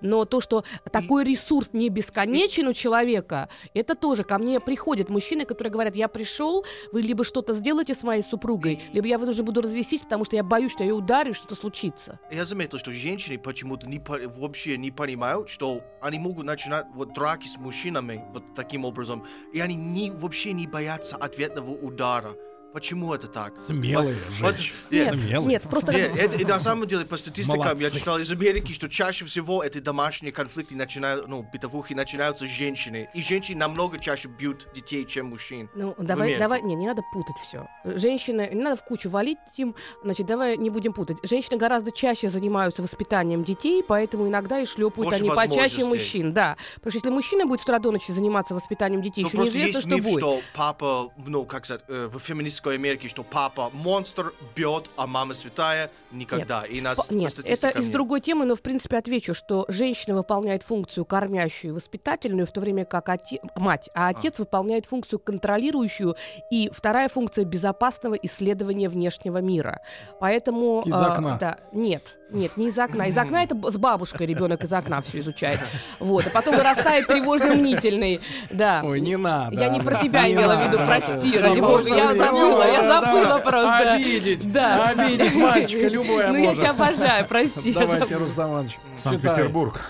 Но 0.01 0.25
то, 0.25 0.41
что 0.41 0.63
такой 0.91 1.23
ресурс 1.23 1.69
не 1.73 1.89
бесконечен 1.89 2.67
у 2.67 2.73
человека, 2.73 3.49
это 3.73 3.95
тоже 3.95 4.23
ко 4.23 4.37
мне 4.37 4.59
приходят 4.59 5.09
мужчины, 5.09 5.45
которые 5.45 5.71
говорят, 5.71 5.95
я 5.95 6.07
пришел, 6.07 6.65
вы 6.91 7.01
либо 7.01 7.23
что-то 7.23 7.53
сделаете 7.53 7.93
с 7.93 8.03
моей 8.03 8.21
супругой, 8.21 8.81
либо 8.93 9.07
я 9.07 9.17
уже 9.17 9.43
буду 9.43 9.61
развестись, 9.61 10.01
потому 10.01 10.25
что 10.25 10.35
я 10.35 10.43
боюсь, 10.43 10.71
что 10.71 10.83
я 10.83 10.89
ее 10.89 10.95
ударю, 10.95 11.33
что-то 11.33 11.55
случится. 11.55 12.19
Я 12.31 12.45
заметил, 12.45 12.77
что 12.77 12.91
женщины 12.91 13.37
почему-то 13.37 13.87
не, 13.87 13.99
вообще 13.99 14.77
не 14.77 14.91
понимают, 14.91 15.49
что 15.49 15.81
они 16.01 16.19
могут 16.19 16.45
начинать 16.45 16.85
вот 16.93 17.13
драки 17.13 17.47
с 17.47 17.57
мужчинами 17.57 18.23
вот 18.33 18.55
таким 18.55 18.85
образом, 18.85 19.25
и 19.53 19.59
они 19.59 19.75
не, 19.75 20.11
вообще 20.11 20.53
не 20.53 20.67
боятся 20.67 21.15
ответного 21.15 21.71
удара. 21.71 22.35
Почему 22.73 23.13
это 23.13 23.27
так? 23.27 23.53
Смелые 23.67 24.17
Вот- 24.41 24.55
женщины. 24.55 24.75
Нет, 24.89 25.09
Смелые. 25.09 25.47
Нет, 25.47 25.63
просто... 25.69 25.93
Нет, 25.93 26.17
это, 26.17 26.37
и 26.37 26.43
на 26.43 26.59
самом 26.59 26.87
деле, 26.87 27.05
по 27.05 27.17
статистикам, 27.17 27.61
я 27.61 27.73
Молодцы. 27.75 27.99
читал 27.99 28.17
из 28.17 28.31
Америки, 28.31 28.73
что 28.73 28.89
чаще 28.89 29.25
всего 29.25 29.63
эти 29.63 29.77
домашние 29.77 30.31
конфликты 30.31 30.75
начинают, 30.75 31.27
ну, 31.27 31.43
бытовухи 31.43 31.93
начинаются 31.93 32.47
с 32.47 32.49
женщины. 32.49 33.09
И 33.13 33.21
женщины 33.21 33.59
намного 33.59 33.99
чаще 33.99 34.27
бьют 34.27 34.67
детей, 34.73 35.05
чем 35.05 35.27
мужчин. 35.27 35.69
Ну, 35.75 35.93
давай, 35.99 36.39
давай, 36.39 36.63
не, 36.63 36.73
не 36.73 36.87
надо 36.87 37.03
путать 37.13 37.35
все. 37.47 37.67
Женщины, 37.83 38.49
не 38.51 38.61
надо 38.63 38.77
в 38.77 38.83
кучу 38.83 39.07
валить 39.07 39.37
им, 39.57 39.75
значит, 40.03 40.25
давай 40.25 40.57
не 40.57 40.71
будем 40.71 40.93
путать. 40.93 41.17
Женщины 41.21 41.57
гораздо 41.57 41.91
чаще 41.91 42.27
занимаются 42.29 42.81
воспитанием 42.81 43.43
детей, 43.43 43.83
поэтому 43.87 44.27
иногда 44.27 44.59
и 44.59 44.65
шлепают 44.65 44.95
Больше 45.11 45.19
они 45.19 45.29
почаще 45.29 45.85
мужчин, 45.85 46.33
да. 46.33 46.57
Потому 46.75 46.89
что 46.89 46.97
если 46.97 47.09
мужчина 47.11 47.45
будет 47.45 47.59
с 47.59 47.63
утра 47.63 47.77
до 47.77 47.91
ночи 47.91 48.11
заниматься 48.11 48.55
воспитанием 48.55 49.03
детей, 49.03 49.21
Ну, 49.21 49.27
еще 49.27 49.37
неизвестно, 49.37 49.67
есть 49.77 49.79
что 49.81 49.95
миф, 49.95 50.03
будет. 50.05 50.17
что 50.19 50.39
папа, 50.55 51.11
ну, 51.17 51.45
как 51.45 51.65
сказать, 51.65 51.83
э, 51.87 52.07
в 52.11 52.17
феминистской 52.63 52.75
Америке, 52.75 53.07
что 53.07 53.23
папа 53.23 53.69
монстр, 53.73 54.33
бьет, 54.55 54.89
а 54.95 55.07
мама 55.07 55.33
святая 55.33 55.91
никогда. 56.11 56.63
И 56.63 56.81
нас 56.81 56.97
По- 56.97 57.13
Нет, 57.13 57.33
это 57.33 57.41
статистикам 57.41 57.79
из 57.79 57.85
нет. 57.85 57.93
другой 57.93 58.19
темы, 58.21 58.45
но 58.45 58.55
в 58.55 58.61
принципе 58.61 58.97
отвечу, 58.97 59.33
что 59.33 59.65
женщина 59.67 60.15
выполняет 60.15 60.63
функцию 60.63 61.05
кормящую 61.05 61.71
и 61.71 61.75
воспитательную, 61.75 62.45
в 62.47 62.51
то 62.51 62.61
время 62.61 62.85
как 62.85 63.09
оте- 63.09 63.39
мать, 63.55 63.89
а 63.93 64.09
отец 64.09 64.39
выполняет 64.39 64.85
функцию 64.85 65.19
контролирующую 65.19 66.15
и 66.51 66.69
вторая 66.73 67.09
функция 67.09 67.45
безопасного 67.45 68.15
исследования 68.15 68.89
внешнего 68.89 69.39
мира. 69.39 69.81
Поэтому 70.19 70.83
Из 70.85 70.93
а, 70.93 71.13
окна. 71.13 71.37
да, 71.39 71.57
нет, 71.71 72.17
нет, 72.33 72.57
не 72.57 72.69
из 72.69 72.77
окна. 72.77 73.07
Из 73.07 73.17
окна 73.17 73.43
это 73.43 73.55
с 73.71 73.77
бабушкой 73.77 74.27
ребенок 74.27 74.63
из 74.63 74.73
окна 74.73 75.01
все 75.01 75.19
изучает. 75.19 75.59
Вот, 75.99 76.27
а 76.27 76.29
потом 76.29 76.55
вырастает 76.55 77.07
тревожно-мнительный. 77.07 78.19
Да. 78.49 78.81
Ой, 78.83 78.99
не 78.99 79.17
надо. 79.17 79.55
Я 79.55 79.69
не 79.69 79.79
про 79.79 79.99
тебя 79.99 80.27
Не 80.27 80.33
имела 80.33 80.55
в 80.55 80.67
виду, 80.67 80.77
прости, 80.85 81.37
Да, 81.37 81.41
ради 81.41 81.59
бога, 81.59 81.87
я 81.87 82.15
забыла, 82.15 82.71
я 82.71 82.81
забыла 82.81 83.25
да. 83.25 83.39
просто. 83.39 83.93
Обидеть, 83.93 84.51
Да. 84.51 84.89
обидеть 84.89 85.35
мальчика 85.35 85.87
любое 85.87 86.31
Ну, 86.31 86.37
я 86.37 86.55
тебя 86.55 86.71
обожаю, 86.71 87.27
прости. 87.27 87.73
Давайте. 87.73 88.17
Рустам 88.17 88.51
Иванович, 88.51 88.79
Санкт-Петербург. 88.97 89.81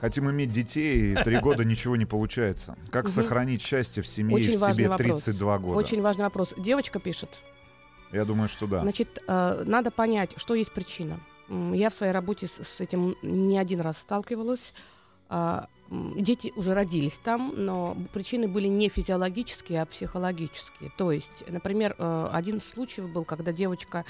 Хотим 0.00 0.28
иметь 0.32 0.50
детей, 0.50 1.12
и 1.12 1.14
три 1.14 1.36
года 1.40 1.64
ничего 1.64 1.94
не 1.94 2.06
получается. 2.06 2.76
Как 2.90 3.08
сохранить 3.08 3.62
счастье 3.62 4.02
в 4.02 4.06
семье 4.08 4.36
и 4.40 4.56
в 4.56 4.58
себе 4.58 4.88
вопрос. 4.88 5.22
32 5.22 5.58
года? 5.58 5.78
Очень 5.78 6.02
важный 6.02 6.24
вопрос. 6.24 6.54
Девочка 6.58 6.98
пишет. 6.98 7.28
Я 8.10 8.24
думаю, 8.24 8.48
что 8.48 8.66
да. 8.66 8.80
Значит, 8.80 9.22
э, 9.26 9.62
надо 9.64 9.92
понять, 9.92 10.32
что 10.36 10.54
есть 10.54 10.72
причина. 10.72 11.20
Я 11.72 11.90
в 11.90 11.94
своей 11.94 12.12
работе 12.12 12.48
с, 12.48 12.80
этим 12.80 13.16
не 13.22 13.58
один 13.58 13.80
раз 13.80 13.98
сталкивалась. 13.98 14.72
А, 15.28 15.68
Дети 15.92 16.54
уже 16.56 16.72
родились 16.72 17.18
там, 17.18 17.52
но 17.54 17.94
причины 18.14 18.48
были 18.48 18.66
не 18.66 18.88
физиологические, 18.88 19.82
а 19.82 19.86
психологические. 19.86 20.90
То 20.96 21.12
есть, 21.12 21.44
например, 21.46 21.94
э, 21.98 22.28
один 22.32 22.58
из 22.58 22.64
случаев 22.64 23.10
был, 23.12 23.26
когда 23.26 23.52
девочка 23.52 24.06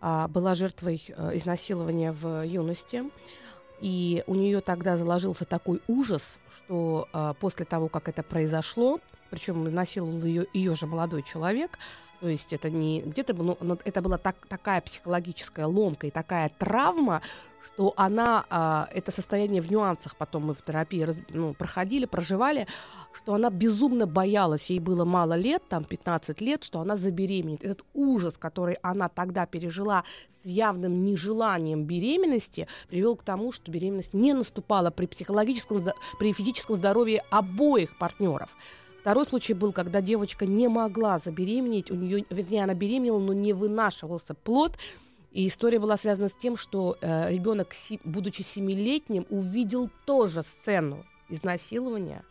а, 0.00 0.26
была 0.26 0.56
жертвой 0.56 1.00
э, 1.06 1.36
изнасилования 1.36 2.10
в 2.10 2.44
юности, 2.44 3.04
и 3.80 4.24
у 4.26 4.34
нее 4.34 4.60
тогда 4.62 4.96
заложился 4.96 5.44
такой 5.44 5.80
ужас, 5.86 6.40
что 6.56 7.06
э, 7.12 7.34
после 7.38 7.66
того, 7.66 7.88
как 7.88 8.08
это 8.08 8.24
произошло, 8.24 8.98
причем 9.30 9.62
насиловал 9.72 10.24
ее, 10.24 10.46
ее 10.52 10.74
же 10.74 10.88
молодой 10.88 11.22
человек, 11.22 11.78
то 12.22 12.28
есть 12.28 12.52
это 12.52 12.70
не 12.70 13.00
где-то 13.00 13.34
но 13.34 13.78
это 13.84 14.00
была 14.00 14.16
так, 14.16 14.36
такая 14.48 14.80
психологическая 14.80 15.66
ломка 15.66 16.06
и 16.06 16.10
такая 16.12 16.52
травма, 16.56 17.20
что 17.66 17.94
она 17.96 18.46
а, 18.48 18.88
это 18.94 19.10
состояние 19.10 19.60
в 19.60 19.68
нюансах 19.68 20.14
потом 20.14 20.46
мы 20.46 20.54
в 20.54 20.62
терапии 20.62 21.02
раз- 21.02 21.24
ну, 21.30 21.52
проходили, 21.52 22.04
проживали, 22.04 22.68
что 23.12 23.34
она 23.34 23.50
безумно 23.50 24.06
боялась, 24.06 24.70
ей 24.70 24.78
было 24.78 25.04
мало 25.04 25.34
лет, 25.34 25.64
там 25.68 25.82
15 25.82 26.40
лет, 26.40 26.62
что 26.62 26.78
она 26.78 26.94
забеременеет. 26.94 27.64
Этот 27.64 27.84
ужас, 27.92 28.38
который 28.38 28.74
она 28.82 29.08
тогда 29.08 29.44
пережила 29.44 30.04
с 30.44 30.46
явным 30.46 31.02
нежеланием 31.02 31.82
беременности, 31.86 32.68
привел 32.88 33.16
к 33.16 33.24
тому, 33.24 33.50
что 33.50 33.72
беременность 33.72 34.14
не 34.14 34.32
наступала 34.32 34.92
при 34.92 35.06
психологическом, 35.06 35.82
при 36.20 36.32
физическом 36.32 36.76
здоровье 36.76 37.24
обоих 37.30 37.98
партнеров. 37.98 38.50
Второй 39.02 39.24
случай 39.24 39.52
был, 39.52 39.72
когда 39.72 40.00
девочка 40.00 40.46
не 40.46 40.68
могла 40.68 41.18
забеременеть, 41.18 41.90
у 41.90 41.96
нее, 41.96 42.24
вернее, 42.30 42.62
она 42.62 42.74
беременела, 42.74 43.18
но 43.18 43.32
не 43.32 43.52
вынашивался 43.52 44.32
плод. 44.34 44.78
И 45.32 45.48
история 45.48 45.80
была 45.80 45.96
связана 45.96 46.28
с 46.28 46.34
тем, 46.34 46.56
что 46.56 46.96
э, 47.00 47.32
ребенок, 47.32 47.72
будучи 48.04 48.42
семилетним, 48.42 49.26
увидел 49.28 49.90
тоже 50.06 50.44
сцену 50.44 51.04
изнасилования. 51.28 52.22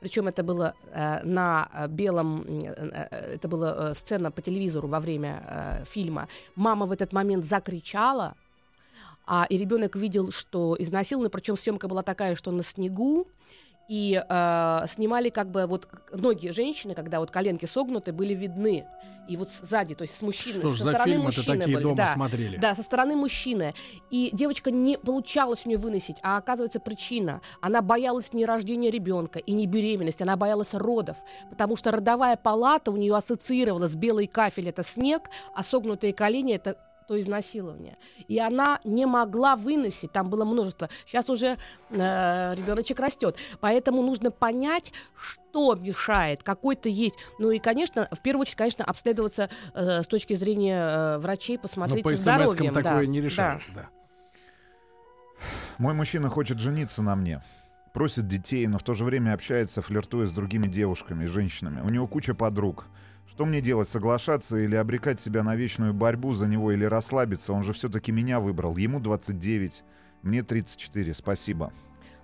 Причем 0.00 0.26
это 0.26 0.42
было 0.42 0.74
э, 0.90 1.22
на 1.22 1.70
э, 1.72 1.86
белом, 1.86 2.42
э, 2.48 2.66
э, 2.66 3.34
это 3.34 3.46
была 3.46 3.90
э, 3.90 3.94
сцена 3.94 4.32
по 4.32 4.42
телевизору 4.42 4.88
во 4.88 4.98
время 4.98 5.44
э, 5.46 5.84
фильма. 5.84 6.26
Мама 6.56 6.86
в 6.86 6.90
этот 6.90 7.12
момент 7.12 7.44
закричала, 7.44 8.34
а, 9.24 9.46
и 9.48 9.56
ребенок 9.56 9.94
видел, 9.94 10.32
что 10.32 10.74
изнасилованы, 10.80 11.30
причем 11.30 11.56
съемка 11.56 11.86
была 11.86 12.02
такая, 12.02 12.34
что 12.34 12.50
на 12.50 12.64
снегу, 12.64 13.28
и 13.88 14.22
э, 14.22 14.84
снимали 14.86 15.30
как 15.30 15.50
бы 15.50 15.66
вот 15.66 15.88
ноги 16.12 16.48
женщины, 16.50 16.94
когда 16.94 17.20
вот 17.20 17.30
коленки 17.30 17.64
согнуты, 17.64 18.12
были 18.12 18.34
видны. 18.34 18.86
И 19.28 19.36
вот 19.36 19.50
сзади, 19.50 19.94
то 19.94 20.02
есть 20.02 20.16
с 20.16 20.22
мужчиной, 20.22 20.60
Что 20.60 20.68
со 20.70 20.84
за 20.84 20.90
стороны 20.90 21.12
фильмы-то 21.12 21.38
мужчины 21.38 21.58
такие 21.58 21.76
были, 21.76 21.82
дома 21.82 21.96
да. 21.96 22.06
смотрели? 22.14 22.56
Да, 22.56 22.74
со 22.74 22.82
стороны 22.82 23.14
мужчины. 23.14 23.74
И 24.10 24.30
девочка 24.32 24.70
не 24.70 24.96
получалось 24.96 25.66
у 25.66 25.68
нее 25.68 25.76
выносить, 25.76 26.16
а 26.22 26.38
оказывается 26.38 26.80
причина. 26.80 27.42
Она 27.60 27.82
боялась 27.82 28.32
не 28.32 28.46
рождения 28.46 28.90
ребенка 28.90 29.38
и 29.38 29.52
не 29.52 29.66
беременности, 29.66 30.22
она 30.22 30.36
боялась 30.36 30.72
родов, 30.72 31.18
потому 31.50 31.76
что 31.76 31.90
родовая 31.90 32.36
палата 32.36 32.90
у 32.90 32.96
нее 32.96 33.14
ассоциировалась 33.14 33.94
белый 33.94 34.28
кафель 34.28 34.70
это 34.70 34.82
снег, 34.82 35.28
а 35.54 35.62
согнутые 35.62 36.14
колени 36.14 36.54
это 36.54 36.78
то 37.08 37.18
изнасилование. 37.18 37.96
И 38.28 38.38
она 38.38 38.80
не 38.84 39.06
могла 39.06 39.56
выносить, 39.56 40.12
там 40.12 40.28
было 40.28 40.44
множество. 40.44 40.90
Сейчас 41.06 41.30
уже 41.30 41.56
э, 41.90 42.54
ребеночек 42.54 43.00
растет. 43.00 43.36
Поэтому 43.60 44.02
нужно 44.02 44.30
понять, 44.30 44.92
что 45.18 45.74
мешает, 45.74 46.42
какой-то 46.42 46.88
есть. 46.90 47.16
Ну 47.38 47.50
и, 47.50 47.58
конечно, 47.58 48.08
в 48.12 48.20
первую 48.20 48.42
очередь, 48.42 48.56
конечно, 48.56 48.84
обследоваться 48.84 49.48
э, 49.74 50.02
с 50.02 50.06
точки 50.06 50.34
зрения 50.34 50.80
э, 50.80 51.18
врачей, 51.18 51.56
Ну, 51.56 51.62
посмотреть 51.62 52.04
по 52.04 52.10
за 52.10 52.16
смс-кам 52.16 52.44
здоровьем. 52.44 52.74
такое 52.74 53.00
да, 53.00 53.06
не 53.06 53.20
да. 53.20 53.24
решается, 53.24 53.72
да. 53.74 53.88
Мой 55.78 55.94
мужчина 55.94 56.28
хочет 56.28 56.58
жениться 56.58 57.02
на 57.02 57.16
мне. 57.16 57.42
просит 57.94 58.28
детей, 58.28 58.66
но 58.66 58.78
в 58.78 58.82
то 58.82 58.92
же 58.92 59.04
время 59.04 59.32
общается, 59.32 59.80
флиртуя 59.82 60.26
с 60.26 60.30
другими 60.32 60.68
девушками, 60.68 61.24
женщинами. 61.24 61.80
У 61.80 61.88
него 61.88 62.06
куча 62.06 62.34
подруг. 62.34 62.84
Что 63.28 63.44
мне 63.44 63.60
делать, 63.60 63.88
соглашаться 63.88 64.56
или 64.56 64.74
обрекать 64.74 65.20
себя 65.20 65.42
на 65.42 65.54
вечную 65.54 65.92
борьбу 65.92 66.32
за 66.32 66.46
него, 66.46 66.72
или 66.72 66.84
расслабиться? 66.84 67.52
Он 67.52 67.62
же 67.62 67.72
все-таки 67.72 68.10
меня 68.10 68.40
выбрал. 68.40 68.76
Ему 68.76 69.00
29, 69.00 69.84
мне 70.22 70.42
34. 70.42 71.14
Спасибо. 71.14 71.72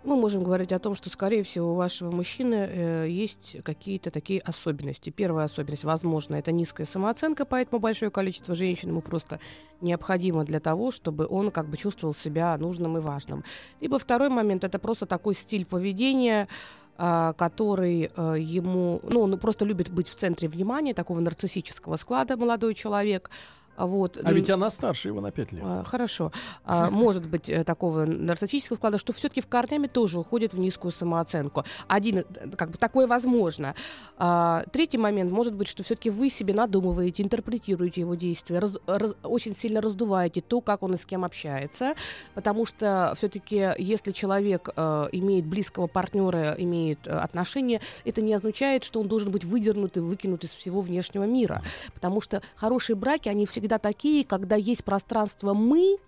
Мы 0.03 0.17
можем 0.17 0.43
говорить 0.43 0.71
о 0.71 0.79
том, 0.79 0.95
что, 0.95 1.09
скорее 1.09 1.43
всего, 1.45 1.73
у 1.73 1.77
вашего 1.77 2.11
мужчины 2.11 2.55
э, 2.55 3.07
есть 3.09 3.57
какие-то 3.63 4.11
такие 4.11 4.39
особенности. 4.41 5.09
Первая 5.09 5.47
особенность, 5.47 5.85
возможно, 5.85 6.35
это 6.35 6.53
низкая 6.53 6.87
самооценка, 6.87 7.47
поэтому 7.47 7.81
большое 7.81 8.11
количество 8.11 8.55
женщин 8.55 8.91
ему 8.91 9.01
просто 9.01 9.41
необходимо 9.81 10.45
для 10.45 10.61
того, 10.61 10.91
чтобы 10.91 11.27
он 11.27 11.51
как 11.51 11.71
бы 11.71 11.79
чувствовал 11.79 12.15
себя 12.15 12.55
нужным 12.59 12.99
и 12.99 13.01
важным. 13.01 13.45
Либо 13.81 13.99
второй 13.99 14.29
момент, 14.29 14.63
это 14.63 14.79
просто 14.79 15.07
такой 15.07 15.35
стиль 15.35 15.65
поведения, 15.65 16.49
который 16.97 18.11
э, 18.17 18.37
ему, 18.39 19.01
ну, 19.03 19.23
он 19.23 19.39
просто 19.39 19.65
любит 19.65 19.91
быть 19.91 20.09
в 20.09 20.15
центре 20.15 20.49
внимания, 20.49 20.95
такого 20.95 21.21
нарциссического 21.21 21.97
склада 21.97 22.37
молодой 22.37 22.75
человек, 22.75 23.31
а 23.64 23.64
Вот. 23.77 24.19
А 24.23 24.33
ведь 24.33 24.51
она 24.51 24.71
старше 24.71 25.09
его 25.09 25.21
на 25.21 25.31
5 25.31 25.53
лет. 25.53 25.63
А, 25.65 25.85
Хорошо. 25.85 26.33
А, 26.65 26.91
Может 26.91 27.29
быть 27.29 27.49
э, 27.49 27.65
такого 27.65 28.05
нарциссического 28.05 28.77
склада, 28.77 28.99
что 28.99 29.13
все-таки 29.13 29.41
в 29.41 29.47
корнями 29.49 29.87
тоже 29.89 30.19
уходит 30.19 30.55
в 30.55 30.59
низкую 30.59 30.93
самооценку. 30.93 31.65
Один, 31.89 32.19
э, 32.19 32.25
как 32.57 32.71
бы 32.71 32.79
такое 32.79 33.07
возможно. 33.07 33.75
А, 34.17 34.65
Третий 34.73 34.99
момент 34.99 35.33
может 35.33 35.55
быть, 35.55 35.67
что 35.69 35.83
все-таки 35.83 36.11
вы 36.11 36.31
себе 36.31 36.55
надумываете, 36.55 37.23
интерпретируете 37.23 38.03
его 38.03 38.15
действия, 38.15 38.61
раз- 38.61 38.79
раз- 38.87 39.17
очень 39.25 39.57
сильно 39.57 39.81
раздуваете 39.81 40.41
то, 40.41 40.61
как 40.61 40.83
он 40.83 40.95
и 40.95 40.97
с 40.97 41.05
кем 41.05 41.25
общается, 41.25 41.95
потому 42.35 42.67
что 42.67 43.13
все-таки 43.17 43.73
если 43.79 44.13
человек 44.13 44.69
э, 44.77 45.09
имеет 45.13 45.47
близкого 45.47 45.87
партнера, 45.89 46.55
имеет 46.59 47.07
э, 47.07 47.11
отношения, 47.11 47.81
это 48.05 48.23
не 48.23 48.35
означает, 48.35 48.85
что 48.85 49.01
он 49.01 49.09
должен 49.09 49.33
быть 49.33 49.45
выдернут 49.45 49.97
и 49.97 50.01
выкинут 50.01 50.45
из 50.45 50.51
всего 50.51 50.81
внешнего 50.81 51.25
мира, 51.25 51.63
потому 51.93 52.21
что 52.21 52.41
хорошие 52.57 52.95
браки, 52.97 53.29
они 53.29 53.47
всегда 53.47 53.64
такие, 53.79 54.25
когда 54.25 54.57
есть 54.57 54.85
пространство 54.85 55.55
«мы», 55.55 55.99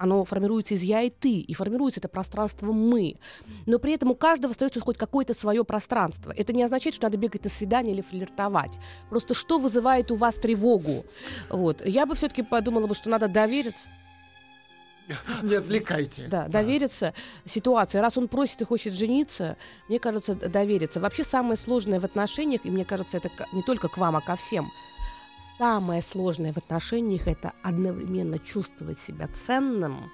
оно 0.00 0.24
формируется 0.24 0.74
из 0.74 0.82
я 0.82 1.02
и 1.02 1.10
ты, 1.10 1.40
и 1.40 1.52
формируется 1.52 2.00
это 2.00 2.08
пространство 2.08 2.72
мы. 2.72 3.16
Но 3.66 3.78
при 3.78 3.92
этом 3.92 4.10
у 4.10 4.14
каждого 4.14 4.52
остается 4.52 4.80
хоть 4.80 4.96
какое-то 4.96 5.34
свое 5.34 5.62
пространство. 5.62 6.32
Это 6.34 6.54
не 6.54 6.62
означает, 6.62 6.94
что 6.94 7.04
надо 7.04 7.18
бегать 7.18 7.44
на 7.44 7.50
свидание 7.50 7.92
или 7.92 8.00
флиртовать. 8.00 8.72
Просто 9.10 9.34
что 9.34 9.58
вызывает 9.58 10.10
у 10.10 10.14
вас 10.14 10.36
тревогу? 10.36 11.04
Вот. 11.50 11.84
Я 11.84 12.06
бы 12.06 12.14
все-таки 12.14 12.42
подумала, 12.42 12.86
бы, 12.86 12.94
что 12.94 13.10
надо 13.10 13.28
довериться. 13.28 13.86
Не 15.42 15.56
отвлекайте. 15.56 16.28
Да, 16.28 16.48
довериться 16.48 17.12
ситуации. 17.44 17.98
Раз 17.98 18.16
он 18.16 18.28
просит 18.28 18.62
и 18.62 18.64
хочет 18.64 18.94
жениться, 18.94 19.58
мне 19.88 19.98
кажется, 19.98 20.34
довериться. 20.34 21.00
Вообще 21.00 21.24
самое 21.24 21.56
сложное 21.56 22.00
в 22.00 22.04
отношениях, 22.04 22.62
и 22.64 22.70
мне 22.70 22.86
кажется, 22.86 23.18
это 23.18 23.28
не 23.52 23.62
только 23.62 23.88
к 23.88 23.98
вам, 23.98 24.16
а 24.16 24.22
ко 24.22 24.36
всем. 24.36 24.70
Самое 25.60 26.00
сложное 26.00 26.54
в 26.54 26.56
отношениях 26.56 27.28
это 27.28 27.52
одновременно 27.62 28.38
чувствовать 28.38 28.98
себя 28.98 29.28
ценным 29.28 30.10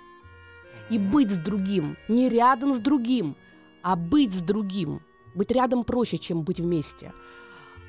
и 0.91 0.99
быть 0.99 1.31
с 1.31 1.39
другим, 1.39 1.97
не 2.09 2.29
рядом 2.29 2.73
с 2.73 2.81
другим, 2.81 3.37
а 3.81 3.95
быть 3.95 4.33
с 4.33 4.43
другим. 4.43 5.03
Быть 5.37 5.53
рядом 5.53 5.85
проще, 5.85 6.19
чем 6.19 6.43
быть 6.43 6.59
вместе. 6.59 7.13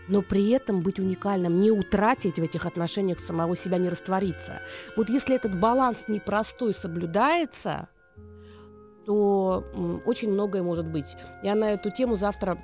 Но 0.07 0.21
при 0.21 0.51
этом 0.51 0.81
быть 0.81 0.99
уникальным, 0.99 1.59
не 1.59 1.71
утратить 1.71 2.37
в 2.37 2.43
этих 2.43 2.67
отношениях 2.67 3.19
самого 3.19 3.55
себя, 3.55 3.79
не 3.79 3.89
раствориться. 3.89 4.61
Вот 4.95 5.09
если 5.09 5.35
этот 5.35 5.59
баланс 5.59 6.03
непростой 6.07 6.75
соблюдается, 6.75 7.89
то 9.07 9.65
очень 10.05 10.29
многое 10.29 10.61
может 10.61 10.85
быть. 10.85 11.07
Я 11.41 11.55
на 11.55 11.71
эту 11.71 11.89
тему 11.89 12.17
завтра 12.17 12.59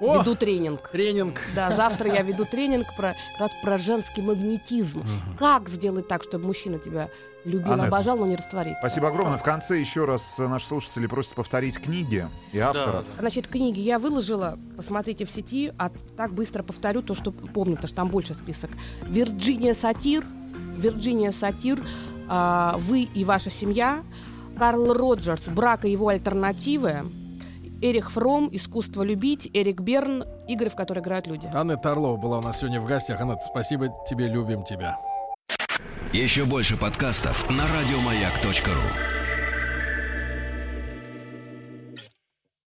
О! 0.00 0.18
веду 0.18 0.34
тренинг. 0.34 0.88
Тренинг. 0.90 1.40
Да, 1.54 1.74
завтра 1.74 2.12
я 2.12 2.22
веду 2.22 2.44
тренинг 2.44 2.86
про, 2.96 3.14
как 3.32 3.40
раз 3.40 3.50
про 3.62 3.78
женский 3.78 4.22
магнетизм. 4.22 5.04
Как 5.38 5.68
сделать 5.68 6.08
так, 6.08 6.22
чтобы 6.22 6.46
мужчина 6.46 6.78
тебя 6.78 7.08
любил, 7.44 7.72
Анетта, 7.72 7.88
обожал, 7.88 8.16
но 8.16 8.26
не 8.26 8.36
раствориться? 8.36 8.80
Спасибо 8.80 9.08
огромное. 9.08 9.38
В 9.38 9.42
конце 9.42 9.78
еще 9.78 10.04
раз 10.04 10.38
наши 10.38 10.66
слушатели 10.66 11.06
просят 11.06 11.34
повторить 11.34 11.78
книги 11.78 12.26
и 12.52 12.58
авторов. 12.58 13.04
Значит, 13.18 13.48
книги 13.48 13.80
я 13.80 13.98
выложила, 13.98 14.58
посмотрите 14.76 15.24
в 15.24 15.30
сети, 15.30 15.72
а 15.78 15.90
так 16.16 16.32
быстро 16.32 16.62
повторю 16.62 17.02
то, 17.02 17.14
что 17.14 17.30
помню, 17.30 17.76
потому 17.76 17.88
что 17.88 17.96
там 17.96 18.08
больше 18.08 18.34
список. 18.34 18.70
Вирджиния 19.02 19.74
Сатир, 19.74 20.24
Вирджиния 20.76 21.32
Сатир, 21.32 21.84
а, 22.28 22.76
«Вы 22.78 23.02
и 23.02 23.24
ваша 23.24 23.50
семья», 23.50 24.02
Карл 24.58 24.92
Роджерс 24.94 25.48
«Брак 25.48 25.84
и 25.84 25.90
его 25.90 26.08
альтернативы», 26.08 27.02
Эрих 27.84 28.12
Фром 28.12 28.48
«Искусство 28.50 29.02
любить», 29.02 29.50
Эрик 29.52 29.82
Берн 29.82 30.24
«Игры, 30.48 30.70
в 30.70 30.74
которые 30.74 31.02
играют 31.02 31.26
люди». 31.26 31.50
Анетта 31.52 31.92
Орлова 31.92 32.16
была 32.16 32.38
у 32.38 32.40
нас 32.40 32.60
сегодня 32.60 32.80
в 32.80 32.86
гостях. 32.86 33.20
Анетта, 33.20 33.44
спасибо 33.44 33.94
тебе, 34.08 34.26
любим 34.26 34.64
тебя. 34.64 34.98
Еще 36.10 36.46
больше 36.46 36.78
подкастов 36.78 37.46
на 37.50 37.64
радиомаяк.ру. 37.64 39.23